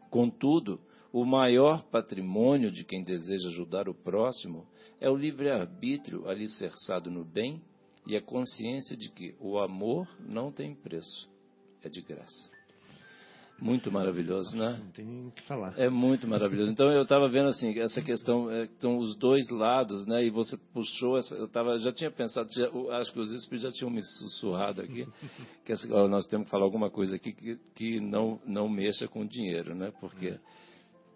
[0.09, 0.79] Contudo,
[1.11, 4.67] o maior patrimônio de quem deseja ajudar o próximo
[4.99, 7.61] é o livre-arbítrio alicerçado no bem
[8.05, 11.29] e a consciência de que o amor não tem preço,
[11.81, 12.50] é de graça.
[13.61, 14.79] Muito maravilhoso, né?
[14.83, 15.77] Não tem nem o que falar.
[15.77, 16.71] É muito maravilhoso.
[16.71, 20.25] Então eu estava vendo assim essa questão, estão é, os dois lados, né?
[20.25, 22.67] E você puxou essa, eu tava, já tinha pensado, já,
[22.97, 25.05] acho que os espíritos já tinham me sussurrado aqui,
[25.63, 29.07] que essa, ó, nós temos que falar alguma coisa aqui que, que não não mexa
[29.07, 29.93] com dinheiro, né?
[30.01, 30.39] Porque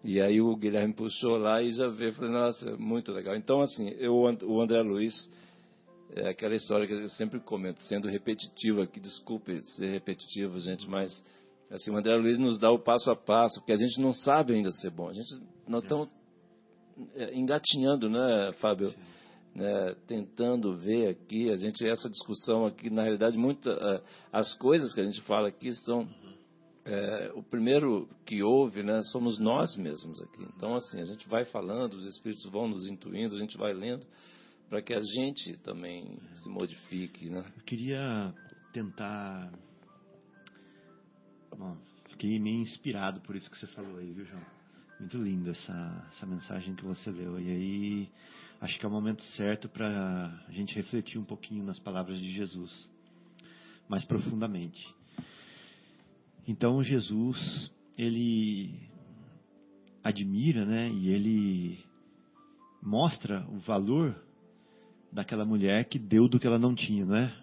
[0.04, 3.34] e aí o Guilherme puxou lá e já veio, falei, nossa, muito legal.
[3.34, 5.12] Então, assim, eu, o André Luiz,
[6.14, 11.10] é aquela história que eu sempre comento, sendo repetitivo aqui, desculpe ser repetitivo, gente, mas
[11.70, 14.54] assim, o André Luiz nos dá o passo a passo, porque a gente não sabe
[14.54, 15.08] ainda ser bom.
[15.08, 15.28] A gente,
[15.66, 16.08] nós estamos
[17.14, 18.94] é, engatinhando, né, Fábio,
[19.54, 24.02] né, tentando ver aqui, a gente essa discussão aqui, na realidade, muita, uh,
[24.32, 26.06] as coisas que a gente fala aqui são
[26.86, 30.46] é, o primeiro que ouve, né, somos nós mesmos aqui.
[30.56, 34.06] Então, assim, a gente vai falando, os espíritos vão nos intuindo, a gente vai lendo,
[34.68, 37.44] para que a gente também se modifique, né?
[37.56, 38.32] Eu queria
[38.72, 39.52] tentar.
[41.54, 41.76] Bom,
[42.10, 44.42] fiquei meio inspirado por isso que você falou aí, viu, João?
[44.98, 47.38] Muito lindo essa, essa mensagem que você leu.
[47.38, 48.08] E aí,
[48.60, 52.30] acho que é o momento certo para a gente refletir um pouquinho nas palavras de
[52.32, 52.88] Jesus,
[53.88, 54.94] mais profundamente.
[56.48, 58.88] Então, Jesus, ele
[60.02, 61.84] admira, né, e ele
[62.82, 64.14] mostra o valor
[65.10, 67.36] daquela mulher que deu do que ela não tinha, não é?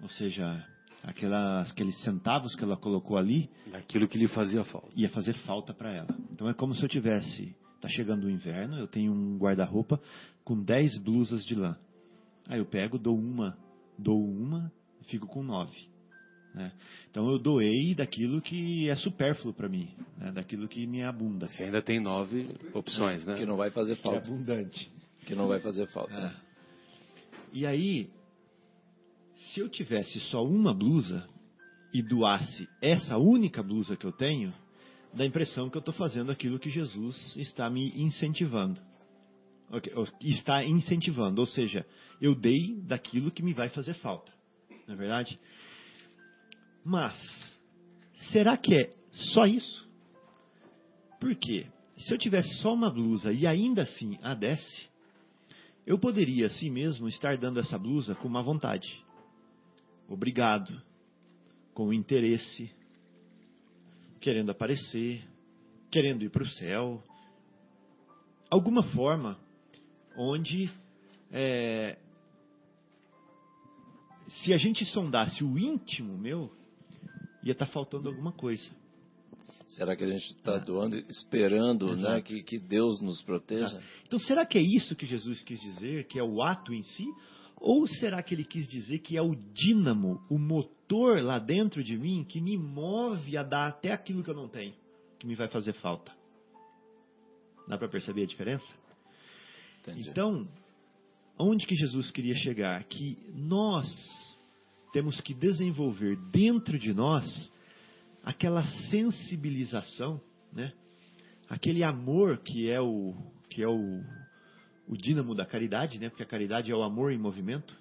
[0.00, 0.66] Ou seja,
[1.02, 3.50] aquelas, aqueles centavos que ela colocou ali.
[3.70, 4.88] Daquilo que lhe fazia falta.
[4.94, 6.16] Ia fazer falta para ela.
[6.32, 7.54] Então é como se eu tivesse.
[7.76, 9.98] Está chegando o inverno, eu tenho um guarda-roupa
[10.44, 11.76] com 10 blusas de lã.
[12.46, 13.56] Aí eu pego, dou uma,
[13.98, 14.70] dou uma,
[15.06, 15.88] fico com nove.
[16.54, 16.72] Né?
[17.10, 20.32] Então eu doei daquilo que é supérfluo para mim, né?
[20.32, 21.46] daquilo que me abunda.
[21.46, 23.34] Você ainda tem nove opções, né?
[23.34, 24.20] Que não vai fazer falta.
[24.20, 24.92] Que é abundante.
[25.24, 26.18] Que não vai fazer falta.
[26.18, 26.32] É.
[27.52, 28.10] E aí,
[29.52, 31.28] se eu tivesse só uma blusa
[31.92, 34.54] e doasse essa única blusa que eu tenho,
[35.12, 38.80] dá a impressão que eu estou fazendo aquilo que Jesus está me incentivando.
[40.20, 41.86] Está incentivando, ou seja,
[42.20, 44.32] eu dei daquilo que me vai fazer falta.
[44.86, 45.38] Não é verdade?
[46.84, 47.16] Mas,
[48.30, 48.90] será que é
[49.32, 49.88] só isso?
[51.20, 51.66] Por quê?
[51.98, 54.88] Se eu tivesse só uma blusa e ainda assim a desce,
[55.86, 59.04] eu poderia assim mesmo estar dando essa blusa com má vontade
[60.10, 60.82] obrigado,
[61.72, 62.70] com interesse,
[64.20, 65.22] querendo aparecer,
[65.90, 67.02] querendo ir para o céu.
[68.50, 69.38] Alguma forma
[70.16, 70.70] onde,
[71.30, 71.96] é,
[74.28, 76.52] se a gente sondasse o íntimo meu,
[77.42, 78.68] ia estar tá faltando alguma coisa.
[79.68, 80.60] Será que a gente está é.
[80.60, 83.80] doando, esperando né, que, que Deus nos proteja?
[84.04, 87.06] Então, será que é isso que Jesus quis dizer, que é o ato em si?
[87.60, 91.96] Ou será que ele quis dizer que é o dínamo, o motor lá dentro de
[91.96, 94.74] mim que me move a dar até aquilo que eu não tenho,
[95.18, 96.10] que me vai fazer falta?
[97.68, 98.66] Dá para perceber a diferença?
[99.80, 100.08] Entendi.
[100.08, 100.48] Então,
[101.38, 102.82] onde que Jesus queria chegar?
[102.84, 103.86] Que nós
[104.92, 107.52] temos que desenvolver dentro de nós
[108.24, 110.20] aquela sensibilização,
[110.52, 110.72] né?
[111.48, 113.14] Aquele amor que é o
[113.48, 114.02] que é o
[114.90, 116.08] o dínamo da caridade, né?
[116.08, 117.78] Porque a caridade é o amor em movimento.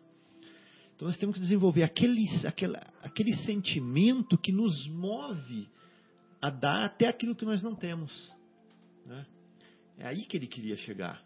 [0.96, 5.68] Então nós temos que desenvolver aquele, aquele, aquele sentimento que nos move
[6.40, 8.12] a dar até aquilo que nós não temos.
[9.08, 9.26] Né?
[9.98, 11.20] É aí que ele queria chegar.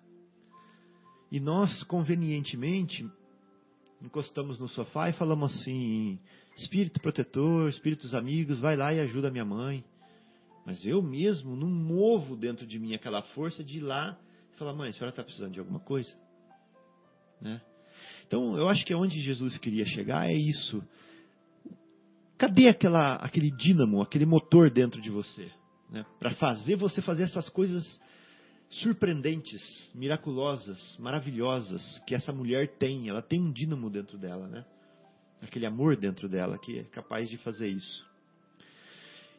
[1.30, 3.06] E nós, convenientemente,
[4.02, 6.18] encostamos no sofá e falamos assim:
[6.56, 9.84] Espírito protetor, espíritos amigos, vai lá e ajuda a minha mãe.
[10.66, 14.18] Mas eu mesmo não movo dentro de mim aquela força de ir lá
[14.58, 16.14] falar, mãe, a senhora está precisando de alguma coisa?
[17.42, 17.62] Né?
[18.28, 20.84] Então, eu acho que onde Jesus queria chegar é isso.
[22.38, 25.52] Cadê aquela, aquele dínamo, aquele motor dentro de você?
[25.90, 26.06] Né?
[26.20, 27.84] Para fazer você fazer essas coisas
[28.70, 29.62] surpreendentes,
[29.94, 33.08] miraculosas, maravilhosas que essa mulher tem.
[33.08, 34.66] Ela tem um dínamo dentro dela, né?
[35.42, 38.06] Aquele amor dentro dela que é capaz de fazer isso.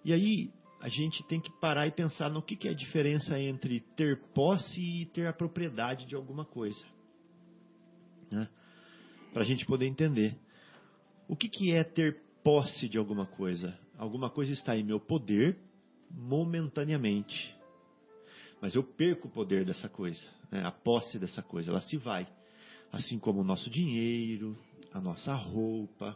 [0.05, 0.51] E aí,
[0.85, 4.21] a gente tem que parar e pensar no que, que é a diferença entre ter
[4.35, 6.85] posse e ter a propriedade de alguma coisa.
[8.31, 8.47] Né?
[9.33, 10.37] Para a gente poder entender.
[11.27, 13.75] O que, que é ter posse de alguma coisa?
[13.97, 15.57] Alguma coisa está em meu poder
[16.11, 17.57] momentaneamente.
[18.61, 20.67] Mas eu perco o poder dessa coisa, né?
[20.67, 22.29] a posse dessa coisa, ela se vai.
[22.93, 24.55] Assim como o nosso dinheiro,
[24.93, 26.15] a nossa roupa,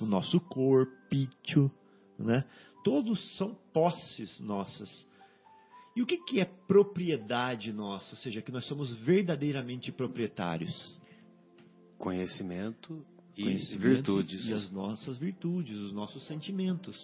[0.00, 1.70] o nosso corpício,
[2.18, 2.44] né?
[2.84, 4.90] Todos são posses nossas.
[5.96, 8.10] E o que, que é propriedade nossa?
[8.12, 10.96] Ou seja, que nós somos verdadeiramente proprietários?
[11.96, 13.04] Conhecimento
[13.36, 14.46] e Conhecimento virtudes.
[14.46, 16.96] E as nossas virtudes, os nossos sentimentos.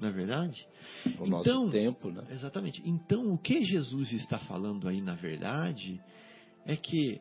[0.00, 0.66] Não é verdade?
[1.04, 2.24] O então, nosso tempo, né?
[2.30, 2.82] Exatamente.
[2.84, 6.00] Então, o que Jesus está falando aí, na verdade,
[6.64, 7.20] é que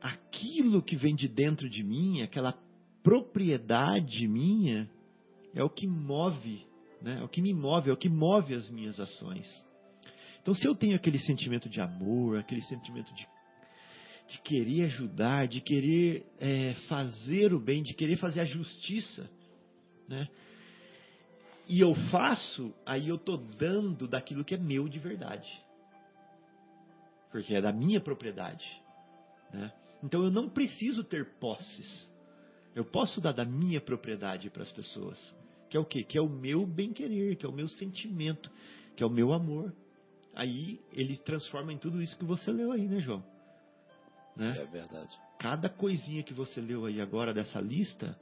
[0.00, 2.58] aquilo que vem de dentro de mim, aquela
[3.02, 4.88] propriedade minha,
[5.54, 6.67] é o que move
[7.00, 7.20] né?
[7.20, 9.46] É o que me move, é o que move as minhas ações.
[10.42, 13.28] Então, se eu tenho aquele sentimento de amor, aquele sentimento de,
[14.28, 19.28] de querer ajudar, de querer é, fazer o bem, de querer fazer a justiça,
[20.08, 20.28] né?
[21.68, 25.48] e eu faço, aí eu estou dando daquilo que é meu de verdade.
[27.30, 28.64] Porque é da minha propriedade.
[29.52, 29.70] Né?
[30.02, 32.10] Então eu não preciso ter posses.
[32.74, 35.18] Eu posso dar da minha propriedade para as pessoas.
[35.68, 36.02] Que é o quê?
[36.02, 38.50] Que é o meu bem-querer, que é o meu sentimento,
[38.96, 39.74] que é o meu amor.
[40.34, 43.24] Aí ele transforma em tudo isso que você leu aí, né, João?
[44.36, 44.56] Né?
[44.56, 45.16] É verdade.
[45.38, 48.18] Cada coisinha que você leu aí agora dessa lista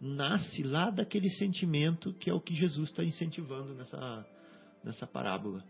[0.00, 4.26] nasce lá daquele sentimento que é o que Jesus está incentivando nessa,
[4.84, 5.64] nessa parábola.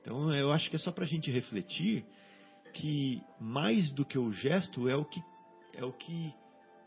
[0.00, 2.04] Então eu acho que é só para a gente refletir
[2.74, 5.22] que mais do que o gesto é o que
[5.74, 6.32] é o que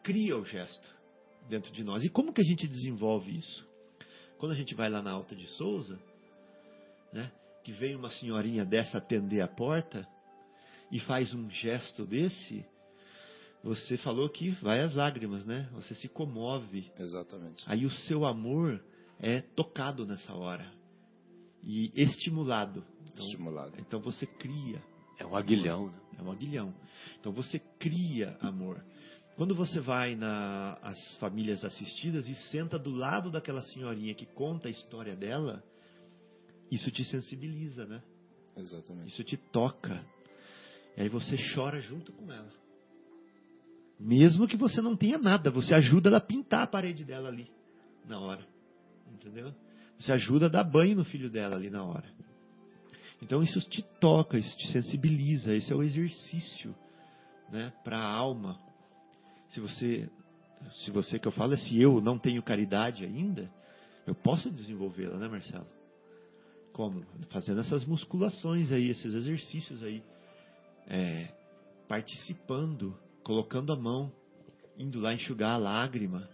[0.04, 0.97] cria o gesto
[1.48, 2.04] dentro de nós.
[2.04, 3.68] E como que a gente desenvolve isso?
[4.38, 6.00] Quando a gente vai lá na Alta de Souza,
[7.12, 7.32] né,
[7.64, 10.08] que vem uma senhorinha dessa atender a porta
[10.92, 12.66] e faz um gesto desse,
[13.64, 15.68] você falou que vai às lágrimas, né?
[15.74, 16.90] Você se comove.
[16.98, 17.64] Exatamente.
[17.68, 18.82] Aí o seu amor
[19.20, 20.72] é tocado nessa hora
[21.64, 22.84] e estimulado.
[23.08, 23.74] Então, estimulado.
[23.80, 24.82] Então você cria.
[25.20, 25.88] É um aguilhão.
[25.88, 26.00] Né?
[26.20, 26.74] É um aguilhão.
[27.20, 28.84] Então você cria amor.
[29.38, 34.72] Quando você vai nas famílias assistidas e senta do lado daquela senhorinha que conta a
[34.72, 35.64] história dela,
[36.72, 38.02] isso te sensibiliza, né?
[38.56, 39.10] Exatamente.
[39.10, 40.04] Isso te toca.
[40.98, 42.52] E aí você chora junto com ela.
[44.00, 47.48] Mesmo que você não tenha nada, você ajuda ela a pintar a parede dela ali,
[48.06, 48.44] na hora.
[49.14, 49.54] Entendeu?
[50.00, 52.12] Você ajuda a dar banho no filho dela ali na hora.
[53.22, 56.76] Então isso te toca, isso te sensibiliza, esse é o exercício
[57.52, 58.67] né, para a alma.
[59.50, 60.10] Se você,
[60.84, 63.50] se você que eu falo é se eu não tenho caridade ainda,
[64.06, 65.68] eu posso desenvolvê-la, né, Marcelo?
[66.74, 67.04] Como?
[67.32, 70.04] Fazendo essas musculações aí, esses exercícios aí,
[70.88, 71.30] é,
[71.88, 74.12] participando, colocando a mão,
[74.78, 76.30] indo lá enxugar a lágrima,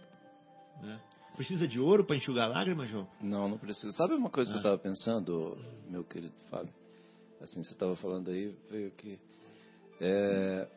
[0.82, 1.00] né?
[1.36, 3.08] Precisa de ouro para enxugar a lágrima, João?
[3.20, 3.90] Não, não precisa.
[3.92, 4.52] Sabe uma coisa ah.
[4.52, 4.78] que eu estava ah.
[4.78, 5.58] pensando,
[5.88, 6.72] meu querido Fábio?
[7.40, 9.18] Assim, você estava falando aí, veio que.
[10.00, 10.68] É,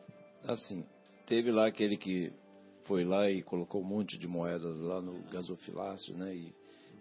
[0.44, 0.84] assim,
[1.28, 2.32] teve lá aquele que
[2.84, 6.34] foi lá e colocou um monte de moedas lá no gasofilácio, né?
[6.34, 6.54] E,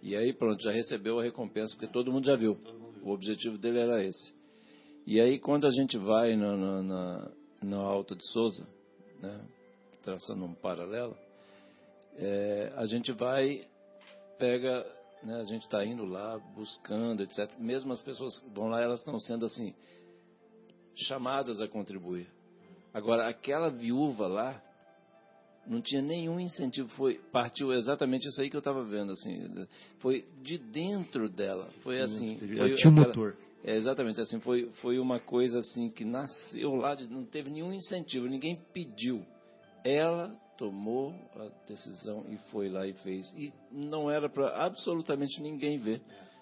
[0.03, 2.57] e aí, pronto, já recebeu a recompensa, porque todo mundo já viu.
[3.01, 4.35] O objetivo dele era esse.
[5.05, 7.31] E aí, quando a gente vai na, na, na,
[7.63, 8.67] na Alta de Souza,
[9.21, 9.47] né?
[10.03, 11.17] traçando um paralelo,
[12.17, 13.65] é, a gente vai,
[14.37, 14.85] pega,
[15.23, 17.49] né, a gente está indo lá, buscando, etc.
[17.57, 19.73] Mesmo as pessoas que vão lá, elas estão sendo assim,
[20.95, 22.27] chamadas a contribuir.
[22.93, 24.61] Agora, aquela viúva lá,
[25.67, 29.67] não tinha nenhum incentivo, foi partiu exatamente isso aí que eu estava vendo, assim,
[29.99, 33.37] foi de dentro dela, foi assim, foi tinha um motor.
[33.63, 37.73] É, exatamente, assim, foi, foi uma coisa assim que nasceu lá, de, não teve nenhum
[37.73, 39.25] incentivo, ninguém pediu.
[39.83, 43.31] Ela tomou a decisão e foi lá e fez.
[43.35, 46.01] E não era para absolutamente ninguém ver.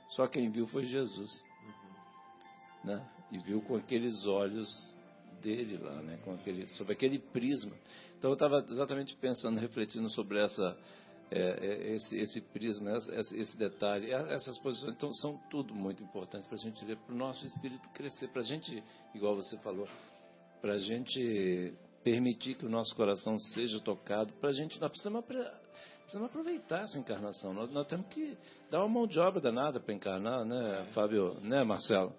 [0.10, 1.32] Só quem viu foi Jesus.
[2.84, 3.06] Né?
[3.32, 4.70] E viu com aqueles olhos
[5.46, 6.18] dele lá, né?
[6.26, 7.76] com aquele, sobre aquele prisma.
[8.18, 10.76] Então eu estava exatamente pensando, refletindo sobre essa,
[11.30, 14.96] é, é, esse, esse prisma, esse, esse, detalhe, essas posições.
[14.96, 18.42] Então são tudo muito importantes para a gente ver, para o nosso espírito crescer, para
[18.42, 19.88] a gente, igual você falou,
[20.62, 21.74] para a gente
[22.04, 26.98] permitir que o nosso coração seja tocado, para a gente, nós precisamos, precisamos, aproveitar essa
[26.98, 27.54] encarnação.
[27.54, 28.36] Nós, nós, temos que
[28.72, 32.14] dar uma mão de obra danada para encarnar, né, Fábio, né, Marcelo?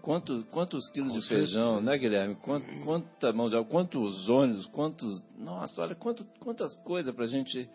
[0.00, 2.36] Quantos, quantos quilos Com de feijão, né, Guilherme?
[2.36, 5.24] Quanto, quanta mão de obra, quantos ônibus, quantos.
[5.36, 7.68] Nossa, olha quanto, quantas coisas para a gente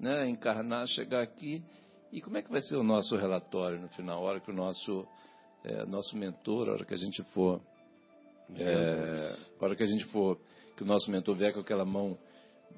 [0.00, 1.62] né, encarnar, chegar aqui.
[2.12, 4.54] E como é que vai ser o nosso relatório no final, a hora que o
[4.54, 5.06] nosso,
[5.64, 7.60] é, nosso mentor, a hora que a gente for.
[8.54, 10.38] É, a hora que a gente for
[10.76, 12.18] que o nosso mentor vier com aquela mão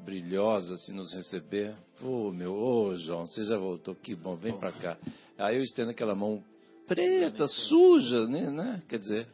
[0.05, 1.76] brilhosa assim nos receber.
[2.02, 4.98] Ô, oh, meu, ô, oh, João, você já voltou, que bom, vem para cá.
[5.38, 6.42] Aí eu estendo aquela mão
[6.86, 8.51] preta, suja, né?
[8.51, 8.82] né?
[8.89, 9.27] Quer dizer,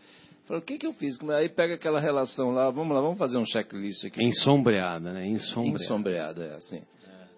[0.46, 1.18] falo, o que que eu fiz?
[1.30, 4.22] Aí pega aquela relação lá, vamos lá, vamos fazer um checklist aqui.
[4.22, 5.26] Ensombreada, né?
[5.26, 5.84] Ensombreada.
[5.84, 6.82] Ensombreada, é assim.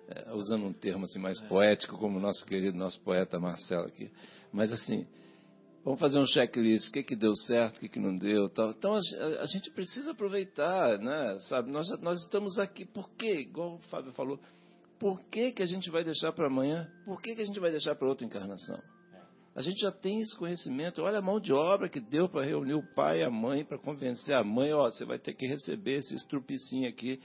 [0.09, 4.11] É, usando um termo assim mais poético, como o nosso querido, nosso poeta Marcelo aqui.
[4.53, 5.07] Mas assim,
[5.85, 8.49] Vamos fazer um checklist, o que, que deu certo, o que, que não deu.
[8.51, 8.71] Tal.
[8.71, 8.99] Então a,
[9.41, 11.39] a, gente precisa aproveitar, né?
[11.49, 11.73] Sabe?
[11.73, 13.41] Nós, nós estamos aqui, por quê?
[13.41, 14.39] Igual o Fábio falou,
[15.01, 16.89] por que, que a gente vai deixar para amanhã?
[17.05, 18.81] Por que, que a gente vai deixar para outra encarnação?
[19.55, 21.03] A gente já tem esse conhecimento.
[21.03, 23.79] Olha a mão de obra que deu para reunir o pai e a mãe, para
[23.79, 27.21] convencer a mãe, ó, você vai ter que receber esse estrupicinho aqui,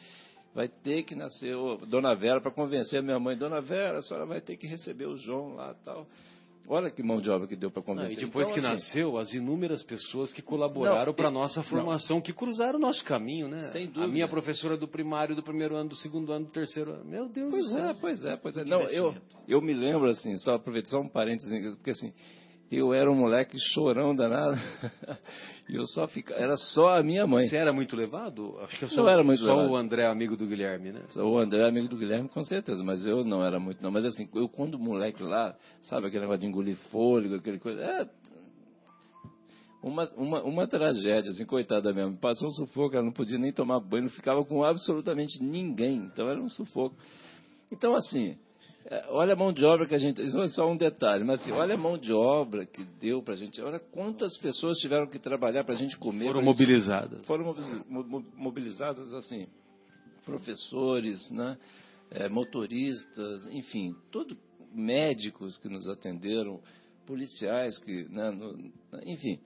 [0.53, 4.01] vai ter que nascer, ô, Dona Vera, para convencer a minha mãe, Dona Vera, a
[4.01, 6.05] senhora vai ter que receber o João lá tal.
[6.69, 8.17] Olha que mão de obra que deu para convencer.
[8.17, 11.63] Não, e depois então, que assim, nasceu, as inúmeras pessoas que colaboraram para a nossa
[11.63, 12.21] formação, não.
[12.21, 13.69] que cruzaram o nosso caminho, né?
[13.69, 14.03] Sem dúvida.
[14.03, 17.05] A minha professora do primário, do primeiro ano, do segundo ano, do terceiro ano.
[17.05, 17.85] Meu Deus pois do céu.
[17.85, 18.65] É, pois é, pois é.
[18.65, 19.15] Não, eu,
[19.47, 22.11] eu me lembro, assim, só aproveitar só um parênteses, porque assim,
[22.69, 24.57] Eu era um moleque chorão danado.
[25.69, 27.45] E eu só ficava, era só a minha mãe.
[27.45, 28.57] Você era muito levado?
[28.61, 29.71] Acho que eu sou, Não era muito só levado.
[29.71, 31.01] o André, amigo do Guilherme, né?
[31.17, 33.91] O André amigo do Guilherme, com certeza, mas eu não era muito, não.
[33.91, 37.81] Mas assim, eu quando moleque lá, sabe aquele negócio de engolir fôlego, aquele coisa.
[37.81, 38.09] É,
[39.83, 42.17] uma, uma, uma tragédia, assim, coitada mesmo.
[42.17, 45.97] Passou um sufoco, ela não podia nem tomar banho, não ficava com absolutamente ninguém.
[45.97, 46.95] Então era um sufoco.
[47.69, 48.37] Então, assim,
[49.09, 50.21] olha a mão de obra que a gente.
[50.23, 53.35] Isso é só um detalhe, mas assim, olha a mão de obra que deu pra
[53.35, 53.61] gente.
[53.61, 56.25] Olha quantas pessoas tiveram que trabalhar pra gente comer.
[56.25, 57.25] Foram gente- mobilizadas.
[57.27, 59.47] foram mobiliz- mo- mo- mobilizadas assim
[60.25, 61.57] professores, né,
[62.11, 64.37] eh, motoristas, enfim, todo
[64.73, 66.59] médicos que nos atenderam,
[67.05, 68.71] policiais que, né, no-
[69.05, 69.39] enfim.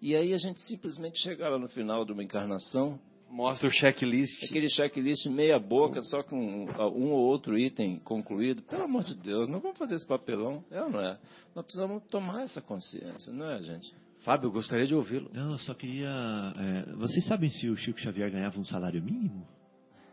[0.00, 2.98] E aí a gente simplesmente chegava no final de uma encarnação,
[3.30, 4.44] Mostra o checklist.
[4.44, 6.36] aquele checklist meia boca, só com
[6.66, 8.62] um ou outro item concluído.
[8.62, 11.18] Pelo amor de Deus, não vamos fazer esse papelão, é ou não é?
[11.54, 13.92] Nós precisamos tomar essa consciência, não é, gente?
[14.24, 15.30] Fábio, eu gostaria de ouvi-lo.
[15.32, 16.08] Não, eu só queria.
[16.56, 19.46] é, vocês sabem se o Chico Xavier ganhava um salário mínimo?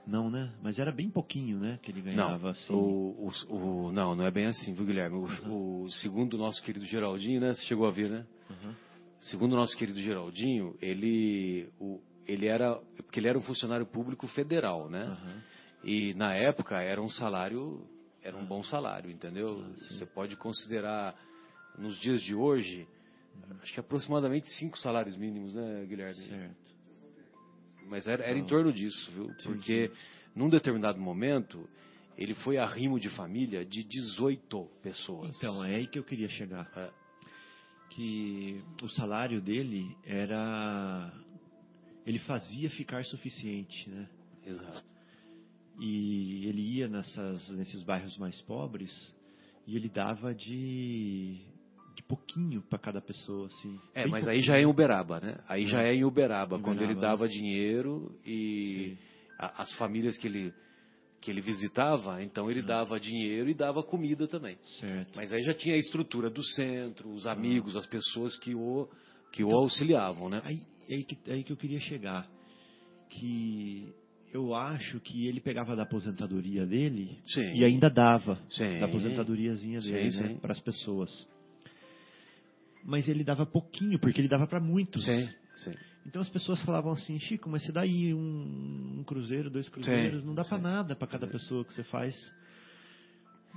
[0.05, 0.53] Não, né?
[0.61, 1.79] Mas era bem pouquinho, né?
[1.81, 2.73] Que ele ganhava Não, assim.
[2.73, 3.55] o, o-
[3.87, 5.17] o- não, não é bem assim, viu, Guilherme?
[5.47, 7.53] O, o segundo nosso querido Geraldinho, né?
[7.53, 8.25] Você chegou a ver, né?
[8.49, 8.73] Uhum.
[9.21, 14.27] Segundo o nosso querido Geraldinho, ele, o, ele era, porque ele era um funcionário público
[14.27, 15.03] federal, né?
[15.03, 15.41] Aham.
[15.83, 17.85] E na época era um salário,
[18.23, 19.63] era um bom salário, entendeu?
[19.63, 19.73] Ah.
[19.89, 21.15] Você pode considerar
[21.77, 22.87] nos dias de hoje,
[23.61, 26.15] acho que aproximadamente cinco salários mínimos, né, Guilherme?
[26.25, 26.55] Certo.
[27.87, 28.47] Mas era, era em Ah.
[28.47, 29.27] torno disso, viu?
[29.27, 29.91] Sim, Porque
[30.35, 31.69] num determinado momento
[32.17, 35.37] ele foi arrimo de família de 18 pessoas.
[35.37, 36.67] Então, é aí que eu queria chegar.
[36.75, 36.89] É.
[37.89, 41.13] Que o salário dele era.
[42.05, 44.07] Ele fazia ficar suficiente, né?
[44.45, 44.83] Exato.
[45.79, 48.91] E ele ia nessas, nesses bairros mais pobres
[49.67, 51.41] e ele dava de,
[51.95, 53.79] de pouquinho para cada pessoa, assim.
[53.93, 54.43] É, mas aí pouquinho.
[54.45, 55.37] já é em Uberaba, né?
[55.49, 55.89] Aí já É.
[55.91, 58.95] é em Uberaba, quando ele Uberaba, dava dinheiro e
[59.37, 60.53] a- as famílias que ele
[61.21, 64.59] que ele visitava, então ele dava dinheiro e dava comida também.
[64.79, 65.13] Certo.
[65.15, 68.87] Mas aí já tinha a estrutura do centro, os amigos, as pessoas que o
[69.31, 70.39] que o Então, auxiliavam, né?
[70.45, 70.61] Aí,
[70.93, 72.27] aí, que, aí que eu queria chegar.
[73.09, 73.93] Que
[74.33, 77.53] eu acho que ele pegava da aposentadoria dele Sim.
[77.53, 78.79] e ainda dava Sim.
[78.79, 81.27] da aposentadoriazinha dele Sim, né, para as pessoas.
[82.83, 85.05] Mas ele dava pouquinho, porque ele dava para muitos.
[86.05, 90.23] Então as pessoas falavam assim, Chico, mas você dá aí um, um cruzeiro, dois cruzeiros,
[90.23, 92.15] não dá para nada para cada pessoa que você faz.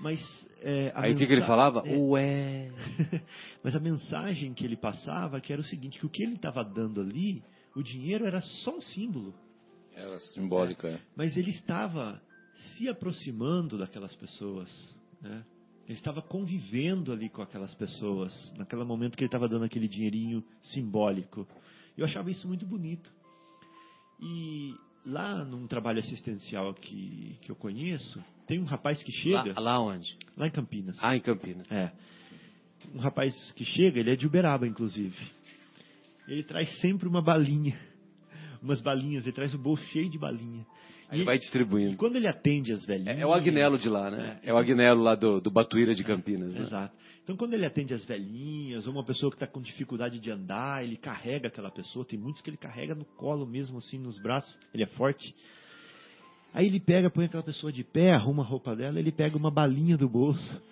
[0.00, 0.20] Mas
[0.60, 1.82] é, a Aí o que, que ele mensa- falava?
[1.86, 2.70] é, Ué.
[3.64, 6.62] mas a mensagem que ele passava que era o seguinte, que o que ele estava
[6.64, 7.42] dando ali,
[7.74, 9.34] o dinheiro era só um símbolo,
[9.92, 10.88] Era simbólica.
[10.88, 11.00] é.
[11.16, 12.20] mas ele estava
[12.76, 14.68] se aproximando daquelas pessoas,
[15.20, 15.44] né?
[15.86, 20.44] Ele estava convivendo ali com aquelas pessoas, naquele momento que ele estava dando aquele dinheirinho
[20.60, 21.48] simbólico.
[21.96, 23.10] Eu achava isso muito bonito.
[24.20, 24.74] E
[25.08, 29.80] lá num trabalho assistencial que, que eu conheço, tem um rapaz que chega, Lá, lá
[29.80, 30.16] onde?
[30.36, 30.98] lá em Campinas.
[31.02, 31.70] Ah, em Campinas.
[31.72, 31.90] É.
[32.94, 35.16] Um rapaz que chega, ele é de Uberaba, inclusive.
[36.28, 37.78] Ele traz sempre uma balinha.
[38.62, 40.66] Umas balinhas, ele traz o bolso cheio de balinha.
[41.08, 41.96] Aí E, vai e distribuindo.
[41.96, 43.18] quando ele atende as velhinhas.
[43.18, 44.38] É, é o Agnello de lá, né?
[44.42, 46.60] É, o Agnello lá do, do Batuíra de Campinas, né?
[46.62, 46.94] Exato.
[47.24, 50.82] Então, quando ele atende as velhinhas, ou uma pessoa que está com dificuldade de andar,
[50.82, 52.04] ele carrega aquela pessoa.
[52.04, 54.58] Tem muitos que ele carrega no colo mesmo, assim, nos braços.
[54.72, 55.34] Ele é forte.
[56.54, 59.50] Aí ele pega, põe aquela pessoa de pé, arruma a roupa dela, ele pega uma
[59.50, 60.62] balinha do bolso.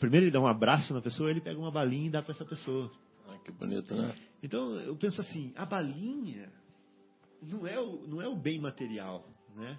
[0.00, 2.44] Primeiro ele dá um abraço na pessoa, ele pega uma balinha e dá para essa
[2.44, 2.90] pessoa.
[3.28, 4.14] Ah, que bonito, né?
[4.42, 6.48] Então eu penso assim, a balinha
[7.42, 9.24] não é o, não é o bem material,
[9.56, 9.78] né?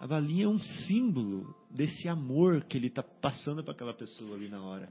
[0.00, 4.48] A balinha é um símbolo desse amor que ele está passando para aquela pessoa ali
[4.48, 4.88] na hora.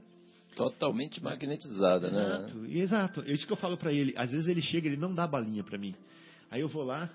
[0.56, 2.24] Totalmente magnetizada, né?
[2.24, 3.20] Exato, exato.
[3.22, 4.14] É isso que eu falo para ele.
[4.16, 5.94] Às vezes ele chega, ele não dá balinha para mim.
[6.50, 7.10] Aí eu vou lá,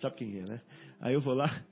[0.00, 0.60] sabe quem é, né?
[1.00, 1.62] Aí eu vou lá,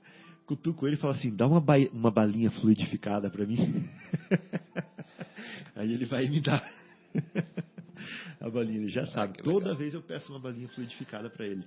[0.45, 3.57] cutuco ele e falo assim, dá uma, ba uma balinha fluidificada para mim.
[5.75, 6.69] Aí ele vai me dar
[8.39, 9.37] a balinha, ele já sabe.
[9.37, 11.65] que Toda vez eu peço uma balinha fluidificada para ele.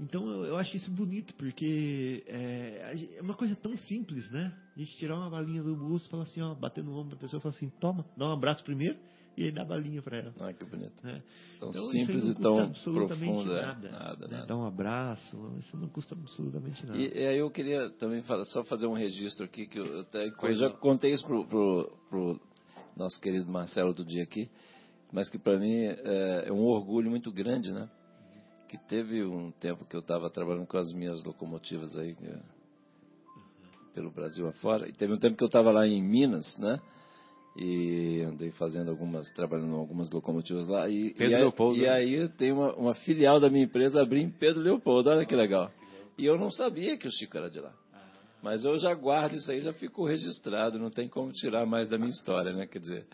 [0.00, 4.52] Então eu, eu acho isso bonito, porque é, é uma coisa tão simples, né?
[4.74, 7.20] A gente tirar uma balinha do bolso e falar assim, ó, bater no ombro da
[7.20, 8.98] pessoa e falar assim, toma, dá um abraço primeiro
[9.36, 10.34] e aí dá a balinha para ela.
[10.40, 10.92] Ah, que bonito.
[11.04, 11.22] Né?
[11.60, 13.54] Tão Então, simples e tão profundo.
[13.56, 13.62] é.
[13.62, 14.36] Nada, Nada, né?
[14.36, 14.46] nada.
[14.46, 16.98] Dar um abraço, isso não custa absolutamente nada.
[16.98, 20.26] E, e aí eu queria também falar, só fazer um registro aqui, que eu, até,
[20.26, 22.40] eu já contei isso pro, pro, pro
[22.96, 24.50] nosso querido Marcelo do dia aqui,
[25.12, 27.88] mas que para mim é, é um orgulho muito grande, né?
[28.72, 32.38] Que teve um tempo que eu estava trabalhando com as minhas locomotivas aí, é,
[33.94, 36.80] pelo Brasil afora, e teve um tempo que eu estava lá em Minas, né?
[37.54, 40.88] e andei fazendo algumas, trabalhando algumas locomotivas lá.
[40.88, 41.90] E, Pedro e, aí- Leopoldo, E né?
[41.90, 45.70] aí tem uma, uma filial da minha empresa abrir em Pedro Leopoldo, olha que legal.
[46.16, 47.74] E eu não sabia que o Chico era de lá.
[48.42, 51.98] Mas eu já guardo isso aí, já ficou registrado, não tem como tirar mais da
[51.98, 52.66] minha história, né?
[52.66, 53.06] Quer dizer,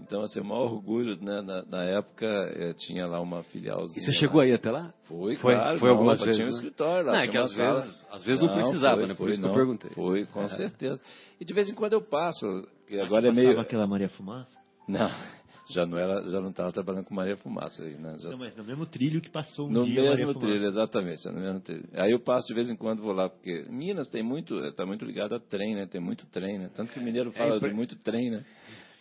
[0.00, 1.40] então, assim, o maior orgulho, né?
[1.42, 4.02] Na, na época, eh, tinha lá uma filialzinha.
[4.02, 4.44] E você chegou lá.
[4.44, 4.92] aí até lá?
[5.04, 5.78] Foi, Foi- claro.
[5.78, 6.56] foi algumas não, vezes, Tinha um né?
[6.56, 7.12] escritório lá.
[7.14, 7.80] Não, é que às sala.
[7.80, 9.14] vezes- às vezes não precisava, né?
[9.14, 9.54] Por isso que eu não.
[9.56, 9.90] perguntei.
[9.90, 11.00] Foi, com certeza.
[11.40, 12.46] E de vez em quando eu passo,
[12.86, 13.58] que agora é meio...
[13.58, 14.54] aquela Maria Fumaça?
[14.88, 15.08] Não,
[15.74, 18.16] já não era, já não estava trabalhando com Maria Fumaça aí, né?
[18.20, 20.46] Já- Não, mas no mesmo trilho que passou um no dia Maria mesmo Fumaça.
[20.46, 21.88] trilho, exatamente, no mesmo trilho.
[21.94, 25.04] Aí eu passo de vez em quando vou lá, porque Minas tem muito, está muito
[25.04, 25.86] ligado a trem, né?
[25.86, 26.70] Tem muito trem, né?
[26.76, 28.44] Tanto que o mineiro fala impre- de muito trem, né?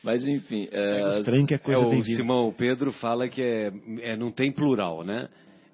[0.05, 2.17] Mas enfim, é, trem que é É, coisa o bem viva.
[2.21, 3.71] Simão, o Pedro fala que é,
[4.01, 5.27] é- não tem plural, né?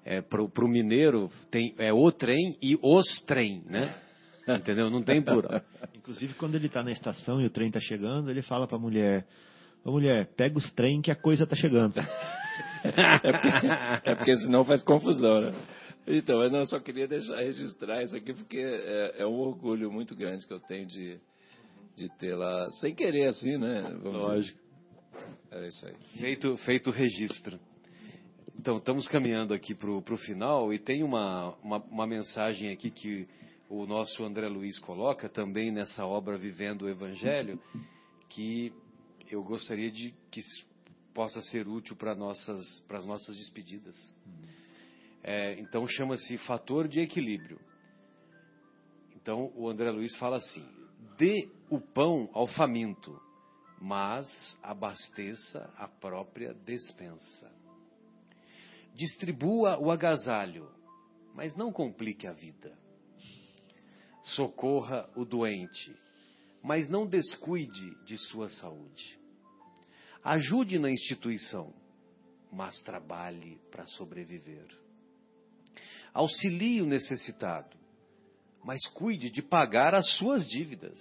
[0.06, 3.94] É, pro, pro mineiro tem, é o trem e os trem, né?
[4.48, 4.88] Entendeu?
[4.90, 5.60] Não tem plural.
[5.94, 9.26] Inclusive, quando ele tá na estação e o trem tá chegando, ele fala pra mulher:
[9.84, 11.94] Ô mulher, pega os trem que a coisa tá chegando.
[12.82, 15.52] é, porque, é porque senão faz confusão, né?
[16.06, 20.16] Então, eu não, só queria deixar registrar isso aqui, porque é, é um orgulho muito
[20.16, 21.20] grande que eu tenho de,
[21.94, 23.82] de ter lá, sem querer assim, né?
[24.02, 24.32] Vamos dizer.
[24.32, 24.60] Lógico.
[25.50, 25.94] Era isso aí.
[26.18, 27.60] Feito, feito o registro.
[28.58, 33.28] Então, estamos caminhando aqui para o final e tem uma, uma, uma mensagem aqui que
[33.68, 37.60] o nosso André Luiz coloca também nessa obra Vivendo o Evangelho,
[38.28, 38.72] que
[39.30, 40.40] eu gostaria de que
[41.12, 43.96] possa ser útil para nossas, para as nossas despedidas.
[45.22, 47.58] É, então, chama-se Fator de Equilíbrio.
[49.16, 50.64] Então, o André Luiz fala assim:
[51.22, 53.16] dê o pão ao faminto,
[53.80, 57.48] mas abasteça a própria despensa.
[58.92, 60.68] Distribua o agasalho,
[61.32, 62.76] mas não complique a vida.
[64.34, 65.96] Socorra o doente,
[66.60, 69.16] mas não descuide de sua saúde.
[70.24, 71.72] Ajude na instituição,
[72.50, 74.66] mas trabalhe para sobreviver.
[76.12, 77.76] Auxilie o necessitado,
[78.64, 80.98] mas cuide de pagar as suas dívidas.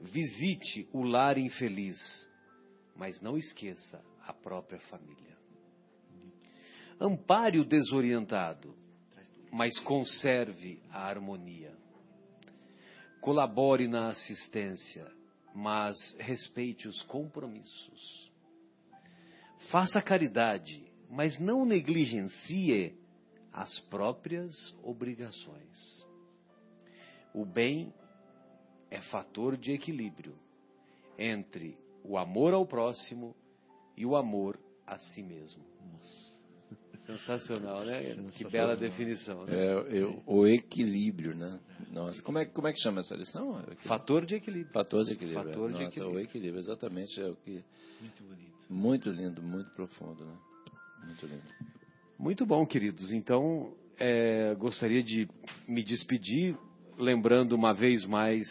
[0.00, 1.98] Visite o lar infeliz,
[2.96, 5.36] mas não esqueça a própria família.
[7.00, 8.74] Ampare o desorientado,
[9.52, 11.76] mas conserve a harmonia.
[13.20, 15.10] Colabore na assistência,
[15.54, 18.30] mas respeite os compromissos.
[19.70, 22.97] Faça caridade, mas não negligencie
[23.58, 24.54] as próprias
[24.84, 26.06] obrigações.
[27.34, 27.92] O bem
[28.88, 30.36] é fator de equilíbrio
[31.18, 33.34] entre o amor ao próximo
[33.96, 34.56] e o amor
[34.86, 35.64] a si mesmo.
[37.04, 38.14] Sensacional, né?
[38.36, 39.44] Que bela definição.
[39.44, 39.52] Né?
[39.56, 41.58] É, eu- o equilíbrio, né?
[41.90, 43.60] Nossa, como é, como é que chama essa lição?
[43.88, 44.72] Fator de equilíbrio.
[44.72, 45.44] Fator de equilíbrio.
[45.46, 46.16] Fator de Nossa, equilíbrio.
[46.16, 47.64] o equilíbrio, exatamente, é o que...
[48.00, 48.54] Muito bonito.
[48.70, 50.38] Muito lindo, muito profundo, né?
[51.06, 51.77] Muito lindo.
[52.18, 53.12] Muito bom, queridos.
[53.12, 55.28] Então, é, gostaria de
[55.68, 56.58] me despedir,
[56.98, 58.44] lembrando uma vez mais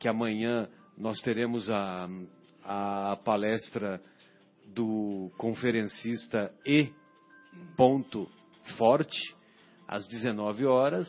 [0.00, 0.66] que amanhã
[0.96, 2.08] nós teremos a,
[2.64, 4.00] a palestra
[4.68, 6.90] do conferencista E.
[7.76, 8.30] Ponto
[8.78, 9.36] Forte,
[9.86, 11.06] às 19 horas,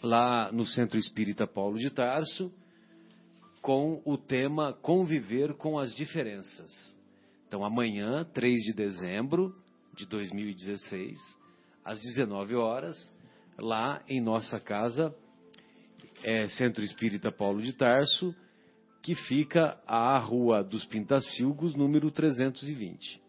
[0.00, 2.52] lá no Centro Espírita Paulo de Tarso,
[3.60, 6.96] com o tema Conviver com as Diferenças.
[7.48, 9.60] Então, amanhã, 3 de dezembro
[9.94, 11.18] de 2016,
[11.84, 12.96] às 19 horas,
[13.58, 15.14] lá em nossa casa,
[16.22, 18.34] é, Centro Espírita Paulo de Tarso,
[19.02, 23.20] que fica à Rua dos Pintacilgos, número 320.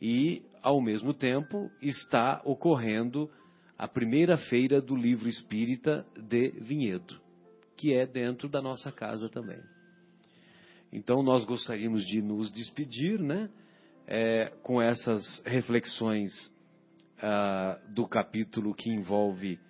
[0.00, 3.30] E, ao mesmo tempo, está ocorrendo
[3.78, 7.18] a primeira feira do livro espírita de Vinhedo,
[7.76, 9.60] que é dentro da nossa casa também.
[10.92, 13.48] Então, nós gostaríamos de nos despedir, né?
[14.10, 16.32] É, com essas reflexões
[17.22, 19.60] ah, do capítulo que envolve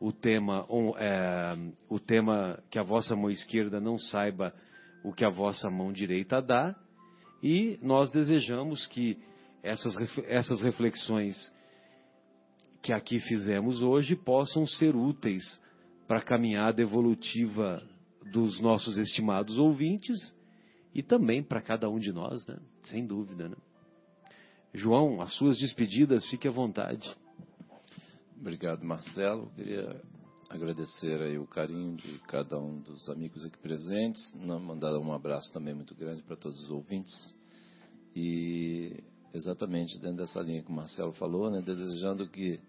[0.00, 1.54] o tema, um, é,
[1.90, 4.54] o tema que a vossa mão esquerda não saiba
[5.04, 6.74] o que a vossa mão direita dá,
[7.42, 9.18] e nós desejamos que
[9.62, 9.94] essas,
[10.26, 11.36] essas reflexões
[12.80, 15.60] que aqui fizemos hoje possam ser úteis
[16.08, 17.82] para a caminhada evolutiva
[18.32, 20.34] dos nossos estimados ouvintes
[20.94, 22.58] e também para cada um de nós, né?
[22.82, 23.56] Sem dúvida, né?
[24.74, 27.14] João, as suas despedidas, fique à vontade.
[28.40, 29.50] Obrigado, Marcelo.
[29.54, 30.00] Queria
[30.48, 35.52] agradecer aí o carinho de cada um dos amigos aqui presentes, não, mandar um abraço
[35.52, 37.34] também muito grande para todos os ouvintes
[38.14, 42.60] e exatamente dentro dessa linha que o Marcelo falou, né, desejando que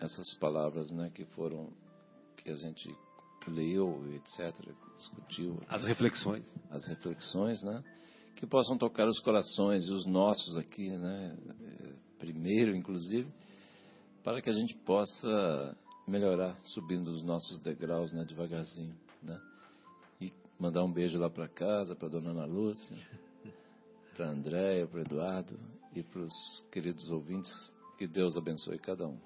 [0.00, 1.68] essas palavras, né, que foram
[2.38, 2.92] que a gente
[3.46, 4.52] leu, etc.,
[4.96, 5.60] discutiu.
[5.68, 6.44] As reflexões.
[6.70, 7.82] As reflexões, né?
[8.44, 11.34] Que possam tocar os corações e os nossos aqui, né?
[12.18, 13.26] Primeiro, inclusive,
[14.22, 15.74] para que a gente possa
[16.06, 18.22] melhorar subindo os nossos degraus, né?
[18.22, 19.40] Devagarzinho, né?
[20.20, 22.94] E mandar um beijo lá para casa, para dona Ana Lúcia,
[24.14, 25.58] para Andréia, para Eduardo
[25.96, 27.50] e para os queridos ouvintes.
[27.96, 29.18] Que Deus abençoe cada um.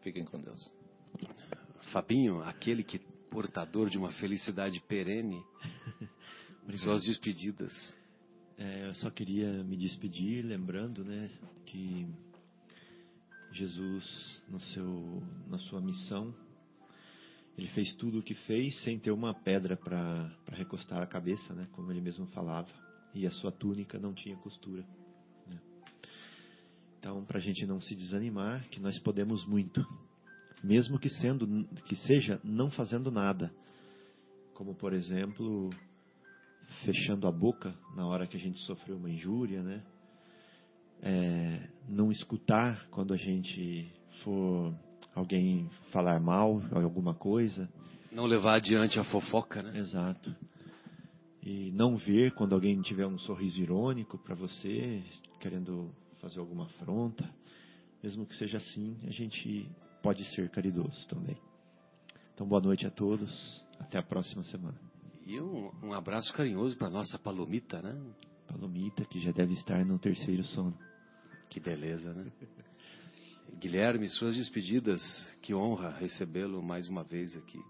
[0.00, 0.72] Fiquem com Deus.
[1.92, 3.00] Fabinho, aquele que
[3.30, 5.44] portador de uma felicidade perene,
[6.82, 7.99] suas despedidas.
[8.62, 11.30] É, eu só queria me despedir lembrando, né,
[11.64, 12.06] que
[13.52, 16.34] Jesus, no seu, na sua missão,
[17.56, 21.68] ele fez tudo o que fez sem ter uma pedra para recostar a cabeça, né,
[21.72, 22.68] como ele mesmo falava,
[23.14, 24.84] e a sua túnica não tinha costura.
[25.46, 25.58] Né.
[26.98, 29.80] Então, para a gente não se desanimar, que nós podemos muito
[30.62, 33.50] mesmo que sendo que seja não fazendo nada,
[34.52, 35.70] como por exemplo
[36.84, 39.82] fechando a boca na hora que a gente sofreu uma injúria, né?
[41.02, 43.90] É, não escutar quando a gente
[44.22, 44.74] for
[45.14, 47.68] alguém falar mal alguma coisa,
[48.12, 49.78] não levar adiante a fofoca, né?
[49.78, 50.34] Exato.
[51.42, 55.02] E não ver quando alguém tiver um sorriso irônico para você,
[55.40, 57.28] querendo fazer alguma afronta,
[58.02, 59.70] mesmo que seja assim, a gente
[60.02, 61.36] pode ser caridoso também.
[62.34, 63.64] Então, boa noite a todos.
[63.78, 64.89] Até a próxima semana.
[65.30, 67.96] E um, um abraço carinhoso para nossa Palomita, né?
[68.48, 70.76] Palomita, que já deve estar no terceiro sono.
[71.48, 72.32] Que beleza, né?
[73.60, 75.00] Guilherme, suas despedidas.
[75.40, 77.60] Que honra recebê-lo mais uma vez aqui.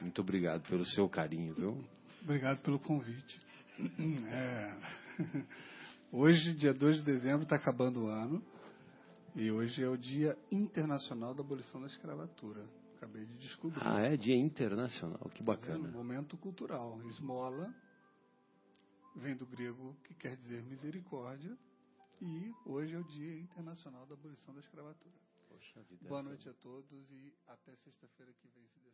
[0.00, 1.84] Muito obrigado pelo seu carinho, viu?
[2.22, 3.40] Obrigado pelo convite.
[4.28, 4.76] É...
[6.12, 8.40] Hoje, dia 2 de dezembro, está acabando o ano.
[9.34, 12.64] E hoje é o Dia Internacional da Abolição da Escravatura.
[13.02, 13.82] Acabei de descobrir.
[13.84, 15.88] Ah, é Dia Internacional, que bacana.
[15.88, 17.02] É um momento cultural.
[17.08, 17.74] Esmola
[19.16, 21.58] vem do grego que quer dizer misericórdia.
[22.20, 25.16] E hoje é o Dia Internacional da Abolição da Escravatura.
[25.48, 26.08] Poxa vida.
[26.08, 28.91] Boa noite a todos e até sexta-feira que vem, se Deus.